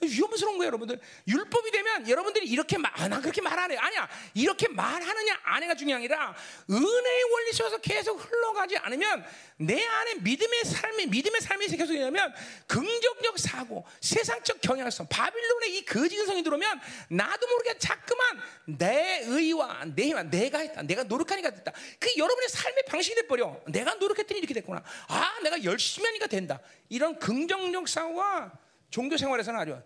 [0.00, 1.00] 위험스러운 거예요, 여러분들.
[1.26, 3.76] 율법이 되면 여러분들이 이렇게 말, 아, 난 그렇게 말 안 해.
[3.76, 4.08] 아니야.
[4.34, 6.34] 이렇게 말하느냐, 안 해가 중요한 게 아니라
[6.70, 9.24] 은혜의 원리 속에서 계속 흘러가지 않으면
[9.56, 12.34] 내 안에 믿음의 삶이, 믿음의 삶이 계속 되면
[12.66, 20.30] 긍정적 사고, 세상적 경향성, 바빌론의 이 거짓성이 들어오면 나도 모르게 자꾸만 내 의와 내 힘,
[20.30, 20.82] 내가 했다.
[20.82, 21.72] 내가 노력하니까 됐다.
[21.98, 23.60] 그 여러분의 삶의 방식이 돼버려.
[23.68, 24.82] 내가 노력했더니 이렇게 됐구나.
[25.08, 26.60] 아, 내가 열심히 하니까 된다.
[26.88, 28.52] 이런 긍정적 사고가
[28.90, 29.78] 종교 생활에서는 아주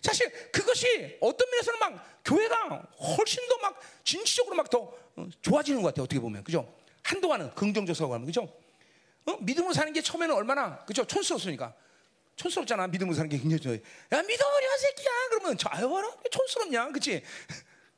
[0.00, 4.92] 사실 그것이 어떤 면에서는 막 교회가 훨씬 더 막 진취적으로 막 더
[5.42, 6.04] 좋아지는 것 같아요.
[6.04, 6.74] 어떻게 보면 그죠?
[7.02, 8.42] 한동안은 긍정적 사고하면 그죠?
[9.26, 9.36] 어?
[9.40, 11.04] 믿음으로 사는 게 처음에는 얼마나 그죠?
[11.04, 11.74] 촌스럽으니까
[12.36, 12.86] 촌스럽잖아.
[12.88, 13.76] 믿음으로 사는 게 굉장히 좋아요.
[14.12, 15.10] 야 믿어버려 새끼야.
[15.30, 17.22] 그러면 저 아유 왜 촌스럽냐, 그렇지?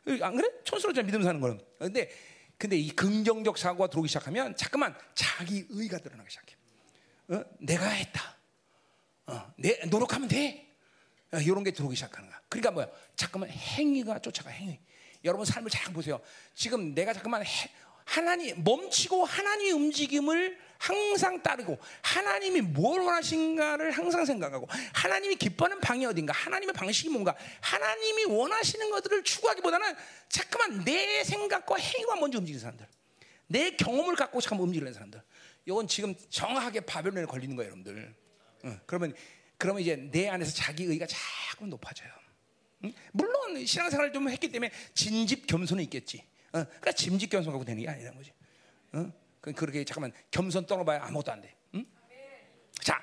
[0.22, 0.48] 안 그래?
[0.64, 1.60] 촌스럽잖아 믿음 사는 거는.
[1.78, 2.10] 근데
[2.56, 6.56] 근데 이 긍정적 사고가 들어오기 시작하면 자꾸만 자기 의가 드러나기 시작해.
[7.28, 7.44] 어?
[7.58, 8.37] 내가 했다.
[9.28, 10.66] 어, 내 노력하면 돼.
[11.32, 12.40] 어, 이런 게 들어오기 시작하는 거야.
[12.48, 12.88] 그러니까 뭐야?
[13.14, 14.80] 잠깐만 행위가 쫓아가 행위.
[15.24, 16.20] 여러분 삶을 잘 보세요.
[16.54, 17.48] 지금 내가 잠깐만 해,
[18.04, 26.32] 하나님 멈추고 하나님의 움직임을 항상 따르고 하나님이 뭘 원하신가를 항상 생각하고 하나님이 기뻐하는 방이 어딘가
[26.32, 29.94] 하나님의 방식이 뭔가 하나님이 원하시는 것들을 추구하기보다는
[30.28, 32.86] 자꾸만 내 생각과 행위가 먼저 움직이는 사람들
[33.48, 35.20] 내 경험을 갖고 잠깐 움직이는 사람들
[35.66, 38.14] 이건 지금 정확하게 바벨론에 걸리는 거예요 여러분들
[38.68, 39.14] 어, 그러면
[39.56, 42.10] 그러면 이제 내 안에서 자기 의가 자꾸 높아져요.
[42.84, 42.92] 응?
[43.12, 46.24] 물론 신앙생활을 좀 했기 때문에 진집 겸손은 있겠지.
[46.52, 48.32] 어, 그러니까 진집 겸손 갖고 되는 게 아니라는 거지.
[48.92, 49.12] 어?
[49.40, 51.54] 그렇게 잠깐만 겸손 떠나봐야 아무것도 안 돼.
[51.74, 51.84] 응?
[52.80, 53.02] 자,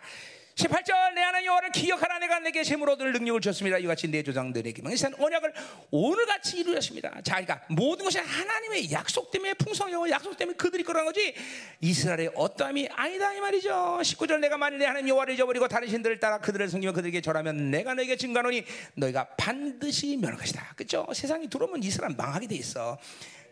[0.55, 3.77] 18절 내 하나님 여호와를 기억하라 내가 내게 재물 얻을 능력을 줬습니다.
[3.77, 5.53] 이같이 내 조상들에게 명시한 언약을
[5.91, 7.21] 오늘같이 이루었습니다.
[7.23, 11.35] 자, 그러니까 모든 것이 하나님의 약속 때문에 풍성하고 약속 때문에 그들이 그러는 거지
[11.81, 13.99] 이스라엘의 어떠함이 아니다 이 말이죠.
[14.01, 17.93] 19절 내가 만일 내 하나님 여호와를 잊어버리고 다른 신들을 따라 그들을 섬기며 그들에게 절하면 내가
[17.93, 18.63] 너에게 증가하노니
[18.95, 20.71] 너희가 반드시 멸할 것이다.
[20.77, 21.05] 그렇죠?
[21.13, 22.97] 세상이 들어오면 이스라엘 망하게 돼 있어.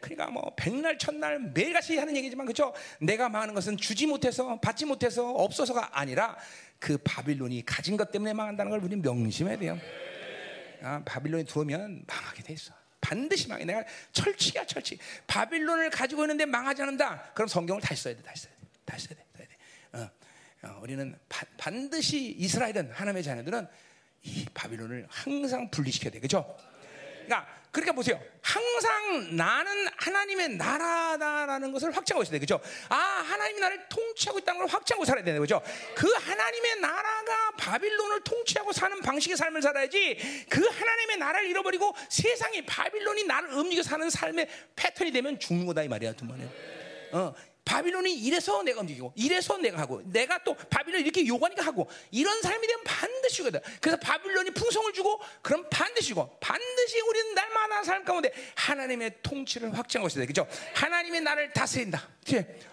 [0.04, 2.74] 그러니까 뭐 백날 첫날 매일같이 하는 얘기지만 그렇죠?
[3.00, 6.36] 내가 망하는 것은 주지 못해서 받지 못해서 없어서가 아니라
[6.84, 9.80] 그 바빌론이 가진 것 때문에 망한다는 걸 우리 명심해야 돼요.
[10.82, 12.74] 아, 바빌론이 들어오면 망하게 돼 있어.
[13.00, 13.64] 반드시 망해.
[13.64, 15.00] 내가 철칙이야 철칙.
[15.26, 17.32] 바빌론을 가지고 있는데 망하지 않는다.
[17.34, 18.22] 그럼 성경을 다시 써야 돼.
[18.22, 18.68] 다시 써야 돼.
[18.84, 19.26] 다시 써야 돼.
[19.38, 19.58] 써야 돼.
[19.94, 23.66] 어, 어, 우리는 바, 반드시 이스라엘은 하나님의 자녀들은
[24.24, 26.20] 이 바빌론을 항상 분리시켜야 돼.
[26.20, 26.58] 그렇죠?
[27.24, 28.22] 그러니까 그러니까 보세요.
[28.44, 32.40] 항상 나는 하나님의 나라다라는 것을 확증하고 있어야 돼.
[32.40, 32.60] 그죠?
[32.88, 35.60] 아, 하나님이 나를 통치하고 있다는 걸 확증하고 살아야 되는 거죠.
[35.96, 43.24] 그 하나님의 나라가 바빌론을 통치하고 사는 방식의 삶을 살아야지 그 하나님의 나라를 잃어버리고 세상이 바빌론이
[43.24, 46.14] 나를 움직여 사는 삶의 패턴이 되면 죽는 거다 이 말이야.
[46.14, 46.48] 두 번에.
[47.12, 47.34] 어,
[47.66, 52.66] 바빌론이 이래서 내가 움직이고 이래서 내가 하고 내가 또 바빌론 이렇게 요구하니까 하고 이런 삶이
[52.66, 53.60] 되면 반드시 거다.
[53.82, 59.72] 그래서 바빌론이 풍성을 주고 그럼 반드시고 반드시 우리는 날마다 삶 가운데 하나님의 통치를
[60.08, 60.26] 있어야 돼.
[60.26, 60.48] 그죠?
[60.76, 62.08] 하나님의 나를 다스린다.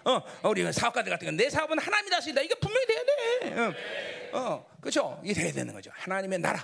[0.05, 2.41] 어, 우리 사업가들 같은 건 내 사업은 하나님이 다스린다.
[2.41, 3.59] 이게 분명히 돼야 돼.
[3.59, 3.73] 어,
[4.33, 5.19] 어 그렇죠?
[5.23, 5.89] 이게 돼야 되는 거죠.
[5.95, 6.63] 하나님의 나라.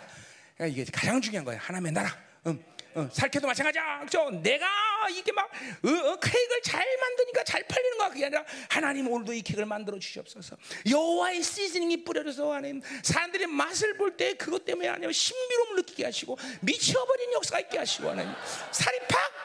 [0.62, 1.60] 이게 가장 중요한 거예요.
[1.64, 2.16] 하나님의 나라.
[2.46, 2.64] 음.
[2.98, 4.00] 어, 살케도 마찬가지야.
[4.00, 4.30] 그죠?
[4.42, 4.66] 내가
[5.12, 8.10] 이게 막 어, 어, 케이크를 잘 만드니까 잘 팔리는 거야.
[8.10, 10.58] 그게 아니라 하나님 오늘도 이 케이크를 만들어 주시옵소서.
[10.90, 17.34] 여호와의 시즈닝이 뿌려져서 하나님 사람들이 맛을 볼 때 그것 때문에 아니면 신비로움을 느끼게 하시고 미쳐버린
[17.34, 18.34] 역사가 있게 하시고 하나님
[18.72, 18.98] 살이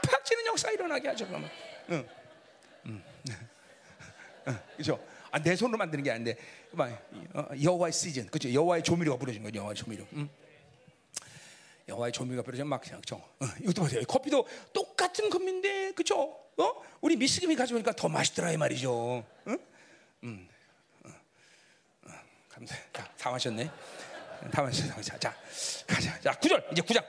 [0.02, 1.26] 팍팍 찌는 역사가 일어나게 하죠.
[1.26, 1.50] 그러면.
[1.90, 2.08] 응.
[2.86, 3.02] 응.
[4.78, 4.98] 그죠?
[5.30, 6.36] 아, 내 손으로 만드는 게 아닌데
[7.62, 8.50] 여호와의 시즌, 그죠?
[8.50, 9.58] 여호와의 조미료가 뿌려진 거죠.
[9.58, 10.06] 여호와의 조미료.
[10.14, 10.28] 응?
[11.88, 13.16] 여호와의 조미가 뿌려져 막 그죠.
[13.16, 14.02] 어, 이것도 보세요.
[14.06, 16.22] 커피도 똑같은 커피인데 그죠?
[16.56, 16.82] 어?
[17.00, 19.24] 우리 미스김이 가져오니까 더 맛있더라 이 말이죠.
[19.48, 19.58] 응?
[20.24, 20.48] 음.
[21.04, 21.08] 어,
[22.06, 22.12] 어,
[22.48, 22.76] 감사.
[22.92, 23.70] 다, 다 마셨네.
[24.50, 25.00] 다 마셨어.
[25.00, 25.34] 자, 자,
[25.86, 26.20] 가자.
[26.20, 27.04] 자, 구절 이제 구장.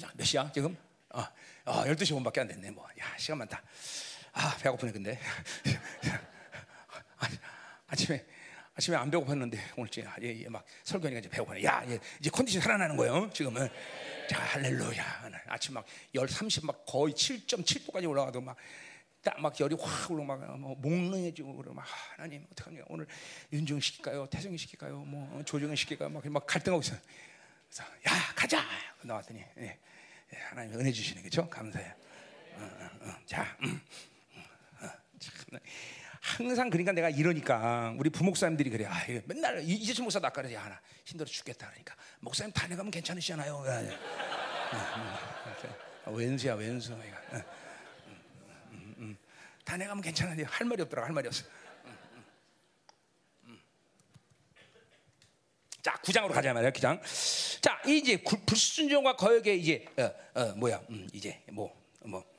[0.00, 0.76] 자, 몇 시야 지금?
[1.10, 1.30] 아,
[1.64, 2.70] 어, 어, 12시 5분밖에 안 됐네.
[2.70, 3.62] 뭐, 야, 시간 많다.
[4.32, 5.18] 아, 배고프네 근데.
[7.90, 8.24] 아침에
[8.74, 11.64] 아침에 안 배고팠는데 오늘 이제 아, 예, 예, 막 설교하니까 이제 배고파네.
[11.64, 13.14] 야, 예, 이제 컨디션 살아나는 거예요.
[13.14, 13.30] 어?
[13.30, 13.68] 지금은.
[14.28, 15.30] 자, 할렐루야.
[15.48, 18.56] 아침 막열 30, 막 거의 7.7도까지 올라가도 막.
[19.22, 21.84] 딱막 열이 확 올라 막뭐 몽롱해지고 그러 막
[22.16, 23.06] 하나님 어떡합니까 오늘
[23.52, 26.98] 윤종 시킬까요 태성이 시킬까요 뭐 조정은 시킬까요 막, 막 갈등하고 있어요
[27.68, 28.64] 그래서 야 가자
[29.02, 29.78] 나왔더니 예,
[30.32, 31.92] 예, 하나님 은혜 주시는 거죠 감사해요
[32.54, 33.16] 어, 어, 어.
[33.26, 33.80] 자 음,
[34.80, 34.88] 어,
[35.18, 35.60] 참
[36.20, 38.84] 항상 그러니까 내가 이러니까 우리 부목사님들이 그래.
[38.86, 43.64] 아, 맨날 이재철 목사도 아까 그러지 하나 힘들어 죽겠다 그러니까 목사님 다녀가면 괜찮으시잖아요.
[46.06, 46.94] 왼수야 왼수.
[49.64, 51.44] 다녀가면 괜찮은데 할 말이 없더라 할 말이 없어.
[55.82, 57.00] 자, 구장으로 가자 말이야, 구장.
[57.62, 61.74] 자, 이제 불순종과 거역의 이제 어, 어 뭐야, 음, 이제 뭐
[62.04, 62.29] 뭐.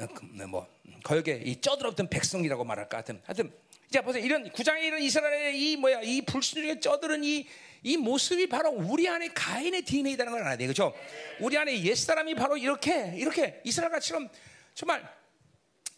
[0.00, 0.66] 어, 그, 네, 뭐
[1.04, 2.98] 거역에 이 쩌들었던 백성이라고 말할까?
[2.98, 3.52] 하여튼 하여튼
[3.90, 4.24] 자 보세요.
[4.24, 7.46] 이런 구장에 이런 이스라엘의 이 뭐야 이 불순종에 쩌들은 이
[7.82, 10.66] 이 모습이 바로 우리 안에 가인의 DNA라는 걸 알아야 돼.
[10.66, 10.94] 그렇죠?
[11.40, 14.28] 우리 안에 옛 사람이 바로 이렇게 이렇게 이스라엘처럼
[14.74, 15.02] 정말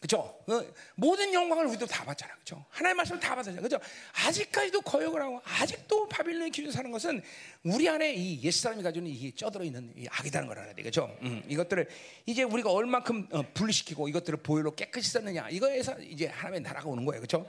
[0.02, 0.18] 그죠?
[0.18, 0.64] 어,
[0.96, 2.34] 모든 영광을 우리도 다 받잖아.
[2.38, 2.64] 그죠?
[2.70, 3.62] 하나님의 말씀을 다 받았잖아.
[3.62, 3.78] 그죠?
[4.26, 7.22] 아직까지도 거역을 하고, 아직도 바빌론의 기준 사는 것은
[7.62, 10.82] 우리 안에 이 옛사람이 가지고 있는 이 쩌들어 있는 이 악이라는 걸 알아야 돼.
[10.82, 11.16] 그죠?
[11.22, 11.88] 음, 이것들을
[12.26, 15.50] 이제 우리가 얼만큼 어, 분리시키고 이것들을 보혈로 깨끗이 썼느냐.
[15.50, 17.20] 이거에서 이제 하나님의 나라가 오는 거예요.
[17.20, 17.46] 그죠?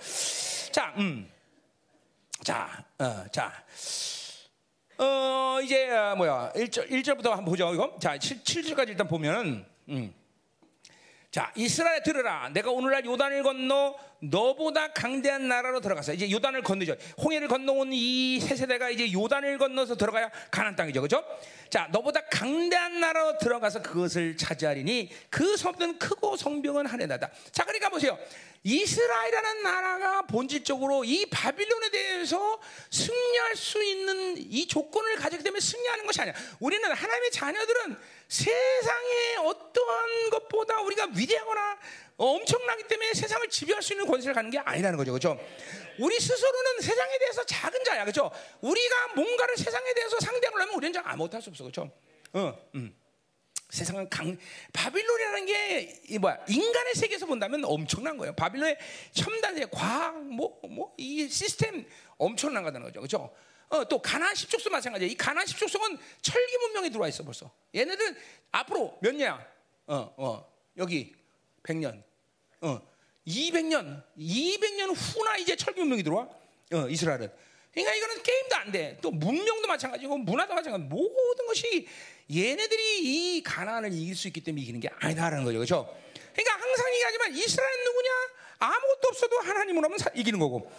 [0.71, 1.27] 자, 음.
[2.43, 3.51] 자, 어, 자.
[4.99, 6.51] 어, 이제, 어, 뭐야.
[6.55, 7.73] 1절, 1절부터 한번 보죠.
[7.73, 7.97] 이거.
[7.99, 10.13] 자, 7, 7절까지 일단 보면은, 음.
[11.33, 12.49] 자, 이스라엘 들으라.
[12.49, 16.95] 내가 오늘날 요단을 건너 너보다 강대한 나라로 들어가서 이제 요단을 건너죠.
[17.17, 21.01] 홍해를 건너온 이 세 세대가 이제 요단을 건너서 들어가야 가나안 땅이죠.
[21.01, 21.25] 그렇죠?
[21.71, 27.31] 자, 너보다 강대한 나라로 들어가서 그것을 차지하리니 그 성은 크고 성병은 하늘나다.
[27.51, 28.15] 자, 그러니까 보세요.
[28.65, 32.59] 이스라엘이라는 나라가 본질적으로 이 바빌론에 대해서
[32.91, 36.35] 승리할 수 있는 이 조건을 가지기 때문에 승리하는 것이 아니야.
[36.59, 37.97] 우리는 하나님의 자녀들은
[38.33, 41.77] 세상의 어떠한 것보다 우리가 위대하거나
[42.17, 45.11] 엄청나기 때문에 세상을 지배할 수 있는 권세를 갖는 게 아니라는 거죠.
[45.11, 45.39] 그렇죠?
[45.99, 48.03] 우리 스스로는 세상에 대해서 작은 자야.
[48.03, 48.31] 그렇죠?
[48.61, 51.63] 우리가 뭔가를 세상에 대해서 상대하려면 우리는 아무것도 할 수 없어.
[51.63, 51.91] 그렇죠?
[52.33, 52.95] 어, 음.
[53.69, 54.35] 세상은 강
[54.71, 58.33] 바빌론이라는 게이 뭐야 인간의 세계에서 본다면 엄청난 거예요.
[58.35, 58.77] 바빌론의
[59.13, 61.85] 첨단의 과학 뭐뭐 이 시스템
[62.17, 62.99] 엄청난 거다는 거죠.
[62.99, 63.35] 그렇죠?
[63.73, 65.09] 어, 또 가나안 십족속 마찬가지야.
[65.09, 67.51] 이 가나안 십족속은 철기 문명에 들어와 있어 벌써.
[67.73, 68.15] 얘네들
[68.51, 69.43] 앞으로 몇 년야?
[69.87, 71.15] 어, 어, 여기
[71.63, 72.03] 100년,
[72.61, 72.81] 어,
[73.25, 76.29] 200년, 200년 후나 이제 철기 문명이 들어와.
[76.71, 77.31] 어, 이스라엘은.
[77.71, 78.99] 그러니까 이거는 게임도 안 돼.
[79.01, 80.83] 또 문명도 마찬가지고 문화도 마찬가지.
[80.83, 81.87] 모든 것이
[82.31, 85.57] 얘네들이 이 가나안을 이길 수 있기 때문에 이기는 게 아니다라는 거죠.
[85.57, 85.97] 그렇죠?
[86.33, 88.09] 그러니까 항상 얘기하지만 이스라엘 누구냐?
[88.59, 90.71] 아무것도 없어도 하나님으로 하면 이기는 거고.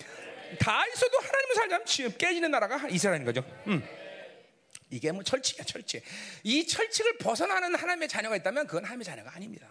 [0.58, 3.42] 다 있어도 하나님을 살자면 지금 깨지는 나라가 이스라엘인 거죠.
[3.66, 3.82] 음.
[4.90, 6.02] 이게 뭐 철칙이야, 철칙.
[6.44, 9.66] 이 철칙을 벗어나는 하나님의 자녀가 있다면 그건 하나님의 자녀가 아닙니다.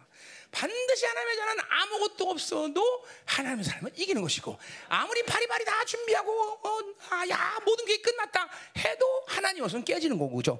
[0.51, 4.57] 반드시 하나님의 자녀는 아무것도 없어도 하나님의 삶을 이기는 것이고
[4.89, 6.80] 아무리 바리바리 다 준비하고 어,
[7.10, 8.49] 아, 야 모든 게 끝났다
[8.80, 10.60] 해도 하나님 없으면 깨지는 거고 그죠?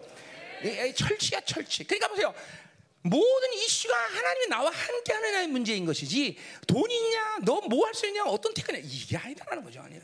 [0.96, 1.88] 철칙이야 철칙.
[1.88, 2.34] 그러니까 보세요.
[3.02, 6.38] 모든 이슈가 하나님이 나와 함께 하느냐의 문제인 것이지
[6.68, 10.00] 돈 있냐 너 뭐 할 수 있냐 어떤 테크냐 이게 아니다라는 거죠 아니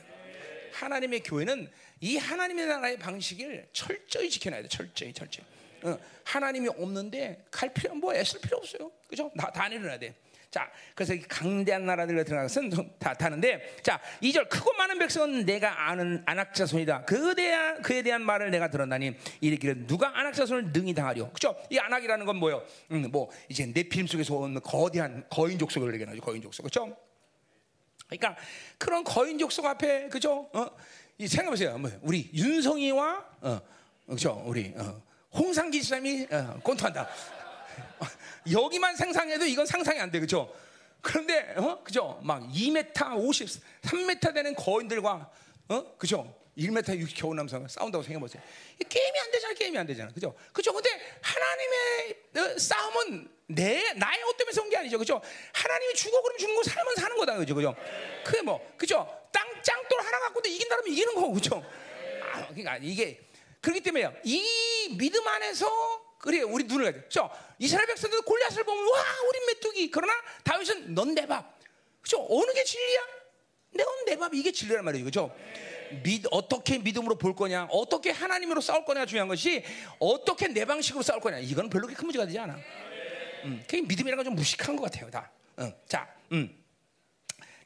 [0.79, 1.69] 하나님의 교회는
[2.01, 5.45] 이 하나님의 나라의 방식을 철저히 지켜놔야 돼 철저히 철저히
[5.81, 10.13] 어, 하나님이 없는데 갈 필요 뭐 애쓸 필요 없어요 그죠 다, 내려놔야 돼
[10.51, 12.61] 자, 그래서 강대한 나라들로 들어가서
[12.97, 17.05] 다 타는데, 자, 2절 크고 많은 백성은 내가 아는 안악자 손이다.
[17.05, 21.31] 그에 대한 그에 대한 말을 내가 들었나니 이르기를 누가 안악자 손을 능히 당하려.
[21.31, 21.55] 그죠?
[21.69, 22.65] 이 안악이라는 건 뭐예요?
[22.89, 26.19] 음, 뭐 이제 내 필름 속에서 온 거대한 거인 족 속을 얘기하죠.
[26.19, 26.63] 거인 족 속.
[26.63, 26.97] 그죠?
[28.09, 28.41] 그러니까
[28.77, 30.49] 그런 거인 족속 앞에 그죠?
[30.53, 30.67] 어?
[31.17, 31.77] 이 생각해 보세요.
[31.77, 33.61] 뭐 우리 윤성이와 어,
[34.07, 34.41] 그죠?
[34.45, 35.01] 우리 어,
[35.33, 37.07] 홍상기 사람이 어, 권투한다.
[38.51, 40.53] 여기만 상상해도 이건 상상이 안 돼, 그죠?
[41.01, 41.81] 그런데, 어?
[41.83, 42.19] 그죠?
[42.23, 43.47] 막 2m 50,
[43.81, 45.31] 3m 되는 거인들과,
[45.69, 45.97] 어?
[45.97, 46.35] 그죠?
[46.57, 48.41] 1m 60 겨우 남성 싸운다고 생각해보세요.
[48.87, 50.11] 게임이 안 되잖아, 게임이 안 되잖아.
[50.11, 50.35] 그죠?
[50.51, 50.73] 그죠?
[50.73, 50.89] 근데
[51.21, 54.97] 하나님의 어, 싸움은 내, 나의 옷 때문에 온게 아니죠.
[54.99, 55.19] 그죠?
[55.53, 57.37] 하나님이 죽어 그러면 죽는 거 살면 사는 거다.
[57.37, 57.55] 그죠?
[57.55, 57.75] 그죠?
[58.23, 59.07] 그게 뭐, 그죠?
[59.31, 61.63] 땅, 짱돌 하나 갖고도 이긴다면 이기는 거고, 그죠?
[62.31, 63.19] 아, 그러니까 이게,
[63.61, 64.13] 그렇기 때문에요.
[64.23, 65.67] 이 믿음 안에서
[66.19, 67.01] 그래 우리 눈을 가져.
[67.01, 67.29] 그죠?
[67.57, 69.91] 이스라엘 백성들 골리앗을 보면 와 우리 메뚜기.
[69.91, 70.13] 그러나
[70.43, 71.57] 다윗은 넌 내 밥.
[72.01, 72.25] 그죠?
[72.29, 72.99] 어느 게 진리야?
[73.71, 74.33] 내내 밥.
[74.33, 75.05] 이게 진리란 말이에요.
[75.05, 75.35] 그죠?
[76.03, 79.63] 믿, 어떻게 믿음으로 볼 거냐, 어떻게 하나님으로 싸울 거냐 중요한 것이
[79.97, 81.39] 어떻게 내 방식으로 싸울 거냐.
[81.39, 82.59] 이거는 별로 큰 문제가 되지 않아.
[83.45, 85.09] 음, 그 믿음이라는 건 좀 무식한 것 같아요.
[85.09, 85.31] 다.
[85.59, 86.55] 음, 자, 음.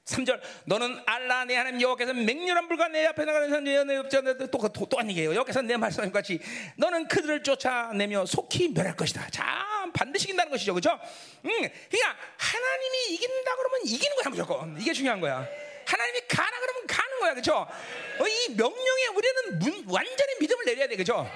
[0.05, 5.09] 3절 너는 알라 내 하나님 여호와께서 맹렬한 불과 내 앞에 나가는 내 옆자들 또 또한
[5.09, 5.33] 얘기예요.
[5.35, 6.39] 여기서 내 말씀 같이
[6.75, 9.29] 너는 그들을 쫓아내며 속히 멸할 것이다.
[9.29, 10.99] 자 반드시 이긴다는 것이죠, 그렇죠?
[11.45, 14.81] 음, 그러니까 하나님이 이긴다 그러면 이기는 거야 무조건.
[14.81, 15.47] 이게 중요한 거야.
[15.85, 17.55] 하나님이 가라 그러면 가는 거야, 그렇죠?
[17.55, 21.29] 어, 이 명령에 우리는 문, 완전히 믿음을 내려야 돼, 그렇죠?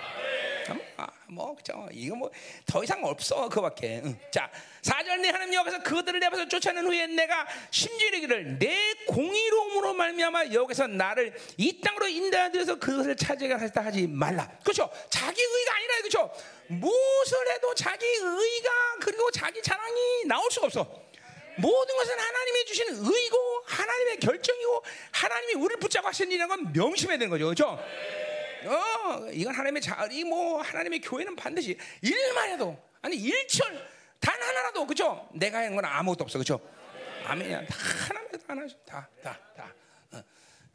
[0.97, 1.87] 아, 뭐 그죠?
[1.91, 2.31] 이거 뭐
[2.67, 4.01] 더 이상 없어 그밖에.
[4.03, 4.19] 응.
[4.29, 10.47] 자, 4절 내 하나님 여기서 그들을 내 앞에서 쫓아낸 후에 내가 심지르기를 내 공의로움으로 말미암아
[10.53, 14.47] 여기서 나를 이 땅으로 인도하여서 그것을 차지하게 하다 하지 말라.
[14.63, 14.89] 그렇죠?
[15.09, 16.31] 자기 의가 아니라 그렇죠?
[16.67, 18.69] 무엇을 해도 자기 의가
[18.99, 21.07] 그리고 자기 자랑이 나올 수가 없어.
[21.59, 27.29] 모든 것은 하나님이 주신 의고 하나님의 결정이고 하나님이 우리를 붙잡고 하신 일이라는 건 명심해야 되는
[27.31, 27.45] 거죠.
[27.45, 27.83] 그렇죠?
[28.65, 33.87] 어, 이건 하나님의 자, 이뭐 하나님의 교회는 반드시 일만 해도 아니 일철
[34.19, 35.27] 단 하나라도 그죠?
[35.33, 36.59] 내가 한 건 아무것도 없어 그죠?
[37.25, 37.65] 아멘이야.
[37.65, 37.75] 다
[38.07, 39.73] 하나님 하나 다다 다.
[40.11, 40.17] 어,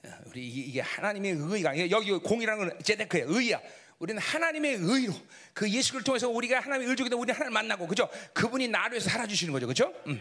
[0.04, 3.60] 어, 우리 이게 하나님의 의가 여기 공이라는 건 제데크의 의야.
[3.98, 5.12] 우리는 하나님의 의로
[5.54, 8.09] 그 예수를 통해서 우리가 하나님의 때문에 우리 하나님 만나고 그죠?
[8.34, 9.94] 그분이 나를 위해서 살아 주시는 거죠, 그죠?
[10.09, 10.20] 음.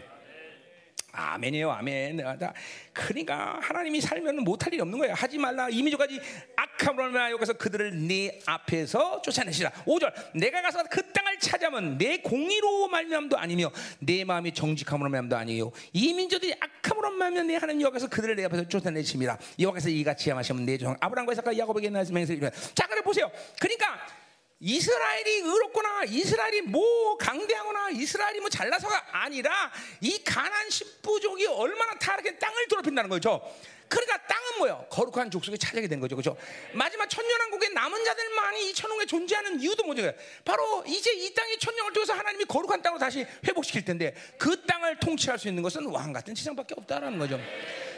[1.12, 2.16] 아멘이에요, 아멘.
[2.38, 2.54] 다
[2.94, 5.14] 그러니까 하나님이 살면 못할 일이 없는 거예요.
[5.14, 5.68] 하지 말라.
[5.68, 6.18] 이민족까지
[6.56, 9.70] 악함으로 말 여기서 그들을 네 앞에서 쫓아내시라.
[9.86, 10.12] 5절.
[10.34, 15.70] 내가 가서 그 땅을 찾아면 내 공의로 말미암도 아니며 내 마음이 정직함으로 말미암도 아니에요.
[15.92, 19.38] 이 민족들이 악함으로 말미암 내 하나님 여기서 그들을 내 앞에서 쫓아내심이라.
[19.60, 23.30] 여기서 이같이 하시면 내 조상 아브라함과 이삭과 야곱에게 나서 맹세를 자, 그래 보세요.
[23.60, 24.21] 그러니까
[24.62, 32.68] 이스라엘이 의롭거나 이스라엘이 뭐 강대하거나 이스라엘이 뭐 잘나서가 아니라 이 가난 십부족이 얼마나 타락해 땅을
[32.68, 33.42] 더럽힌다는 거죠.
[33.88, 34.86] 그러니까 땅은 뭐요?
[34.88, 36.16] 거룩한 족속에 차지하게 된 거죠.
[36.16, 36.36] 그죠?
[36.72, 40.10] 마지막 천년왕국의 남은 자들만이 이 천국에 존재하는 이유도 뭐죠?
[40.44, 45.38] 바로 이제 이 땅이 천년을 통해서 하나님이 거룩한 땅으로 다시 회복시킬 텐데 그 땅을 통치할
[45.38, 47.38] 수 있는 것은 왕 같은 지상밖에 없다라는 거죠.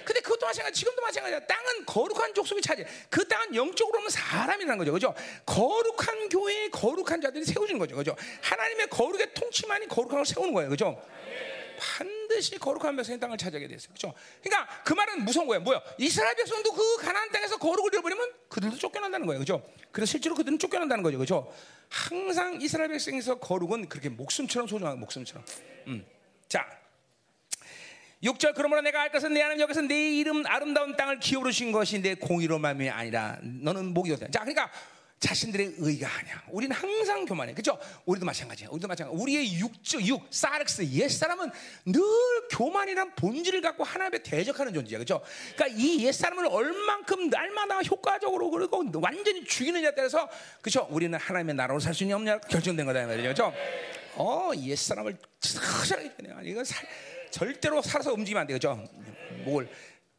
[0.04, 1.40] 근데 그것도 마찬가지, 지금도 마찬가지야.
[1.40, 2.84] 땅은 거룩한 족속이 차지.
[3.08, 5.14] 그 땅은 영적으로 보면 사람이라는 거죠, 그죠?
[5.46, 8.16] 거룩한 교회에 거룩한 자들이 세워지는 거죠, 그죠?
[8.42, 11.02] 하나님의 거룩의 통치만이 거룩한 걸 세우는 거예요, 그죠?
[11.78, 13.92] 반드시 거룩한 백성의 땅을 차지하게 됐어요.
[13.94, 14.14] 그렇죠?
[14.42, 15.60] 그러니까 그 말은 무서운 거예요.
[15.62, 15.82] 뭐야?
[15.98, 19.40] 이스라엘 백성도 그 가나안 땅에서 거룩을 잃어버리면 그들도 쫓겨난다는 거예요.
[19.40, 19.66] 그렇죠?
[19.90, 21.18] 그래서 실제로 그들은 쫓겨난다는 거죠.
[21.18, 21.52] 그렇죠?
[21.88, 25.44] 항상 이스라엘 백성에서 거룩은 그렇게 목숨처럼 소중한 목숨처럼.
[25.88, 26.06] 음.
[26.48, 26.66] 자,
[28.24, 32.14] 6절 그러므로 내가 알 것은 내 하나님 여기서 내 이름 아름다운 땅을 기울으신 것이 내
[32.14, 34.28] 공의로 말이 아니라 너는 목이 없다.
[34.30, 34.70] 자, 그러니까
[35.20, 36.42] 자신들의 의가 아니야.
[36.50, 37.54] 우리는 항상 교만해.
[37.54, 37.78] 그죠?
[38.04, 38.68] 우리도 마찬가지야.
[38.70, 39.22] 우리도 마찬가지.
[39.22, 41.50] 우리의 육적, 육, 사르스, 옛사람은
[41.86, 42.02] 늘
[42.50, 44.98] 교만이란 본질을 갖고 하나님에 대적하는 존재야.
[44.98, 45.22] 그죠?
[45.54, 50.28] 그러니까 이 옛사람을 얼만큼 날마다 효과적으로 그리고 완전히 죽이느냐에 따라서
[50.60, 50.86] 그죠?
[50.90, 53.06] 우리는 하나님의 나라로 살 수 있냐 결정된 거다.
[53.06, 53.28] 말이죠.
[53.28, 53.54] 그죠?
[54.16, 56.10] 어, 옛사람을 서서히
[56.44, 56.86] 이거 살,
[57.38, 58.52] 절대로 살아서 움직이면 안 돼.
[58.52, 58.80] 그죠?
[59.44, 59.68] 뭘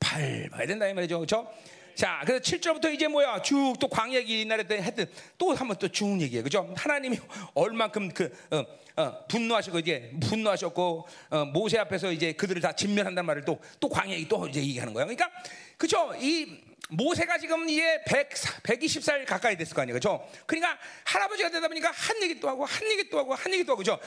[0.01, 0.85] 밟아야 된다.
[0.85, 1.21] 이 말이죠.
[1.21, 1.49] 그죠?
[1.95, 3.41] 자, 그래서 7절부터 이제 뭐야?
[3.41, 5.05] 쭉 또 광야기 옛날에 했던
[5.37, 6.41] 또 한번 또 쭉 얘기해.
[6.43, 6.73] 그죠?
[6.75, 7.17] 하나님이
[7.53, 8.65] 얼만큼 그, 어,
[9.01, 14.13] 어, 분노하시고 이제 분노하셨고, 어, 모세 앞에서 이제 그들을 다 진멸한다는 말을 또, 또 광야
[14.17, 15.05] 기 또 이제 얘기하는 거야.
[15.05, 15.31] 그러니까,
[15.77, 16.13] 그죠?
[16.19, 16.59] 이
[16.89, 18.29] 모세가 지금 이제 100,
[18.63, 19.93] 120살 가까이 됐을 거 아니에요.
[19.95, 20.27] 그죠?
[20.45, 23.71] 그러니까 할아버지가 되다 보니까 한 얘기 또 하고, 한 얘기 또 하고, 한 얘기 또
[23.71, 23.97] 하고, 그죠?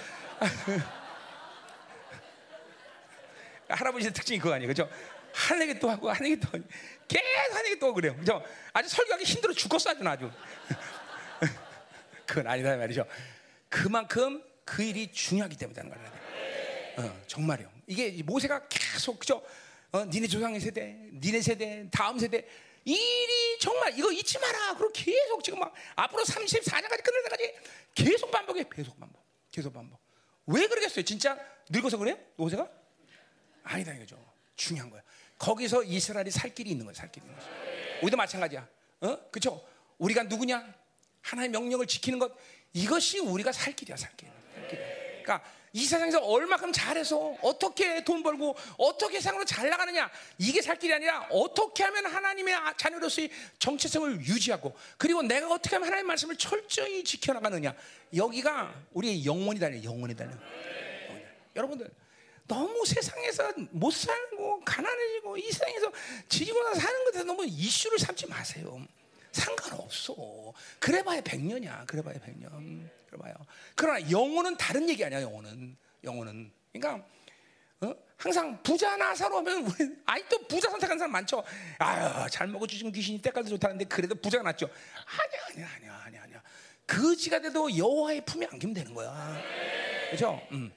[3.69, 4.69] 할아버지의 특징이 그거 아니에요.
[4.69, 4.89] 그죠?
[5.33, 6.65] 한 얘기 또 하고, 한 얘기 또 하고.
[7.07, 8.17] 계속 한 얘기 또 그래요.
[8.17, 8.43] 그죠?
[8.73, 10.31] 아주 설교하기 힘들어 죽겠어, 아주 아주.
[12.27, 13.07] 그건 아니다 말이죠.
[13.69, 16.13] 그만큼 그 일이 중요하기 때문에 하는 거예요.
[16.99, 17.71] 어, 정말이요.
[17.87, 19.43] 이게 모세가 계속 그죠?
[19.93, 22.47] 어, 니네 조상의 세대, 니네 세대, 다음 세대
[22.85, 24.75] 이 일이 정말 이거 잊지 마라.
[24.75, 27.55] 그리고 계속 지금 막 앞으로 34년까지 끝날 때까지
[27.95, 28.65] 계속 반복해.
[28.75, 29.23] 계속 반복.
[29.51, 30.01] 계속 반복.
[30.47, 31.05] 왜 그러겠어요?
[31.05, 31.39] 진짜
[31.69, 32.19] 늙어서 그래요?
[32.37, 32.69] 모세가?
[33.69, 34.19] 아니다 이거죠.
[34.57, 35.03] 중요한 거야.
[35.39, 37.49] 거기서 이스라엘이 살 길이 있는 거야, 살 길이 있는 거야.
[38.03, 38.67] 우리도 마찬가지야.
[39.01, 39.19] 어?
[39.31, 39.65] 그렇죠?
[39.99, 40.75] 우리가 누구냐?
[41.23, 42.33] 하나의 명령을 지키는 것
[42.73, 44.29] 이것이 우리가 살 길이야, 살 길.
[44.55, 44.79] 살 길.
[45.23, 50.95] 그러니까 이 세상에서 얼마큼 잘해서 어떻게 돈 벌고 어떻게 세상으로 잘 나가느냐 이게 살 길이
[50.95, 57.75] 아니라 어떻게 하면 하나님의 자녀로서의 정체성을 유지하고 그리고 내가 어떻게 하면 하나님의 말씀을 철저히 지켜나가느냐
[58.17, 60.33] 여기가 우리의 영혼이 달려 영혼이 달려
[61.55, 61.91] 여러분들
[62.49, 65.93] 너무 세상에서 못 살고 가난해지고 이 세상에서
[66.29, 68.83] 지지고 사는 것에 너무 이슈를 삼지 마세요.
[69.33, 70.15] 상관없어.
[70.81, 71.85] 그래봐야 백년이야.
[71.87, 72.91] 그래봐야 백년.
[73.07, 73.35] 그래봐요.
[73.77, 75.23] 그러나 영혼은 다른 얘기 아니야.
[75.23, 76.51] 영혼은 영혼은.
[76.73, 77.07] 그러니까
[77.81, 77.95] 어?
[78.17, 81.45] 항상 부자 나사로 하면 우리 아직도 부자 선택하는 사람 많죠.
[81.79, 84.67] 아유 잘 먹어 주신 귀신이 때깔도 좋다는데 그래도 부자가 낫죠.
[84.67, 86.43] 아니야 아니야 아니야 아니야 아니야.
[86.87, 89.41] 거지가 돼도 여호와의 품에 안기면 되는 거야.
[90.09, 90.41] 그렇죠?
[90.51, 90.73] 음.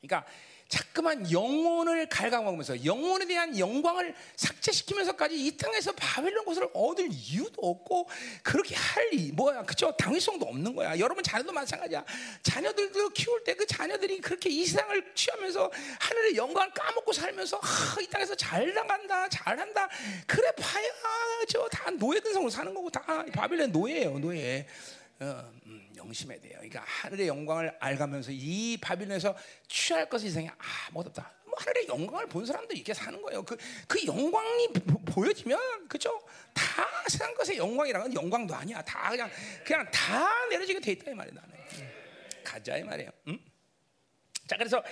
[0.00, 0.24] 그러니까
[0.68, 8.08] 자꾸만 영혼을 갉아먹으면서 영혼에 대한 영광을 삭제시키면서까지 이 땅에서 바벨론 곳을 얻을 이유도 없고
[8.42, 10.98] 그렇게 할 이, 뭐야 그죠 당위성도 없는 거야.
[10.98, 12.04] 여러분 자녀도 마찬가지야.
[12.42, 18.06] 자녀들도 키울 때 그 자녀들이 그렇게 이 세상을 취하면서 하늘의 영광을 까먹고 살면서 아, 이
[18.06, 19.88] 땅에서 잘 나간다, 잘한다.
[20.26, 20.84] 그래 봐야
[21.48, 24.66] 저 다 노예 근성으로 사는 거고 다 바벨론 노예예요, 노예.
[25.20, 26.52] 어, 음, 영심해야 돼요.
[26.54, 29.36] 그러니까 하늘의 영광을 알가면서 이 바빌론에서
[29.68, 30.50] 취할 것이 세상에
[30.88, 31.32] 아무것도 없다.
[31.44, 33.42] 뭐 하늘의 영광을 본 사람들이 이렇게 사는 거예요.
[33.42, 33.56] 그,
[33.86, 34.68] 그 영광이
[35.06, 36.20] 보, 여지면 그죠?
[36.54, 38.80] 다 세상 것의 영광이라는 영광도 아니야.
[38.82, 39.30] 다 그냥
[39.64, 41.50] 그냥 다 내려지게 돼 있다 이 말이야 나는.
[41.50, 41.90] 음.
[42.44, 43.10] 가자 이 말이에요.
[43.28, 43.38] 음?
[44.46, 44.82] 자 그래서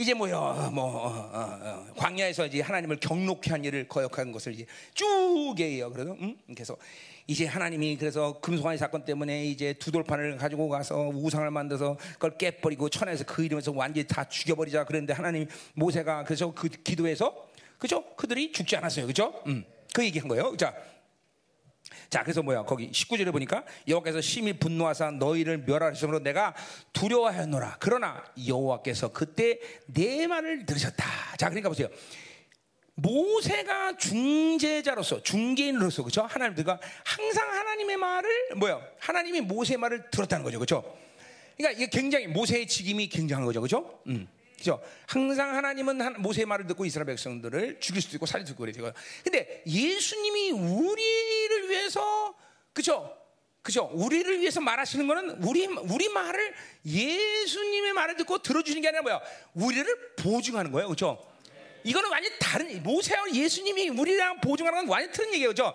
[0.00, 4.64] 이제 뭐요, 뭐 어, 어, 어, 광야에서 이제 하나님을 경록케 한 일을 거역한 것을 이제
[4.94, 5.92] 쭉 얘기해요.
[5.92, 6.38] 그래서 음?
[6.54, 6.74] 그래서
[7.30, 12.88] 이제 하나님이 그래서 금송아지 사건 때문에 이제 두 돌판을 가지고 가서 우상을 만들어서 그걸 깨버리고
[12.88, 17.48] 천에서 그 이름에서 완전히 다 죽여버리자 그랬는데 하나님 모세가 그래서 그 기도해서
[17.78, 18.02] 그죠?
[18.16, 19.06] 그들이 죽지 않았어요.
[19.06, 19.40] 그죠?
[19.46, 19.64] 음.
[19.94, 20.56] 그 얘기한 거예요.
[20.56, 20.74] 자.
[22.08, 22.64] 자, 그래서 뭐야?
[22.64, 26.52] 거기 19절에 보니까 여호와께서 심히 분노하사 너희를 멸하심으로 내가
[26.92, 27.76] 두려워하였노라.
[27.78, 31.04] 그러나 여호와께서 그때 내 말을 들으셨다.
[31.38, 31.86] 자, 그러니까 보세요.
[33.02, 36.22] 모세가 중재자로서 중개인으로서 그렇죠?
[36.22, 38.80] 하나님 들과 항상 하나님의 말을 뭐야?
[38.98, 40.96] 하나님이 모세의 말을 들었다는 거죠, 그렇죠?
[41.56, 44.00] 그러니까 이게 굉장히 모세의 직임이 굉장한 거죠, 그렇죠?
[44.06, 44.28] 음.
[44.56, 44.82] 그죠?
[45.06, 48.92] 항상 하나님은 모세의 말을 듣고 이스라엘 백성들을 죽일 수도 있고 살릴 수도 있고 그래요.
[49.24, 52.34] 근데 예수님이 우리를 위해서
[52.74, 53.16] 그죠?
[53.62, 53.90] 그죠?
[53.92, 56.54] 우리를 위해서 말하시는 거는 우리 우리 말을
[56.84, 59.20] 예수님의 말을 듣고 들어주는 게 아니라 뭐야?
[59.54, 61.29] 우리를 보증하는 거예요, 그렇죠?
[61.84, 65.54] 이거는 완전 히 다른 모세와 예수님이 우리랑 보증하는 건 완전 히 틀린 얘기예요.
[65.54, 65.74] 죠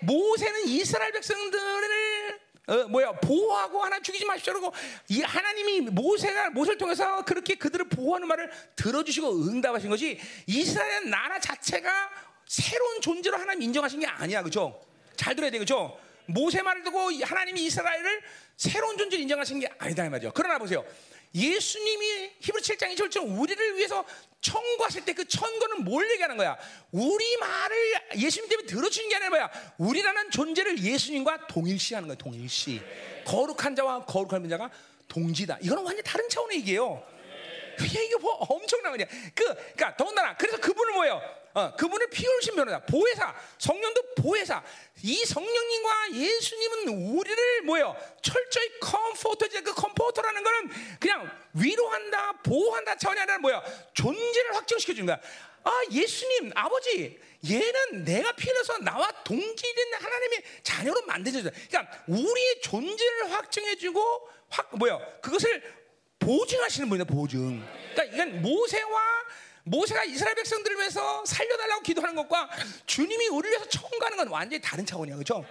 [0.00, 4.74] 모세는 이스라엘 백성들을 어, 뭐야 보호하고 하나 죽이지 마십시오 그러고
[5.08, 12.10] 이 하나님이 모세가 모세를 통해서 그렇게 그들을 보호하는 말을 들어주시고 응답하신 것이 이스라엘 나라 자체가
[12.44, 14.80] 새로운 존재로 하나님 인정하신 게 아니야 그죠?
[15.14, 15.98] 잘 들어야 돼 그죠?
[16.26, 18.22] 모세 말을 듣고 하나님이 이스라엘을
[18.56, 20.32] 새로운 존재로 인정하신 게 아니다 이 말이죠.
[20.34, 20.84] 그러나 보세요.
[21.36, 24.04] 예수님이 히브리 7장 2절처럼 우리를 위해서
[24.40, 26.56] 청구하실 때 그 천거는 뭘 얘기하는 거야?
[26.92, 27.76] 우리 말을
[28.18, 29.50] 예수님 때문에 들어주는 게 아니라 뭐야?
[29.78, 32.16] 우리라는 존재를 예수님과 동일시하는 거야.
[32.18, 32.80] 동일시.
[33.24, 34.70] 거룩한 자와 거룩한 자가
[35.08, 35.58] 동지다.
[35.62, 37.02] 이거는 완전 히 다른 차원의 얘기예요.
[37.82, 39.04] 이게 뭐 엄청난 거냐?
[39.34, 41.20] 그, 그러니까 더군다나 그래서 그분을 뭐예요?
[41.56, 44.62] 어, 그분을 피 흘리신 변호사, 보혜사, 성령도 보혜사.
[45.02, 47.96] 이 성령님과 예수님은 우리를 뭐예요?
[48.20, 50.70] 철저히 comforter지 그 comforter라는 거는
[51.00, 53.64] 그냥 위로한다, 보호한다 차원이 아니라 뭐야?
[53.94, 55.18] 존재를 확정시켜 주는 거야.
[55.64, 57.18] 아, 예수님, 아버지,
[57.48, 61.50] 얘는 내가 피 흘려서 나와 동질인 하나님의 자녀로 만드셨어.
[61.70, 64.98] 그러니까 우리의 존재를 확정해주고 확 뭐야?
[65.22, 65.62] 그것을
[66.18, 67.66] 보증하시는 분이다 보증.
[67.94, 69.24] 그러니까 이건 모세와
[69.66, 72.48] 모세가 이스라엘 백성들을 위해서 살려달라고 기도하는 것과
[72.86, 75.44] 주님이 우리를 위해서 처음 가는 건 완전히 다른 차원이야, 그렇죠?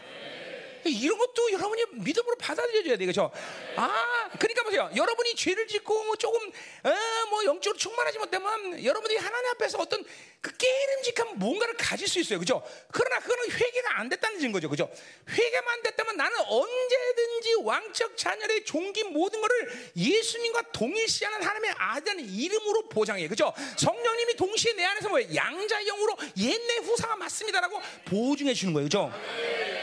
[0.86, 3.32] 이런 것도 여러분이 믿음으로 받아들여줘야 되겠죠.
[3.76, 4.90] 아, 그러니까 보세요.
[4.96, 6.94] 여러분이 죄를 짓고 뭐 조금 어,
[7.30, 10.06] 뭐 영적으로 충만하지 못하면 여러분들이 하나님 앞에서 어떤
[10.46, 12.62] 그 깨름직한 뭔가를 가질 수 있어요, 그죠?
[12.92, 14.88] 그러나 그거는 회개가 안 됐다는 증거죠, 그죠?
[15.28, 22.90] 회개만 안 됐다면 나는 언제든지 왕적 자녀의 종기 모든 것을 예수님과 동일시하는 하나님의 아들의 이름으로
[22.90, 23.52] 보장해, 그죠?
[23.76, 29.12] 성령님이 동시에 내 안에서 뭐 양자 영으로 옛내 후사가 맞습니다라고 보증해 주는 거예요, 그죠?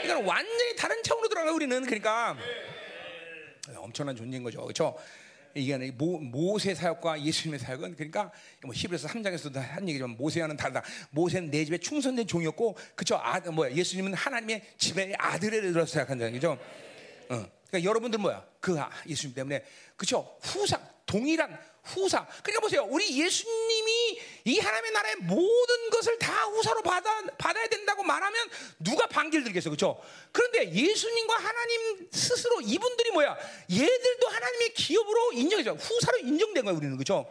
[0.01, 2.37] 그러니까 완전히 다른 차원으로 들어가 우리는 그러니까
[3.75, 4.61] 엄청난 존재인 거죠.
[4.61, 4.97] 그렇죠?
[5.55, 8.31] 이게 모, 모세 사역과 예수님의 사역은 그러니까
[8.63, 10.83] 뭐 히브리서 3장에서도 한 얘기지만 모세와는 다르다.
[11.11, 13.15] 모세는 내 집에 충성된 종이었고 그쵸?
[13.15, 13.71] 아, 뭐야?
[13.73, 16.57] 예수님은 하나님의 집의 아들을 사역한 자죠.
[17.29, 17.45] 어.
[17.67, 18.45] 그러니까 여러분들 뭐야?
[18.59, 19.63] 그 예수님 때문에
[19.95, 20.37] 그쵸?
[20.41, 22.25] 후상 동일한 후사.
[22.41, 22.85] 그러니까 보세요.
[22.89, 28.49] 우리 예수님이 이 하나님의 나라의 모든 것을 다 후사로 받아, 받아야 된다고 말하면
[28.79, 29.69] 누가 반기를 들겠어.
[29.69, 30.01] 그렇죠?
[30.31, 33.37] 그런데 예수님과 하나님 스스로 이분들이 뭐야?
[33.71, 35.73] 얘들도 하나님의 기업으로 인정해줘.
[35.73, 36.95] 후사로 인정된 거야, 우리는.
[36.95, 37.27] 그렇죠?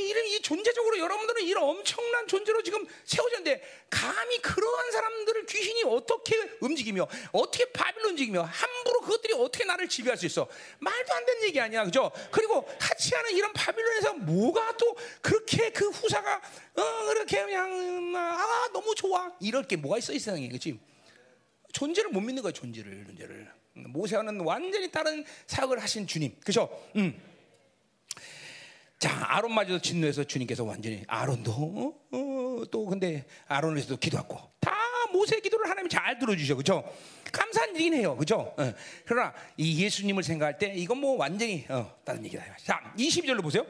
[0.00, 7.06] 이런 이 존재적으로 여러분들은 이런 엄청난 존재로 지금 세워졌는데 감히 그러한 사람들을 귀신이 어떻게 움직이며
[7.32, 10.48] 어떻게 바빌로 움직이며 함부로 그것들이 어떻게 나를 지배할 수 있어?
[10.78, 11.84] 말도 안 되는 얘기 아니야.
[11.84, 12.10] 그죠?
[12.30, 16.42] 그리고 같이 하는 이런 바빌론에서 뭐가 또 그렇게 그 후사가
[16.76, 19.32] 어 그렇게 그냥 아 너무 좋아.
[19.40, 20.46] 이럴 게 뭐가 있어 이 세상에.
[20.48, 20.78] 그렇지
[21.72, 23.50] 존재를 못 믿는 거야 존재를 존재를.
[23.74, 26.36] 모세와는 완전히 다른 사역을 하신 주님.
[26.44, 26.68] 그죠?
[26.96, 27.31] 음.
[29.02, 34.76] 자, 아론마저도 진노해서 주님께서 완전히 아론도 어, 어, 또 근데 아론을 위해서도 기도하고 다
[35.12, 36.84] 모세 기도를 하나님 잘 들어주셔, 그죠?
[37.32, 38.54] 감사한 일이긴 해요, 그죠?
[38.56, 38.72] 어.
[39.04, 42.44] 그러나 이 예수님을 생각할 때 이건 뭐 완전히 어, 다른 얘기다.
[42.64, 43.66] 자, 22절로 보세요.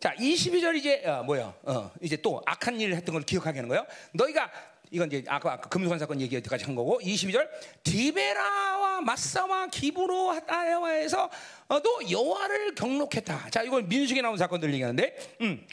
[0.00, 1.54] 자, 22절 이제 어, 뭐야?
[1.62, 3.86] 어, 이제 또 악한 일을 했던 걸 기억하게 하는 거예요.
[4.10, 4.50] 너희가
[4.90, 7.48] 이건 이제 아까, 아까 금수관 사건 얘기까지 한 거고 22절
[7.82, 11.30] 디베라와 마사와 기브로 하다야와에서
[11.68, 13.50] 어, 또 여호와를 경록했다.
[13.50, 15.66] 자, 이건 민수기 나온 사건들 얘기하는데, 음.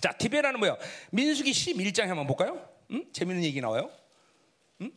[0.00, 0.76] 자, 디베라는 뭐야?
[1.10, 2.68] 민수기 11장에 한번 볼까요?
[2.90, 3.04] 음?
[3.12, 3.90] 재밌는 얘기 나와요.
[4.80, 4.90] 음?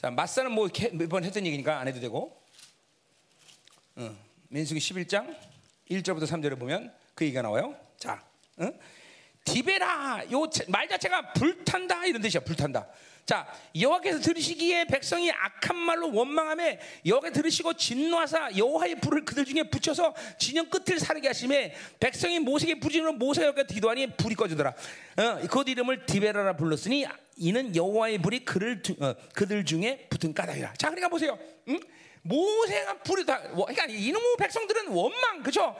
[0.00, 2.40] 자, 마사는 뭐 몇 번 했던 얘기니까 안 해도 되고.
[3.96, 4.16] 어,
[4.48, 5.36] 민수기 11장
[5.90, 7.76] 1절부터 3절에 보면 그 얘기가 나와요.
[7.98, 8.22] 자,
[8.58, 8.70] 어?
[9.44, 12.40] 디베라 요 말 자체가 불탄다 이런 뜻이야.
[12.42, 12.86] 불탄다.
[13.26, 13.46] 자,
[13.78, 20.68] 여호와께서 들으시기에 백성이 악한 말로 원망함에 여호와께 들으시고 진노하사 여호와의 불을 그들 중에 붙여서 진영
[20.68, 24.70] 끝을 사르게 하심에 백성이 모세에게 부르짖으 모세가 기도하니 불이 꺼지더라.
[24.70, 27.06] 어, 그 이름을 디베라라 불렀으니
[27.38, 30.74] 이는 여호와의 불이 그를 어, 그들 중에 붙은 까닭이라.
[30.74, 31.38] 자, 그러니까 보세요.
[31.68, 31.80] 응?
[32.22, 35.74] 모세가 불이 다 그러니까 이놈의 백성들은 원망 그죠?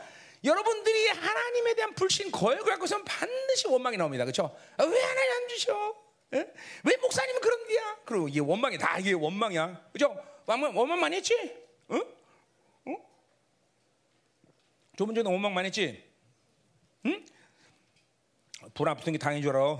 [0.44, 4.24] 여러분들이 하나님에 대한 불신 거역을 갖고선 반드시 원망이 나옵니다.
[4.24, 4.54] 그렇죠?
[4.78, 5.96] 왜 하나님 안 주셔?
[6.34, 6.46] 에?
[6.84, 7.98] 왜 목사님은 그런디야?
[8.04, 9.88] 그리고 이게 원망이 다 이게 원망이야.
[9.92, 10.14] 그죠?
[10.46, 11.34] 원망, 많이 했지?
[11.90, 12.04] 응?
[12.88, 12.96] 응?
[14.98, 16.04] 저번 주에 원망 많이 했지?
[17.06, 17.24] 응?
[18.74, 19.78] 불안 붙은 게 당연히 줄 알아.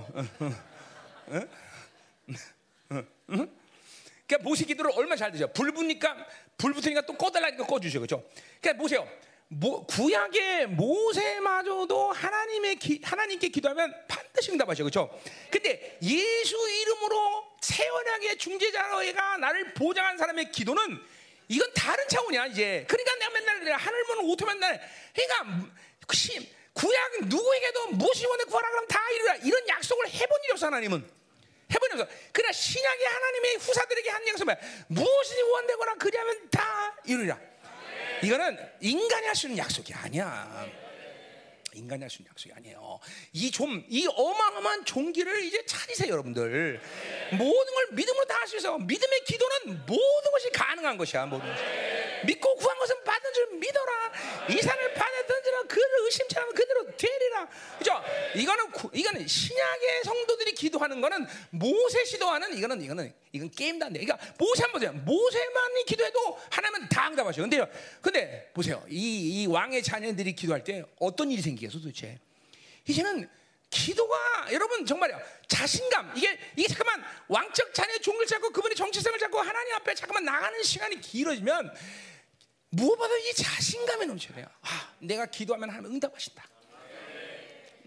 [3.27, 5.51] 그러니까 모세 기도를 얼마나 잘 드죠.
[5.53, 6.27] 불 붙으니까
[6.57, 8.27] 불 붙으니까 또 꺼달라니까 꺼주죠, 그렇죠?
[8.61, 9.07] 그러니까 보세요.
[9.47, 15.09] 모, 구약의 모세마저도 하나님의 기, 하나님께 기도하면 반드시 응답하셔, 그렇죠?
[15.51, 20.99] 근데 예수 이름으로 새 언약의 중재자가 나를 보장한 사람의 기도는
[21.47, 22.85] 이건 다른 차원이야 이제.
[22.87, 24.81] 그러니까 내가 맨날 내가 하늘문 오토만 날,
[25.13, 25.69] 그러니까
[26.73, 31.09] 구약 누구에게도 무엇이 원해 구하라 그러면 다 이루라 이런 약속을 해본 일이 없어 하나님은.
[31.71, 32.13] 해본 일이 없어.
[32.33, 34.55] 그러나 신약의 하나님의 후사들에게 한 약속은
[34.87, 37.39] 무엇이 원되거나 그리하면 다 이루리라.
[38.25, 40.65] 이거는 인간이 할 수 있는 약속이 아니야.
[41.73, 42.99] 인간이 할 수 있는 약속이 아니에요.
[43.33, 46.81] 이 좀, 이 어마어마한 종기를 이제 차리세요, 여러분들.
[47.33, 48.77] 모든 걸 믿음으로 다 할 수 있어.
[48.77, 51.63] 믿음의 기도는 모든 것이 가능한 것이야, 모든 것이.
[52.25, 54.11] 믿고 구한 것은 받은 줄 믿어라.
[54.49, 57.47] 이 산을 받았던지라 그를 의심치 않으면 그대로 되리라.
[57.77, 58.01] 그죠?
[58.35, 63.99] 이거는, 이거는 신약의 성도들이 기도하는 거는 모세 시도하는 이거는, 이거는, 이건 게임도 안 돼.
[63.99, 64.93] 그러니까 모세 한번 보세요.
[65.05, 67.41] 모세만이 기도해도 하나님은 다 응답하셔.
[67.41, 67.67] 근데요,
[68.01, 68.83] 근데 보세요.
[68.89, 72.17] 이, 이 왕의 자녀들이 기도할 때 어떤 일이 생기겠어 도대체?
[72.87, 73.29] 이제는
[73.69, 74.15] 기도가
[74.53, 79.93] 여러분 정말요 자신감 이게 이게 잠깐만 왕적 자녀의 종을 잡고 그분의 정체성을 잡고 하나님 앞에
[79.95, 81.73] 잠깐만 나가는 시간이 길어지면
[82.69, 84.47] 무엇보다 이 자신감에 넘쳐야 돼요.
[84.61, 86.45] 아, 내가 기도하면 하나님 응답하신다.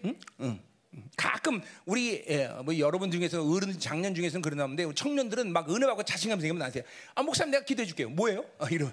[0.05, 0.19] 응?
[0.41, 0.68] 응.
[1.15, 6.39] 가끔 우리 예, 뭐 여러분 중에서 어른 장년 중에서는 그러는데 청년들은 막 은혜 받고 자신감
[6.39, 6.83] 생기면 나한테
[7.13, 8.09] 아 목사님 내가 기도해 줄게요.
[8.09, 8.43] 뭐예요?
[8.57, 8.91] 어, 이런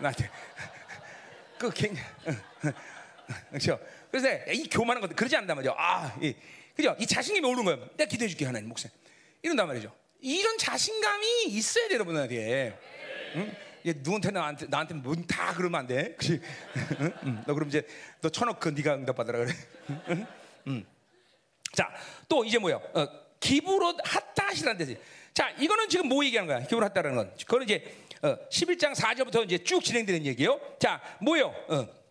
[0.00, 0.28] 나한테
[1.58, 2.08] 그 굉장히
[3.50, 3.78] 그렇죠.
[4.10, 5.74] 그래서 이 교만한 것들 그러지 않단 말이죠.
[5.78, 6.34] 아, 이,
[6.74, 6.96] 그죠?
[6.98, 7.88] 이 자신감이 오는 거예요.
[7.96, 8.94] 내가 기도해 줄게 하나님 목사님.
[9.42, 9.94] 이런단 말이죠.
[10.20, 12.78] 이런 자신감이 있어야 돼 여러분한테.
[13.36, 13.54] 응?
[13.84, 16.14] 누구한테 나한테 나한테 뭐다 그러면 안 돼.
[16.16, 16.40] 그렇지?
[17.00, 17.12] 응?
[17.24, 17.44] 응.
[17.46, 17.86] 너 그럼 이제
[18.20, 19.52] 너 천억 그 네가 응답 받으라 그래.
[20.08, 20.26] 응?
[20.68, 20.84] 응.
[21.72, 21.92] 자,
[22.28, 22.76] 또 이제 뭐야?
[22.76, 23.08] 어,
[23.40, 24.98] 기부로 핫다시라는 데지.
[25.34, 26.66] 자, 이거는 지금 뭐 얘기하는 거야?
[26.66, 27.34] 기부로 핫다라는 건.
[27.38, 30.60] 그거는 이제 어, 11장 4절부터 이제 쭉 진행되는 얘기예요.
[30.78, 31.54] 자, 뭐요?
[31.68, 32.01] 어.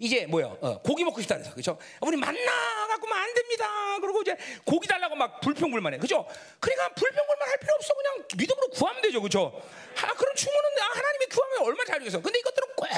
[0.00, 0.46] 이제 뭐야?
[0.62, 1.78] 어, 고기 먹고 싶다 그래서 그죠?
[2.00, 3.98] 우리 만나 갖고만 안 됩니다.
[4.00, 6.26] 그리고 이제 고기 달라고 막 불평불만해, 그죠?
[6.58, 7.94] 그러니까 불평불만 할 필요 없어.
[7.94, 9.52] 그냥 믿음으로 구하면 되죠, 그죠?
[10.02, 12.20] 아, 그런 충고는 하나님이 구하면 얼마나 잘 주겠어.
[12.22, 12.88] 근데 이것들은 꼭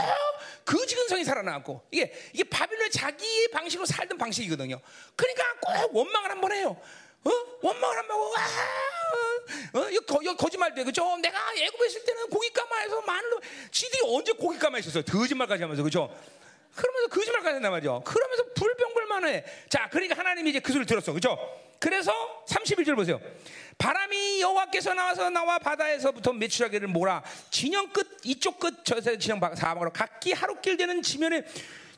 [0.64, 4.80] 그지근성이 살아나고 이게 이게 바빌론 자기의 방식으로 살던 방식이거든요.
[5.16, 6.80] 그러니까 꼭 원망을 한 번 해요.
[7.24, 7.30] 어?
[7.62, 9.90] 원망을 한번 하고 아, 어?
[10.06, 11.16] 거, 이거 거짓말돼 그죠?
[11.18, 13.40] 내가 애굽에 있을 때는 고기 까마에서 마늘로
[13.72, 15.02] 지들이 언제 고기 까마 있었어요?
[15.04, 16.12] 거짓말까지 하면서 그죠?
[16.74, 18.02] 그러면서 거짓말까지 한단 말이죠.
[18.04, 19.44] 그러면서 불평불만 해.
[19.68, 21.12] 자, 그러니까 하나님이 이제 그 소리를 들었어.
[21.12, 21.36] 그죠?
[21.78, 22.12] 그래서
[22.46, 23.20] 31절 보세요.
[23.76, 30.32] 바람이 여호와께서 나와서 나와 바다에서부터 메추라기를 몰아 진영 끝 이쪽 끝 저세 진영 사방으로 각기
[30.32, 31.42] 하루길 되는 지면에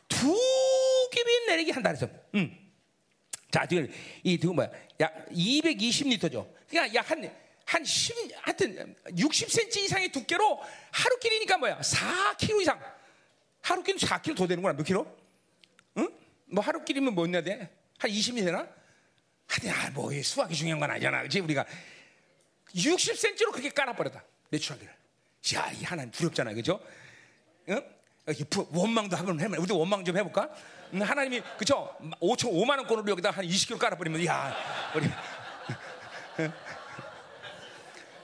[0.08, 0.34] 두
[1.12, 2.08] 깁이 내리게 한다 그래서.
[2.34, 2.56] 음.
[3.50, 3.92] 자, 지금
[4.22, 4.70] 이 지금 뭐야?
[5.00, 6.50] 약 220리터죠.
[6.68, 7.30] 그러니까 약한
[7.66, 10.60] 한 10, 하여튼 60cm 이상의 두께로
[10.90, 11.78] 하루 길이니까 뭐야?
[11.80, 12.80] 4kg 이상.
[13.64, 14.74] 하루끼리 4kg 더 되는구나.
[14.74, 15.06] 몇 킬로?
[15.96, 16.08] 응?
[16.46, 17.74] 뭐 하루 끼리면 뭐냐 돼?
[17.98, 18.68] 한 20이 되나?
[19.46, 21.22] 하여튼 아, 뭐 수학이 중요한 건 아니잖아.
[21.22, 21.40] 그치?
[21.40, 21.64] 우리가
[22.74, 24.22] 60cm로 그렇게 깔아버렸다.
[24.50, 24.94] 매출하기를.
[25.54, 26.52] 야, 이 하나님 두렵잖아.
[26.52, 26.78] 그죠?
[27.70, 27.80] 응?
[28.70, 29.56] 원망도 한번 해봐.
[29.58, 30.50] 우리 원망 좀 해볼까?
[30.92, 31.96] 응, 하나님이, 그쵸?
[32.20, 34.54] 5천, 5만 원권으로 여기다 한 20kg 깔아버리면, 야,
[34.94, 35.08] 우리.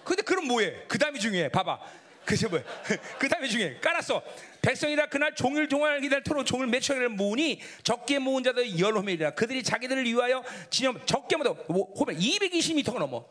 [0.04, 0.84] 근데 그럼 뭐해?
[0.88, 1.48] 그 다음이 중요해.
[1.50, 1.80] 봐봐.
[2.24, 2.62] 그죠 뭐야?
[3.18, 4.22] 그 다음에 중에 깔았어.
[4.62, 10.44] 백성이라 그날 종일 종일 기다토록 종을 매초를 모으니 적게 모은 자들 열호멜이라 그들이 자기들을 위하여
[10.68, 13.26] 진영 적게 모도 호멜 220m가 넘어.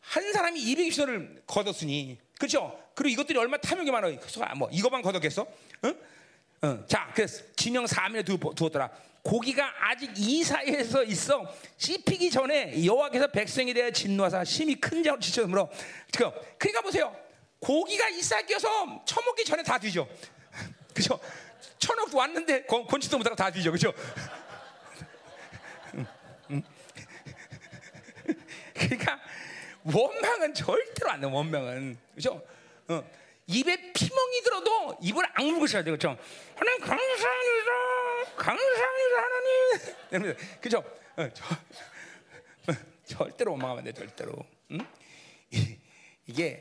[0.00, 2.78] 한 사람이 220m를 걷었으니 그렇죠?
[2.94, 4.08] 그리고 이것들이 얼마 탐욕이 많아.
[4.56, 5.46] 뭐 이거만 걷었겠어?
[5.84, 5.96] 응?
[6.64, 6.84] 응.
[6.88, 8.24] 자, 그래서 진영 4면에
[8.56, 8.90] 두었더라.
[9.22, 15.68] 고기가 아직 이 사이에서 있어 씹히기 전에 여호와께서 백성에 대해 진노하사 심히 큰 자로 지쳐으므로
[16.12, 17.25] 그러니까 보세요.
[17.60, 20.06] 고기가 이싹 끼어서 처먹기 전에 다 뒤져.
[20.94, 21.18] 그죠?
[21.78, 23.70] 천억 왔는데 권치도 못하고 다 뒤져.
[23.70, 23.92] 그죠?
[28.74, 29.20] 그러니까
[29.84, 31.26] 원망은 절대로 안 돼.
[31.26, 32.42] 원망은 그죠?
[32.88, 33.04] 어.
[33.48, 35.92] 입에 피멍이 들어도 입을 악물고 있어야 돼.
[35.92, 36.18] 그죠?
[36.56, 37.72] 하나님 감사합니다.
[38.36, 39.22] 감사합니다
[40.10, 40.36] 하나님.
[40.60, 40.82] 그죠?
[41.16, 41.28] 어,
[43.06, 43.92] 절대로 원망하면 안 돼.
[43.92, 44.32] 절대로.
[44.72, 44.78] 응?
[46.26, 46.58] 이게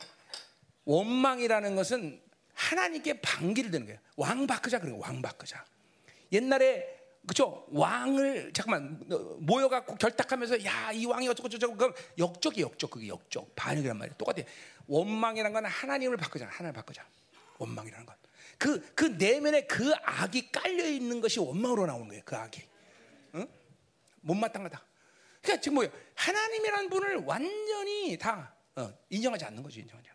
[0.86, 2.22] 원망이라는 것은
[2.54, 4.00] 하나님께 반기를 드는 거예요.
[4.16, 4.98] 왕 바꾸자 그래요.
[5.00, 5.66] 왕 바꾸자.
[6.32, 6.96] 옛날에
[7.28, 7.66] 그죠?
[7.72, 9.04] 왕을 잠깐만
[9.40, 14.16] 모여갖고 결탁하면서 야 이 왕이 어쩌고 저쩌고 그 역적이 역적 그게 역적 반역이란 말이야.
[14.18, 14.44] 똑같아.
[14.88, 16.46] 원망이란 건 하나님을 바꾸자.
[16.46, 17.06] 하나님을 바꾸자.
[17.58, 18.16] 원망이라는 건.
[18.58, 22.22] 그, 그 내면에 그 악이 깔려 있는 것이 원망으로 나오는 거예요.
[22.24, 22.62] 그 악이.
[23.36, 23.48] 응?
[24.22, 24.82] 못마땅하다.
[25.42, 25.92] 그러니까 지금 뭐예요?
[26.16, 29.80] 하나님이라는 분을 완전히 다 어, 인정하지 않는 거지.
[29.80, 30.10] 인정하지.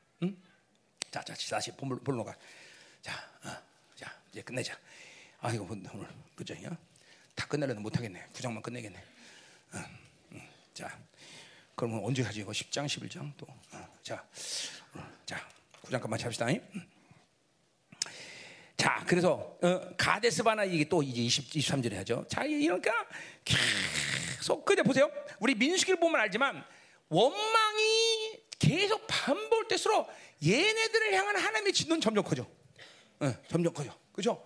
[1.10, 1.22] 응?
[1.22, 2.34] 자, 자, 다시 본론 가.
[3.02, 3.12] 자,
[3.44, 3.56] 어,
[3.96, 4.78] 자, 이제 끝내자.
[5.40, 5.88] 아, 이거 오늘
[6.36, 8.26] 그죠다 끝내려도 못 하겠네.
[8.32, 8.98] 구장만 끝내겠네.
[9.72, 9.78] 어,
[10.32, 10.98] 음, 자,
[11.74, 12.40] 그러면 언제 하지?
[12.40, 13.46] 이거 10장, 11장 또.
[13.72, 14.24] 어, 자,
[14.94, 15.48] 어, 자,
[15.82, 16.46] 구장까만 합시다.
[16.46, 16.88] 음.
[18.76, 22.24] 자, 그래서 어, 가데스바나 이게 또 이제 20, 23절에 하죠.
[22.28, 22.92] 자, 이러니까
[23.44, 25.10] 계속 그냥 보세요.
[25.38, 26.64] 우리 민수기를 보면 알지만
[27.08, 27.99] 원망이
[28.60, 30.08] 계속 반복될수록
[30.44, 32.46] 얘네들을 향한 하나님의 진노는 점점 커져.
[33.18, 33.92] 어, 점점 커져.
[34.12, 34.40] 그죠?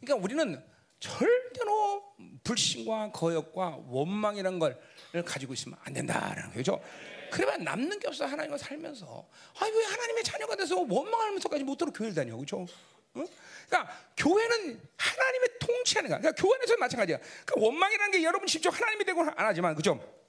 [0.00, 0.62] 그러니까 우리는
[0.98, 2.04] 절대로
[2.44, 4.78] 불신과 거역과 원망이라는 걸
[5.24, 6.82] 가지고 있으면 안 된다라는 거죠.
[7.30, 9.28] 그러면 남는 게 없어 하나님과 살면서.
[9.60, 12.66] 아니 왜 하나님의 자녀가 돼서 원망하면서까지 못 들어 교회를 다녀, 그렇죠?
[13.14, 13.24] 어?
[13.68, 16.18] 그러니까 교회는 하나님의 통치하는 거야.
[16.18, 17.18] 그러니까 교회 안에서 마찬가지야.
[17.18, 20.19] 그러니까 원망이라는 게 여러분 직접 하나님이 되고 안 하지만, 그죠?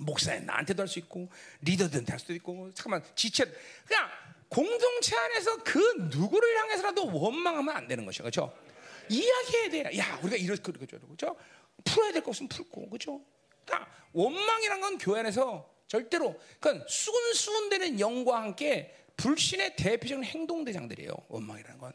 [0.00, 1.28] 목사인 나한테도 할 수 있고
[1.62, 3.44] 리더들한테 할 수도 있고 잠깐만 지체
[3.86, 4.08] 그냥
[4.48, 5.78] 공동체 안에서 그
[6.10, 8.64] 누구를 향해서라도 원망하면 안 되는 것이죠 그렇죠
[9.08, 9.98] 이야기해야 돼.
[9.98, 11.36] 야, 우리가 이렇게 저러 그죠?
[11.84, 13.20] 풀어야 될 것은 풀고, 그죠?
[13.64, 21.12] 그러니까 원망이란 건 교회 안에서 절대로, 그러니까 수근수근되는 영과 함께 불신의 대표적인 행동 대장들이에요.
[21.28, 21.92] 원망이라는 건.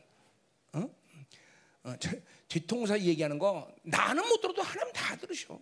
[0.73, 0.89] 어?
[1.83, 2.11] 어, 저,
[2.47, 5.59] 뒤통수 얘기하는 거 나는 못 들어도 하나님 다 들으셔.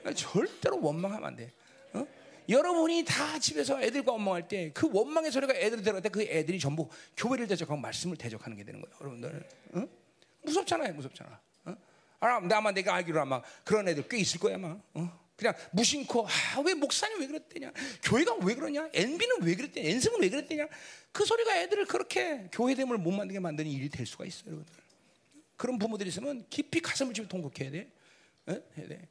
[0.00, 1.52] 그러니까 절대로 원망하면 안 돼.
[2.50, 2.58] 어?
[2.58, 6.88] 여러분이 다 집에서 애들과 원망할 때 그 원망의 소리가 애들이 들어갈 때 그 애들이 전부
[7.16, 8.96] 교회를 대적하고 말씀을 대적하는 게 되는 거예요.
[9.00, 9.48] 여러분들.
[9.74, 9.88] 어?
[10.42, 11.40] 무섭잖아요, 무섭잖아.
[11.66, 11.76] 어?
[12.20, 14.76] 아, 아마 내가 알기로 아마 그런 애들 꽤 있을 거야, 아마.
[14.94, 15.20] 어?
[15.36, 17.72] 그냥 무심코 아, 왜 목사님 왜 그랬대냐?
[18.02, 18.90] 교회가 왜 그러냐?
[18.92, 19.88] NB는 왜 그랬대냐?
[19.88, 20.68] 엔성은 왜 그랬대냐?
[21.12, 24.74] 그 소리가 애들을 그렇게 교회됨을 못 만들게 만드는 일이 될 수가 있어요, 여러분들.
[25.56, 27.90] 그런 부모들이 있으면 깊이 가슴을 쥐고 통곡해야 돼.
[28.46, 28.52] 어?
[28.76, 29.08] 해야 돼.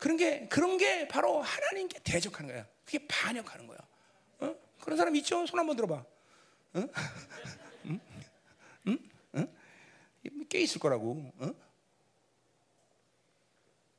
[0.00, 2.66] 그런 게 그런 게 바로 하나님께 대적하는 거야.
[2.86, 3.78] 그게 반역하는 거야.
[4.38, 4.56] 어?
[4.80, 5.46] 그런 사람 있죠?
[5.46, 5.94] 손 한번 들어봐.
[5.94, 6.08] 어?
[7.84, 8.00] 응?
[8.86, 8.98] 응?
[9.34, 9.56] 응?
[10.48, 11.30] 꽤 있을 거라고.
[11.36, 11.54] 어?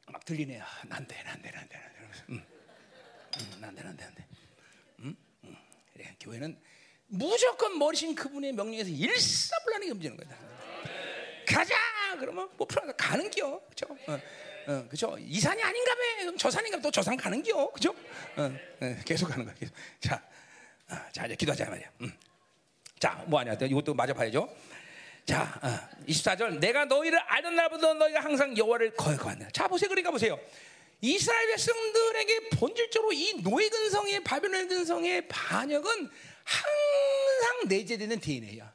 [0.07, 0.59] 막 들리네.
[0.59, 2.25] 아, 난데, 난데, 난데, 난데.
[2.29, 2.45] 응.
[3.39, 4.27] 응, 난데, 난데, 난데.
[5.01, 5.15] 응?
[5.43, 5.57] 응.
[6.19, 6.59] 교회는
[7.07, 10.35] 무조건 머리신 그분의 명령에서 일사불란하게 움직이는 거다.
[11.47, 11.75] 가자!
[12.19, 13.61] 그러면 뭐 풀어서 가는 겨.
[13.69, 13.85] 그죠?
[14.07, 14.19] 어,
[14.67, 15.15] 어, 그죠?
[15.19, 16.01] 이 산이 아닌가 봐.
[16.19, 17.71] 그럼 저 산인가 또저 산 가는 겨.
[17.71, 17.95] 그죠?
[18.37, 18.43] 어,
[18.81, 19.55] 어, 계속 가는 거야.
[19.55, 19.73] 계속.
[19.99, 20.21] 자,
[20.89, 21.87] 어, 자, 이제 기도하자 말이야.
[22.01, 22.13] 음.
[22.99, 23.53] 자, 뭐 하냐?
[23.53, 24.47] 이것도 맞아 봐야죠.
[25.25, 29.47] 자, 어, 24절 내가 너희를 알던 날부터 너희가 항상 여호와를 거역하네.
[29.53, 29.89] 자, 보세요.
[29.89, 30.39] 그러니까 보세요.
[31.01, 36.09] 이스라엘 백성들에게 본질적으로 이 노예 근성의 바벨론 근성의 반역은
[36.43, 38.71] 항상 내재되는 DNA야.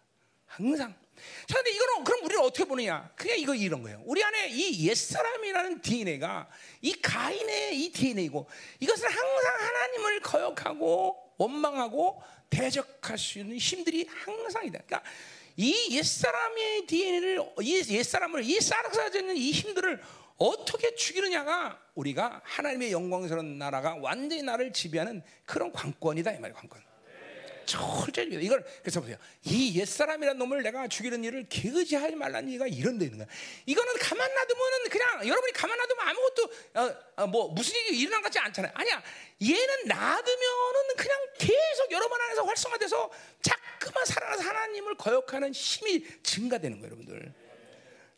[0.47, 0.95] 항상.
[1.47, 3.09] 자, 근데 이거는 그럼 우리는 어떻게 보느냐?
[3.15, 4.03] 그냥 이거 이런 거예요.
[4.05, 6.49] 우리 안에 이 옛사람이라는 DNA가
[6.83, 8.49] 이 가인의 이 DNA고
[8.81, 14.81] 이것은 항상 하나님을 거역하고 원망하고 대적할 수 있는 힘들이 항상이다.
[14.87, 15.03] 그러니까
[15.57, 20.03] 이 옛사람의 DNA를 이 옛사람을 이 쌀쌀해지는 이 힘들을
[20.39, 26.86] 어떻게 죽이느냐가 우리가 하나님의 영광스러운 나라가 완전히 나를 지배하는 그런 관건이다 이 말이야 관건.
[27.67, 29.17] 철저히 이걸 그래서 보세요.
[29.45, 33.29] 이 옛사람이라는 놈을 내가 죽이는 일을 개의지하지 말라는 얘기가 이런 데 있는 거야.
[33.67, 36.43] 이거는 가만 놔두면은 그냥 여러분이 가만 놔두면 아무것도
[36.75, 38.73] 어, 어, 뭐 무슨 일이 일어난 것 같지 않잖아요.
[38.75, 39.03] 아니야.
[39.43, 43.11] 얘는 놔두면은 그냥 계속 여러분 안에서 활성화돼서
[43.43, 47.33] 자꾸 그만큼만 살아나서 하나님을 거역하는 힘이 증가되는 거예요, 여러분들.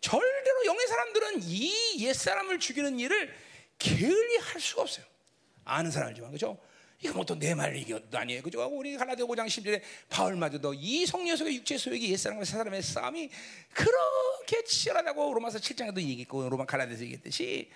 [0.01, 3.35] 절대로 영의 사람들은 이 옛사람을 죽이는 일을
[3.79, 5.05] 게을리 할 수가 없어요.
[5.65, 6.59] 아는 사람이지만, 그죠?
[7.01, 8.43] 이거 뭐또내 말을 이것도 아니에요.
[8.43, 8.65] 그죠?
[8.67, 13.31] 우리 갈라디아 5장 10절에 바울마저도 이 성령 속의 육체 소욕이 옛사람과 새사람의 싸움이
[13.73, 17.71] 그렇게 치열하다고 로마서 7장에도 얘기했고 로마 갈라디아서 얘기했듯이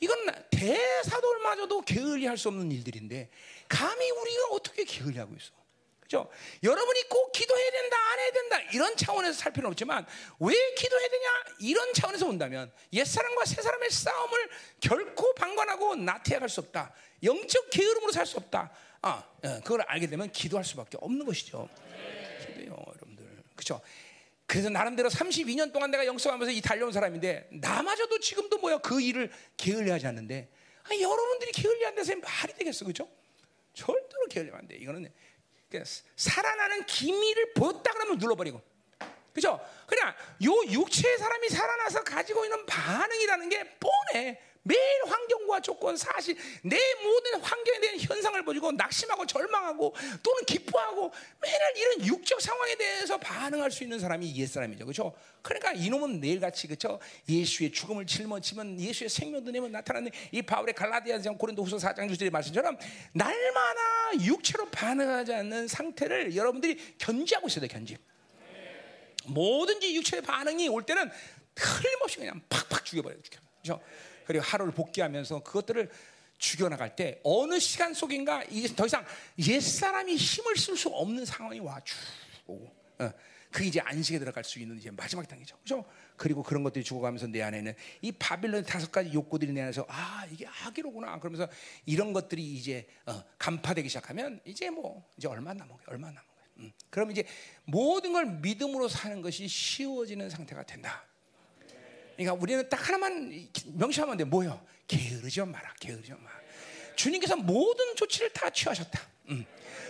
[0.00, 0.18] 이건
[0.50, 3.30] 대사돌마저도 게을리할 수 없는 일들인데
[3.68, 5.52] 감히 우리가 어떻게 게을리하고 있어?
[6.06, 6.30] 그죠?
[6.62, 10.06] 여러분이 꼭 기도해야 된다, 안 해야 된다 이런 차원에서 살 필요는 없지만
[10.38, 11.28] 왜 기도해야 되냐
[11.58, 14.48] 이런 차원에서 본다면 옛사람과 새사람의 싸움을
[14.80, 16.94] 결코 방관하고 나태해갈 수 없다.
[17.24, 18.72] 영적 게으름으로 살 수 없다.
[19.02, 21.68] 아, 어, 그걸 알게 되면 기도할 수밖에 없는 것이죠.
[22.46, 23.26] 기도요, 여러분들.
[23.56, 23.80] 그죠?
[24.46, 29.90] 그래서 나름대로 32년 동안 내가 영성하면서 이 달려온 사람인데 나마저도 지금도 뭐야 그 일을 게을리
[29.90, 30.48] 하지 않는데
[30.84, 33.08] 아, 여러분들이 게을리한 데서 말이 되겠어, 그죠?
[33.74, 34.76] 절대로 게을리하면 안 돼.
[34.76, 35.12] 이거는
[36.16, 38.62] 살아나는 기미를 보였다 그러면 눌러버리고.
[39.32, 39.60] 그죠?
[39.86, 44.40] 그냥 요 육체의 사람이 살아나서 가지고 있는 반응이라는 게 뻔해.
[44.66, 51.56] 매일 환경과 조건, 사실 내 모든 환경에 대한 현상을 보여주고 낙심하고 절망하고 또는 기뻐하고 매일
[51.76, 54.84] 이런 육적 상황에 대해서 반응할 수 있는 사람이 옛사람이죠.
[54.84, 55.14] 그렇죠?
[55.42, 56.98] 그러니까 이놈은 내일같이 그렇죠?
[57.28, 62.76] 예수의 죽음을 짊어지면 예수의 생명도 내면 나타나는 이 바울의 갈라디아서 고린도후서 4장 6절의 말씀처럼
[63.12, 63.80] 날마다
[64.24, 67.96] 육체로 반응하지 않는 상태를 여러분들이 견지하고 있어야 돼, 견지.
[69.26, 71.10] 뭐든지 육체의 반응이 올 때는
[71.54, 73.22] 틀림없이 그냥 팍팍 죽여버려요.
[73.22, 73.40] 죽여.
[73.62, 73.82] 그렇죠?
[74.26, 75.90] 그리고 하루를 복귀하면서 그것들을
[76.38, 79.04] 죽여나갈 때 어느 시간 속인가 이제 더 이상
[79.48, 81.96] 옛 사람이 힘을 쓸 수 없는 상황이 와쭉
[82.46, 83.12] 오고 어.
[83.50, 85.56] 그 이제 안식에 들어갈 수 있는 이제 마지막 단계죠.
[85.58, 85.82] 그죠?
[86.16, 87.72] 그리고 그런 것들이 죽어가면서 내 안에는
[88.02, 91.48] 이 바빌론 다섯 가지 욕구들이 내 안에서 아 이게 악이로구나 그러면서
[91.86, 96.46] 이런 것들이 이제 어, 간파되기 시작하면 이제 뭐 이제 얼마 남은 거야 얼마 남은 거야.
[96.58, 96.72] 음.
[96.90, 97.24] 그럼 이제
[97.64, 101.06] 모든 걸 믿음으로 사는 것이 쉬워지는 상태가 된다.
[102.16, 104.24] 그러니까 우리는 딱 하나만 명시하면 돼.
[104.24, 104.64] 뭐요?
[104.88, 105.74] 게으르지 마라.
[105.80, 106.40] 게으르지 마라.
[106.96, 109.00] 주님께서 모든 조치를 다 취하셨다.
[109.28, 109.44] 음.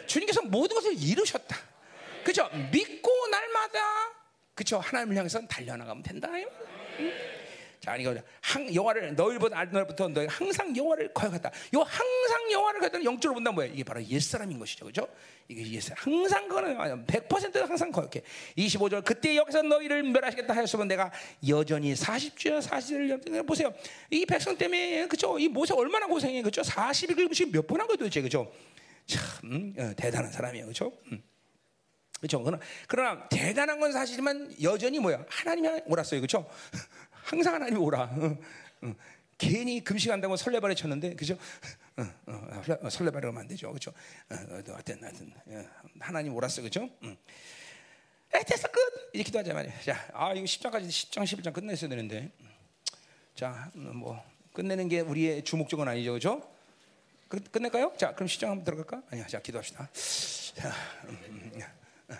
[0.06, 1.56] 주님께서 모든 것을 이루셨다.
[2.24, 2.48] 그죠?
[2.72, 3.78] 믿고 날마다
[4.54, 4.78] 그죠?
[4.78, 6.28] 하나님을 향해서 달려나가면 된다.
[6.28, 7.45] 음.
[7.80, 11.50] 자, 이거 항 여호와를 너희보다 알날부터 너희 항상 여호와를 거역했다.
[11.74, 13.68] 요 항상 여호와를 거역했다는 영적으로 본다 뭐야?
[13.68, 14.86] 이게 바로 옛사람인 것이죠.
[14.86, 15.08] 그죠?
[15.48, 15.96] 이게 옛사람.
[15.98, 18.22] 항상 그거는 100% 항상 거역해.
[18.58, 21.12] 25절 그때 여기서 너희를 멸하시겠다 하였으면 내가
[21.48, 23.72] 여전히 40주야 40을 보세요.
[24.10, 25.38] 이 백성 때문에 그죠?
[25.38, 26.42] 이 모세 얼마나 고생해.
[26.42, 26.62] 그죠?
[26.62, 28.20] 40일 지금 몇번 한 거예요, 도대체.
[28.22, 28.52] 그죠?
[29.06, 30.66] 참 어, 대단한 사람이에요.
[30.66, 30.92] 그죠?
[31.12, 31.22] 음.
[32.18, 32.42] 그렇죠.
[32.42, 35.24] 그러나, 그러나 대단한 건 사실이지만 여전히 뭐야?
[35.28, 36.20] 하나님이 옳았어요.
[36.20, 36.48] 그렇죠?
[37.26, 38.02] 항상 하나님이 오라.
[38.02, 38.38] 어,
[38.82, 38.94] 어.
[39.36, 41.36] 괜히 금식한다고 설레발에 쳤는데, 그죠?
[41.96, 43.92] 어, 설레발에 하면 안 되죠, 그죠?
[44.28, 45.00] 하여튼,
[46.00, 46.88] 하나님 오랐어, 그죠?
[47.02, 47.16] 응.
[48.32, 48.80] 에, 됐어, 끝!
[49.12, 49.80] 이제 기도하자 말이야.
[49.82, 52.30] 자, 아, 이거 10장까지, 10장, 11장 끝냈어야 되는데.
[53.34, 54.22] 자, 뭐,
[54.52, 56.48] 끝내는 게 우리의 주목적은 아니죠, 그죠?
[57.28, 57.92] 끝, 끝낼까요?
[57.98, 59.02] 자, 그럼 10장 한번 들어갈까?
[59.10, 59.88] 아니야, 자, 기도합시다.
[60.54, 60.72] 자,
[61.04, 62.16] 음, 음, 음,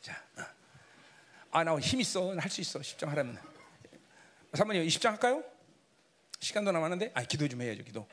[0.00, 0.22] 자,
[1.50, 2.34] 아, 나 힘 있어.
[2.38, 2.78] 할 수 있어.
[2.78, 3.51] 10장 하려면.
[4.54, 5.42] 사모님 20장 할까요?
[6.40, 7.12] 시간도 남았는데?
[7.14, 8.06] 아 기도 좀 해야죠 기도.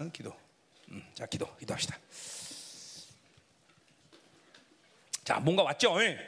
[0.00, 0.32] 응, 기도.
[0.90, 1.52] 음, 자 기도.
[1.56, 1.98] 기도합시다.
[5.24, 6.00] 자 뭔가 왔죠?
[6.02, 6.18] 예.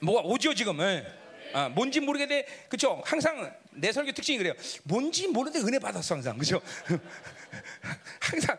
[0.00, 1.06] 뭐가 오죠 지금 예.
[1.54, 3.00] 아, 뭔지 모르겠는데 그쵸?
[3.04, 4.54] 항상 내 설교 특징이 그래요
[4.84, 6.60] 뭔지 모르는데 은혜 받았어 항상 그죠
[8.20, 8.58] 항상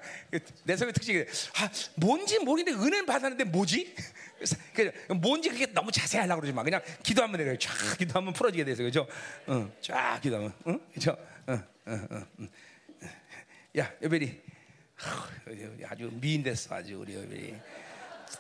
[0.64, 3.95] 내 설교 특징이 그래 아 뭔지 모르는데 은혜 받았는데 뭐지
[4.73, 6.64] 그 뭔지 그게 너무 자세히 하려고 그러지 마.
[6.64, 7.57] 그냥 기도하면 돼요.
[7.57, 9.07] 쫙 기도하면 풀어지게 돼서 그죠?
[9.49, 11.18] 응, 쫙 기도하면, 응, 그죠?
[11.49, 12.49] 응, 응, 응, 응.
[13.77, 14.41] 야, 여별이
[15.88, 17.56] 아주 미인 됐어 아주 우리 여별이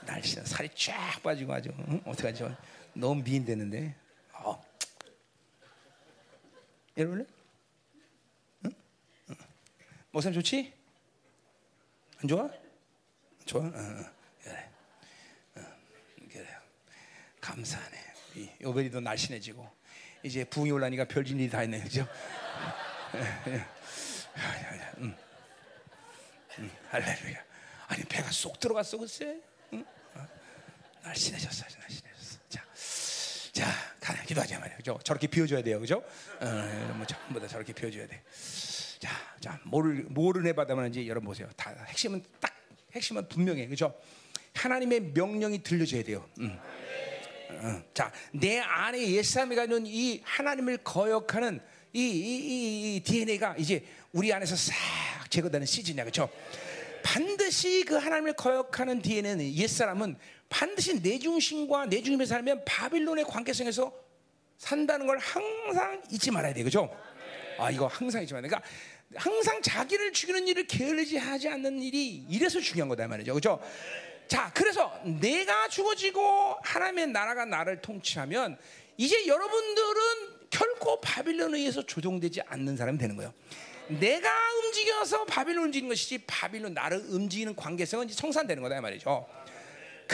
[0.05, 2.01] 날씨는 살이 쫙 빠지고 아주 응?
[2.05, 2.55] 어떡하죠?
[2.93, 3.95] 너무 미인 됐는데.
[6.95, 7.01] 어.
[7.01, 7.25] 이럴래?
[8.65, 8.71] 응?
[9.29, 9.35] 응.
[10.11, 10.73] 목사님 좋지?
[12.21, 12.49] 안 좋아?
[13.45, 13.61] 좋아?
[13.63, 14.13] 응, 응.
[17.43, 17.97] 감사하네.
[18.35, 19.69] 이 요벨이도 날씬해지고
[20.23, 22.07] 이제 부흥이 올라니까 별진 일이 다 있네, 그죠?
[24.97, 25.15] 음.
[26.59, 27.43] 음, 할렐루야.
[27.87, 29.41] 아니 배가 쏙 들어갔어, 글쎄.
[29.73, 29.85] 응?
[30.15, 30.27] 어?
[31.03, 31.67] 날씬해졌어.
[31.67, 31.79] 자,
[33.53, 33.67] 자,
[33.99, 34.99] 가나 기도하자 말이야, 그죠?
[35.03, 36.03] 저렇게 비워줘야 돼요, 그죠?
[36.39, 38.23] 어, 뭐 전부 다 저렇게 비워줘야 돼.
[38.99, 41.47] 자, 자, 뭐를 뭐를 해받으면지 여러분 보세요.
[41.55, 42.51] 다 핵심은 딱
[42.93, 43.93] 핵심은 분명해, 그죠?
[44.55, 46.27] 하나님의 명령이 들려줘야 돼요.
[46.39, 46.59] 음.
[47.93, 51.61] 자, 내 안에 옛사람이 가진 이 하나님을 거역하는
[51.93, 54.73] 이, 이, 이, 이 DNA가 이제 우리 안에서 싹
[55.29, 56.27] 제거되는 시즌이야, 그렇죠?
[57.03, 60.17] 반드시 그 하나님을 거역하는 뒤에는 옛 사람은
[60.53, 63.91] 반드시 내 중심과 내 중심에 살면 바빌론의 관계성에서
[64.59, 66.95] 산다는 걸 항상 잊지 말아야 돼, 그죠?
[67.57, 68.49] 아 이거 항상 잊지 말아야 돼.
[68.49, 68.69] 그러니까
[69.15, 73.59] 항상 자기를 죽이는 일을 게을리지 하지 않는 일이 이래서 중요한 거다 말이죠, 그죠?
[74.27, 78.59] 자, 그래서 내가 죽어지고 하나님의 나라가 나를 통치하면
[78.97, 83.33] 이제 여러분들은 결코 바빌론에 의해서 조종되지 않는 사람이 되는 거예요.
[83.87, 89.27] 내가 움직여서 바빌론 움직이는 것이지 바빌론 나를 움직이는 관계성은 이제 청산되는 거다 이 말이죠.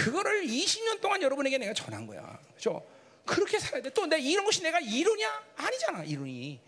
[0.04, 2.40] 그거를 20년 동안 여러분에게 내가 전한 거야.
[2.56, 2.86] 그죠?
[3.26, 3.90] 그렇게 살아야 돼.
[3.92, 5.44] 또 내 이런 것이 내가 이루냐?
[5.58, 6.60] 아니잖아, 이루니.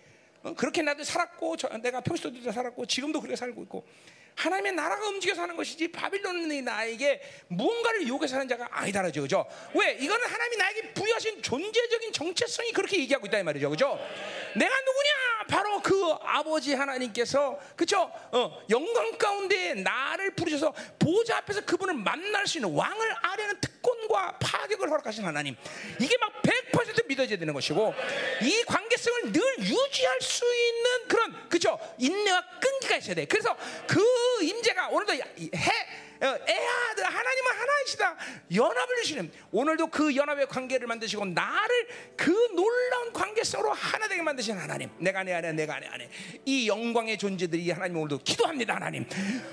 [0.44, 3.88] 어, 그렇게 나도 살았고, 저, 내가 평소에도 살았고, 지금도 그렇게 살고 있고.
[4.36, 9.46] 하나님의 나라가 움직여서 하는 것이지 바빌론이 나에게 무언가를 요구해서 하는 자가 아니다라죠, 그죠?
[9.76, 9.94] 왜?
[10.00, 14.00] 이거는 하나님이 나에게 부여하신 존재적인 정체성이 그렇게 얘기하고 있다 이 말이죠, 그죠?
[14.56, 15.12] 내가 누구냐?
[15.52, 18.10] 바로 그 아버지 하나님께서, 그죠?
[18.32, 24.90] 어, 영광 가운데 나를 부르셔서 보좌 앞에서 그분을 만날 수 있는 왕을 아뢰는 특권과 파격을
[24.90, 25.58] 허락하신 하나님.
[26.00, 27.94] 이게 막 100% 믿어져야 되는 것이고,
[28.44, 31.78] 이 관계성을 늘 유지할 수 있는 그런, 그죠?
[31.98, 33.26] 인내와 끈기가 있어야 돼.
[33.26, 33.54] 그래서
[33.88, 34.02] 그
[34.42, 35.22] 임재가 오늘도 해
[36.22, 38.16] 어, 에아들 하나님은 하나이시다.
[38.54, 44.92] 연합을 주시는 오늘도 그 연합의 관계를 만드시고 나를 그 놀라운 관계성으로 하나 되게 만드신 하나님.
[45.00, 46.10] 내가 내 안에 내가 내 안에.
[46.46, 49.08] 이 영광의 존재들이 하나님 오늘도 기도합니다 하나님.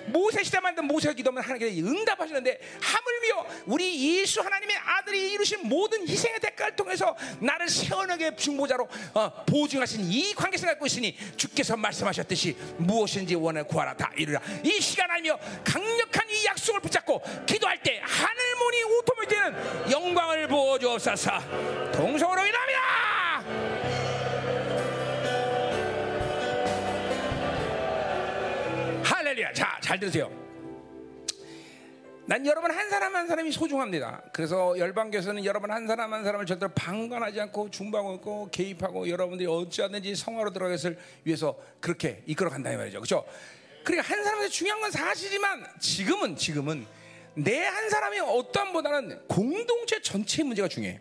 [0.09, 6.39] 모세 시대 만든 모세가 기도하면 하나님께 응답하시는데 하물며 우리 예수 하나님의 아들이 이루신 모든 희생의
[6.40, 13.65] 대가를 통해서 나를 세원하게 중보자로 어, 보증하신 이 관계성을 갖고 있으니 주께서 말씀하셨듯이 무엇인지 원을
[13.65, 13.97] 구하라.
[13.97, 14.39] 다 이르라.
[14.62, 21.30] 이 시간 알며 강력한 이약 속을 붙잡고 기도할 때 하늘 문이 오토매티는 영광을 부어주옵소서
[21.93, 22.78] 동성으로 인합니다
[29.05, 30.48] 할렐루야 자잘 들으세요
[32.28, 34.22] 난 여러분 한 사람 한 사람이 소중합니다.
[34.35, 40.51] 그래서 열방교에서는 여러분 한 사람 한 사람을 절대로 방관하지 않고 중방하고 개입하고 여러분들이 어찌하든지 성화로
[40.51, 42.98] 들어가기를 위해서 그렇게 이끌어 간다 이 말이죠.
[42.98, 43.24] 그렇죠?
[43.84, 46.86] 그러니까 한 사람한테 중요한 건 사실이지만 지금은 지금은
[47.34, 50.98] 내 한 사람이 어떠함보다는 공동체 전체의 문제가 중요해.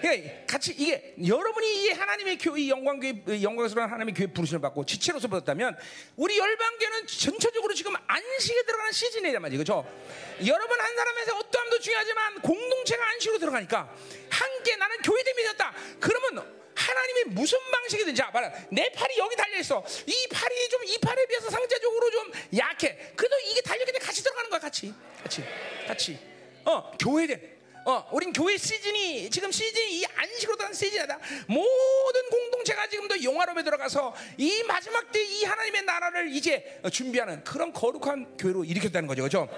[0.00, 5.76] 그러니까 같이 이게 여러분이 이 하나님의 교회 영광교회 영광스러운 하나님의 교회 부르심을 받고 지체로서 받았다면
[6.14, 9.64] 우리 열방교는 전체적으로 지금 안식에 들어가는 시즌이란 말이죠.
[9.64, 10.46] 그렇죠?
[10.46, 13.92] 여러분 한 사람에서 어떠함도 중요하지만 공동체가 안식으로 들어가니까
[14.30, 15.74] 함께 나는 교회 됨이 되었다.
[15.98, 16.46] 그러면
[16.88, 18.52] 하나님이 무슨 방식이든 자, 봐라.
[18.70, 19.84] 내 팔이 여기 달려 있어.
[20.06, 22.96] 이 팔이 좀 이 팔에 비해서 상대적으로 좀 약해.
[23.14, 25.44] 그래도 이게 때문에 같이 들어가는 거야, 같이, 같이,
[25.86, 26.18] 같이.
[26.64, 27.58] 어, 교회됨.
[27.84, 31.18] 어, 우린 교회 시즌이 지금 시즌이 이 안식으로 된 시즌이다.
[31.46, 38.36] 모든 공동체가 지금도 영화로에 들어가서 이 마지막 때 이 하나님의 나라를 이제 준비하는 그런 거룩한
[38.36, 39.48] 교회로 일으켰다는 거죠, 그렇죠?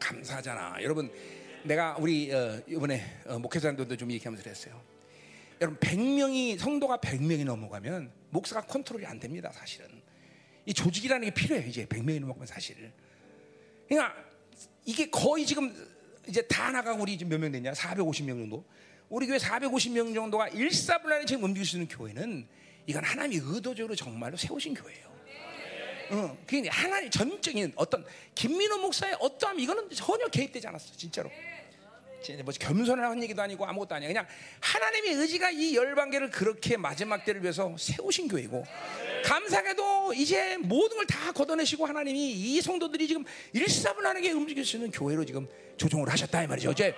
[0.00, 1.12] 감사하잖아, 여러분.
[1.64, 4.80] 내가 우리 어, 이번에 어, 목회자들도 좀 얘기하면서 그랬어요.
[5.60, 9.88] 여러분 100명이 성도가 100명이 넘어가면 목사가 컨트롤이 안 됩니다, 사실은.
[10.66, 12.92] 이 조직이라는 게 필요해요, 이제 100명이 넘어가면 사실.
[13.88, 14.14] 그러니까
[14.84, 15.74] 이게 거의 지금
[16.26, 17.72] 이제 다 나가고 우리 지금 몇 명 됐냐?
[17.72, 18.64] 450명 정도.
[19.08, 22.46] 우리 교회 450명 정도가 일사분란에 지금 움직일 수 있는 교회는
[22.86, 25.08] 이건 하나님이 의도적으로 정말로 세우신 교회예요.
[26.10, 28.04] 어, 그게 하나님 전적인 어떤
[28.34, 31.30] 김민호 목사의 어떠함 이거는 전혀 개입되지 않았어, 진짜로.
[32.44, 34.08] 뭐 겸손을 한 얘기도 아니고 아무것도 아니야.
[34.08, 34.26] 그냥
[34.60, 38.64] 하나님의 의지가 이 열방계를 그렇게 마지막 때를 위해서 세우신 교회고
[39.24, 45.24] 감사하게도 이제 모든 걸 다 걷어내시고 하나님이 이 성도들이 지금 일사분란하게 움직일 수 있는 교회로
[45.24, 46.72] 지금 조종을 하셨다 이 말이죠.
[46.72, 46.94] 이제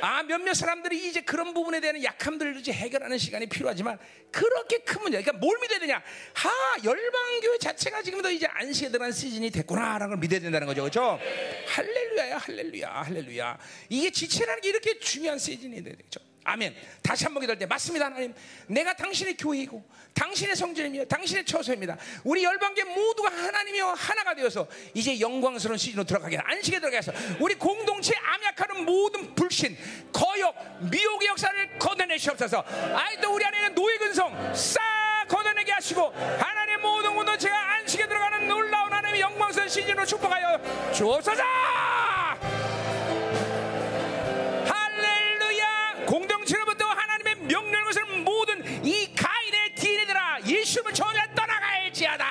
[0.00, 3.98] 아 몇몇 사람들이 이제 그런 부분에 대한 약함들을 이제 해결하는 시간이 필요하지만
[4.30, 5.20] 그렇게 큰 문제.
[5.20, 6.02] 그러니까 뭘 믿어야 되냐?
[6.34, 6.50] 하
[6.84, 10.82] 열방 교회 자체가 지금도 이제 안식에 들어간 시즌이 됐구나라는 걸 믿어야 된다는 거죠.
[10.82, 11.18] 그렇죠?
[11.66, 13.58] 할렐루야야 할렐루야 할렐루야.
[13.88, 16.27] 이게 지체라는 게 이렇게 중요한 시즌이 되죠.
[16.48, 16.74] 아멘.
[17.02, 18.34] 다시 한 번 기도할 때 맞습니다, 하나님.
[18.66, 19.84] 내가 당신의 교회이고
[20.14, 21.04] 당신의 성전입니다.
[21.04, 21.96] 당신의 처소입니다.
[22.24, 28.84] 우리 열방계 모두가 하나님이여 하나가 되어서 이제 영광스러운 시즌으로 들어가게 안식에 들어가서 우리 공동체 암약하는
[28.84, 29.76] 모든 불신,
[30.12, 30.54] 거역,
[30.90, 32.64] 미혹의 역사를 걷어내시옵소서.
[32.94, 34.80] 아이도 우리 안에 는 노예 근성 싹
[35.28, 41.42] 걷어내게 하시고 하나님의 모든 공동체가 안식에 들어가는 놀라운 하나님의 영광스러운 시즌으로 축복하여 주옵소서.
[47.48, 52.26] 명령하는 것을 모든 이 가인의 DNA들아 예수님을 저자 떠나가야지하다.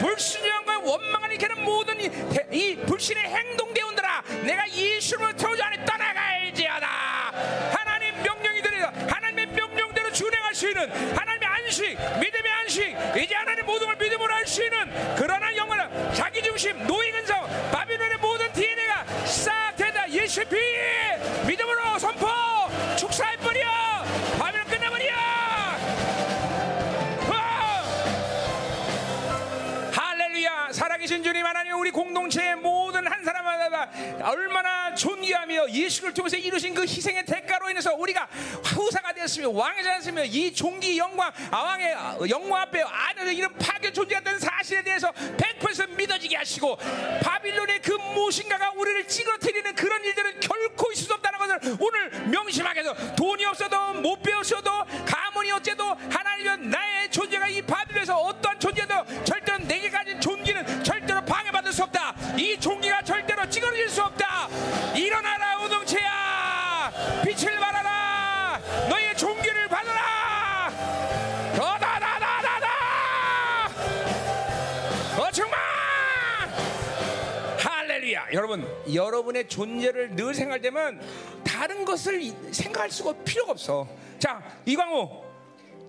[0.00, 2.10] 불순종과 원망을 일으키는 모든 이,
[2.50, 6.86] 이 불신의 행동대운들아 내가 예수님을 저자 안에 떠나가야지하다.
[7.72, 13.86] 하나님 명령이 되리라 하나님의 명령대로 준행할 수 있는 하나님의 안식 믿음의 안식 이제 하나님의 모든
[13.86, 20.10] 걸 믿음으로 할 수 있는 그러한 영원한 자기중심 노인 근성 바빌론의 모든 DNA가 싹 되다.
[20.10, 20.56] 예수의 피
[21.46, 22.51] 믿음으로 선포!
[31.22, 33.88] 살아계신 주님 하나님 우리 공동체의 모든 한 사람마다
[34.28, 38.26] 얼마나 존귀하며 예수를 통해서 이루신 그 희생의 대가로 인해서 우리가
[38.64, 41.96] 후사가 되었으며 왕이 되었으며 이 종기 영광 아왕의
[42.28, 46.76] 영광 앞에 아들의 이름 파괴 존재했다는 사실에 대해서 100% 믿어지게 하시고
[47.22, 52.94] 바빌론의 그 무엇인가가 우리를 찌그러뜨리는 그런 일들은 결코 있을 수 없다는 것을 오늘 명심하게 해서
[53.16, 54.70] 돈이 없어도 못 배웠어도
[55.04, 61.72] 가문이 어째도 하나님은 나의 존재가 이 바빌론에서 어떠한 존재도 절대로 내게 가진 존귀는 절대로 방해받을
[61.72, 62.14] 수 없다.
[62.36, 64.48] 이 종기가 절대로 찌그러질 수 없다.
[64.94, 66.92] 일어나라 우동체야.
[67.24, 67.91] 빛을 발하라
[78.32, 81.00] 여러분 여러분의 존재를 늘 생각되면
[81.44, 83.86] 다른 것을 이- 생각할 수가 필요가 없어
[84.18, 85.24] 자 이광호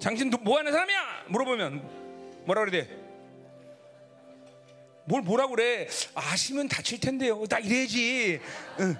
[0.01, 3.03] 당신 뭐 하는 사람이야 물어보면 뭐라 그래야 돼?
[5.05, 5.87] 뭘 뭐라 그래?
[6.15, 7.43] 아시면 다칠 텐데요.
[7.49, 8.39] 나 이래야지.
[8.79, 8.95] 응.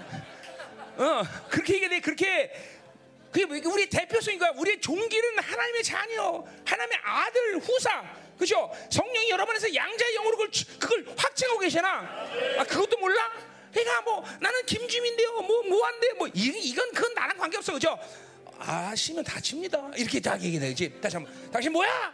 [0.98, 2.02] 어, 그렇게 얘기해.
[2.02, 2.52] 그렇게
[3.32, 4.52] 그게 뭐 우리 대표성인 거야.
[4.58, 8.04] 우리의 종기는 하나님의 자녀, 하나님의 아들, 후사.
[8.44, 8.70] 그죠?
[8.90, 12.00] 성령이 여러분에서 양자의 영으로 그걸, 그걸 확증하고 계시나?
[12.60, 13.32] 아, 그것도 몰라?
[13.72, 15.42] 그러니까 뭐 나는 김주민인데요.
[15.42, 17.72] 뭐 뭐한데 뭐 이, 이건 그건 나랑 관계 없어.
[17.72, 17.98] 그죠?
[18.60, 19.92] 아시면 다칩니다.
[19.96, 21.00] 이렇게 다 얘기해야지.
[21.02, 21.52] 다시 한번.
[21.52, 22.14] 당신 뭐야?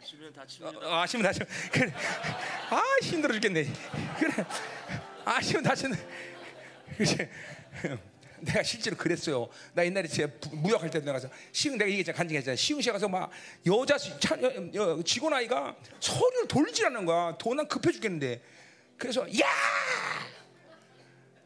[0.00, 0.78] 아시면 다칩니다.
[0.88, 1.40] 어, 아시면 다시
[1.70, 1.92] 그래
[2.70, 3.66] 아 힘들어 죽겠네
[4.18, 4.32] 그래
[5.24, 5.98] 아시면 다시는
[6.96, 7.28] 그치
[8.40, 9.48] 내가 실제로 그랬어요.
[9.74, 13.30] 나 옛날에 제 부- 무역할 때 나가서 시흥 내가 얘기했잖아 간증했잖아 시흥시에 가서 막
[13.66, 17.36] 여자 시- 차, 여, 여, 직원 아이가 서류를 돌지라는 거야.
[17.38, 18.40] 돈 급해 죽겠는데.
[18.98, 19.46] 그래서 야!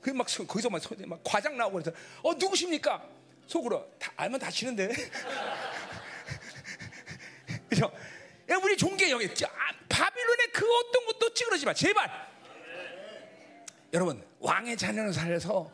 [0.00, 1.92] 그막 거기서 막, 서- 막 과장 나오고 그래서
[2.22, 3.04] 어 누구십니까?
[3.46, 4.88] 속으로 다 알면 다치는데.
[7.68, 7.90] 그죠?
[8.50, 11.74] 야, 우리 종교 여기 아, 바빌론의 그 어떤 것도 찌그러지 마.
[11.74, 12.30] 제발.
[13.92, 15.68] 여러분 왕의 자녀를 살려서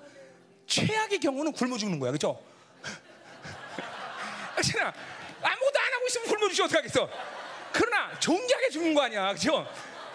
[0.67, 2.41] 최악의 경우는 굶어 죽는 거야, 그죠?
[4.57, 4.93] 그렇잖아.
[5.43, 7.09] 아무것도 안 하고 있으면 굶어 죽지 어떡하겠어?
[7.73, 9.67] 그러나 존귀하게 죽는 거 아니야, 그죠?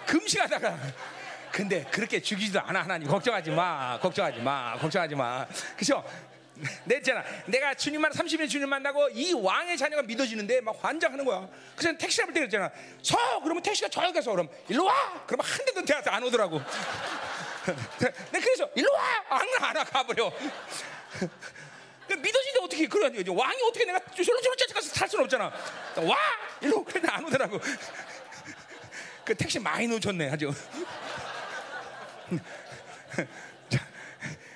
[0.06, 0.78] 금식하다가.
[1.52, 3.08] 근데 그렇게 죽이지도 않아 하나님.
[3.08, 4.00] 걱정하지 마.
[4.00, 4.78] 걱정하지 마.
[4.78, 5.46] 걱정하지 마.
[5.78, 6.04] 그죠?
[6.86, 7.24] 냈잖아.
[7.46, 11.48] 내가 주님만 30일 주님 만나고 이 왕의 자녀가 믿어지는데 막 환장하는 거야.
[11.76, 12.70] 그래서 택시 잡을 때 그랬잖아.
[13.02, 13.18] 서!
[13.44, 14.94] 그러면 택시가 저기 가서 그럼 일로 와!
[15.26, 16.62] 그러면 한 대도 대한테 안 오더라고
[18.32, 20.32] 내 그래서 일로 와안와 가버려.
[22.08, 22.84] 그 믿어지는데 어떻게
[23.22, 25.46] 이제 왕이 어떻게 내가 저런 저런 찾아가서 탈 수는 없잖아.
[25.98, 26.18] 와!
[26.62, 27.60] 일로 그래 안 오더라고.
[29.24, 30.52] 그 택시 많이 놓쳤네 아주.
[33.70, 33.88] 자,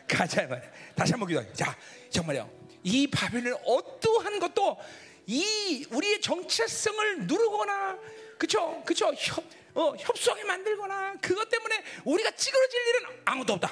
[0.08, 0.70] 가자 말이야.
[0.96, 1.54] 다시 한번 기도해.
[1.54, 1.76] 자,
[2.10, 2.50] 정말요.
[2.84, 4.80] 이 바벨론 어떠한 것도
[5.28, 7.98] 이 우리의 정체성을 누르거나
[8.38, 8.84] 그쵸?
[8.86, 9.14] 그쵸?
[9.18, 9.44] 협,
[9.76, 13.72] 어, 협소하게 만들거나 그것 때문에 우리가 찌그러질 일은 아무도 없다.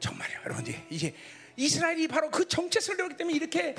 [0.00, 1.14] 정말요, 여러분들 이제
[1.56, 3.74] 이스라엘이 바로 그 정체성을 배웠기 때문에 이렇게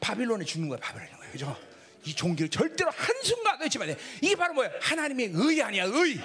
[0.00, 1.56] 바빌론에 죽는 거야, 바빌론에 거야, 그죠?
[2.04, 4.02] 이 종기를 절대로 한 순간 놓지 말아야 돼.
[4.20, 4.70] 이게 바로 뭐야?
[4.80, 6.18] 하나님의 의 아니야, 의.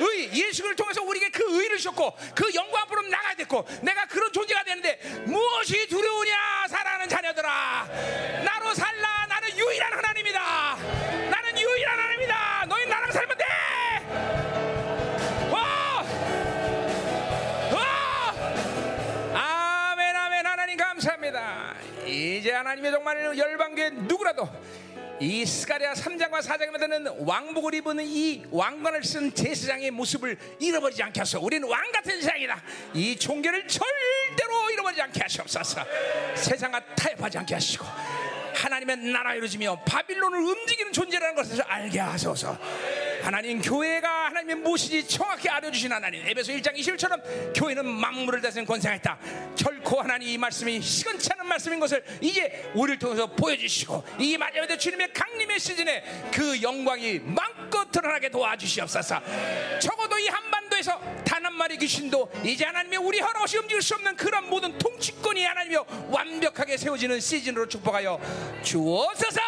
[0.00, 0.32] 의.
[0.32, 4.96] 예수를 통해서 우리에게 그 의를 주셨고, 그 영광 앞으로 나가야 됐고, 내가 그런 존재가 되는데,
[5.26, 7.88] 무엇이 두려우냐, 사랑하는 자녀들아.
[8.44, 9.07] 나로 살라,
[22.08, 24.48] 이제 하나님의 정말 열방교회 누구라도
[25.20, 31.44] 이 스가랴 3장과 4장에 만드는 왕복을 입은 이 왕관을 쓴 제사장의 모습을 잃어버리지 않게 하소서.
[31.44, 32.62] 우리는 왕 같은 세상이다.
[32.94, 35.84] 이 종교를 절대로 잃어버리지 않게 하시옵소서.
[36.36, 37.84] 세상과 타협하지 않게 하시고
[38.54, 42.56] 하나님의 나라 이루어지며 바빌론을 움직이는 존재라는 것을 알게 하소서.
[43.22, 46.26] 하나님 교회가 하나님의 무엇인지 정확히 알려주신 하나님.
[46.26, 47.20] 에베소 1장 21처럼
[47.54, 49.18] 교회는 만물을 다스리는 권세가 있다.
[49.56, 55.12] 결코 하나님 이 말씀이 시건치 않은 말씀인 것을 이제 우리를 통해서 보여주시고 이 마지막에 주님의
[55.12, 59.20] 강림의 시즌에 그 영광이 마음껏 드러나게 도와주시옵소서.
[59.80, 64.16] 적어도 이 한반도에서 단 한 마리 귀신도 이제 하나님의 우리 허락 없이 움직일 수 없는
[64.16, 68.20] 그런 모든 통치권이 하나님이여 완벽하게 세워지는 시즌으로 축복하여
[68.62, 69.40] 주옵소서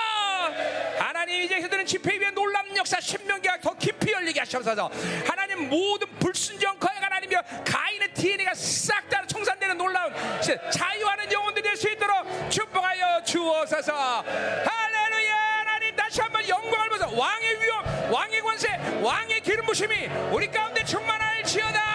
[1.00, 4.90] 하나님 이제 그들은 집회 위에 놀라운 역사 신명기가 더 깊이 열리게 하시옵소서.
[5.26, 10.12] 하나님 모든 불순종 거액 하나님이여 가인의 DNA가 싹 다 청산되는 놀라운
[10.42, 13.92] 시- 자유하는 영혼들이 될 수 있도록 축복하여 주옵소서.
[14.22, 15.34] 할렐루야!
[15.60, 18.68] 하나님 다시 한번 영광을 보소 왕의 위엄 왕의 권세
[19.02, 21.89] 왕의 기름 부심이 우리 가운데 충만할지어다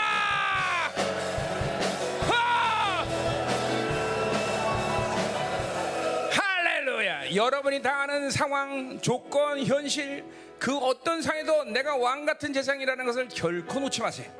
[7.36, 10.24] 여러분이 당하는 상황, 조건, 현실
[10.58, 14.32] 그 어떤 상에도 내가 왕 같은 재상이라는 것을 결코 놓지 마세요.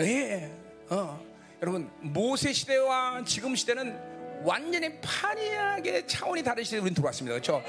[0.00, 0.50] 예,
[0.88, 1.22] 어,
[1.60, 7.34] 여러분 모세 시대와 지금 시대는 완전히 판이하게 차원이 다른 시대에 우리는 들어왔습니다.
[7.34, 7.62] 그렇죠?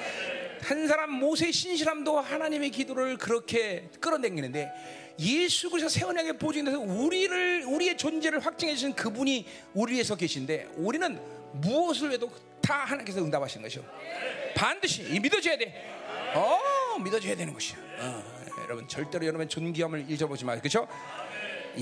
[0.62, 4.72] 한 사람 모세의 신실함도 하나님의 기도를 그렇게 끌어당기는데
[5.20, 11.20] 예수 그리스도 새 언약의 보증에서 우리를 우리의 존재를 확증해 주신 그분이 우리 위해서 계신데 우리는
[11.54, 13.84] 무엇을 해도 다 하나님께서 응답하신 것이요.
[14.56, 15.74] 반드시 이 믿어줘야 돼.
[16.34, 17.78] 어, 믿어줘야 되는 것이야.
[18.00, 18.24] 어,
[18.64, 20.62] 여러분 절대로 여러분 존귀함을 잊어보지 마세요.
[20.62, 20.88] 그렇죠?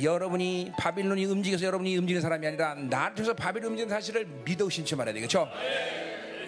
[0.02, 5.14] 여러분이 바빌론이 움직여서 여러분이 움직이는 사람이 아니라 나를 통해서 바빌론 움직이는 사실을 믿어 신지 말아야
[5.14, 5.50] 되겠죠?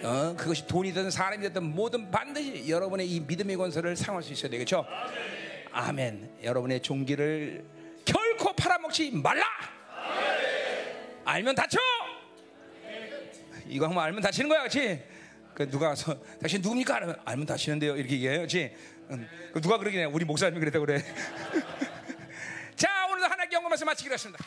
[0.02, 4.86] 어, 그것이 돈이든 사람이 됐든 뭐든 반드시 여러분의 이 믿음의 권세를 상할 수 있어야 되겠죠?
[5.72, 6.38] 아멘.
[6.42, 7.64] 여러분의 종기를
[8.04, 9.44] 결코 팔아먹지 말라.
[11.24, 11.78] 알면 다쳐.
[13.68, 15.02] 이거 한번 알면 다치는 거야, 그렇지?
[15.54, 16.94] 그 누가 와서 당신 누굽니까?
[16.96, 17.96] 알면, 알면 다치는데요.
[17.96, 18.74] 이렇게 얘기해요, 그렇지?
[19.10, 19.28] 응.
[19.52, 20.04] 그 누가 그러긴 해.
[20.04, 21.02] 우리 목사님이 그랬다고 그래.
[22.76, 24.44] 자, 오늘도 하나님께 영광 말씀 마치기로 했습니다.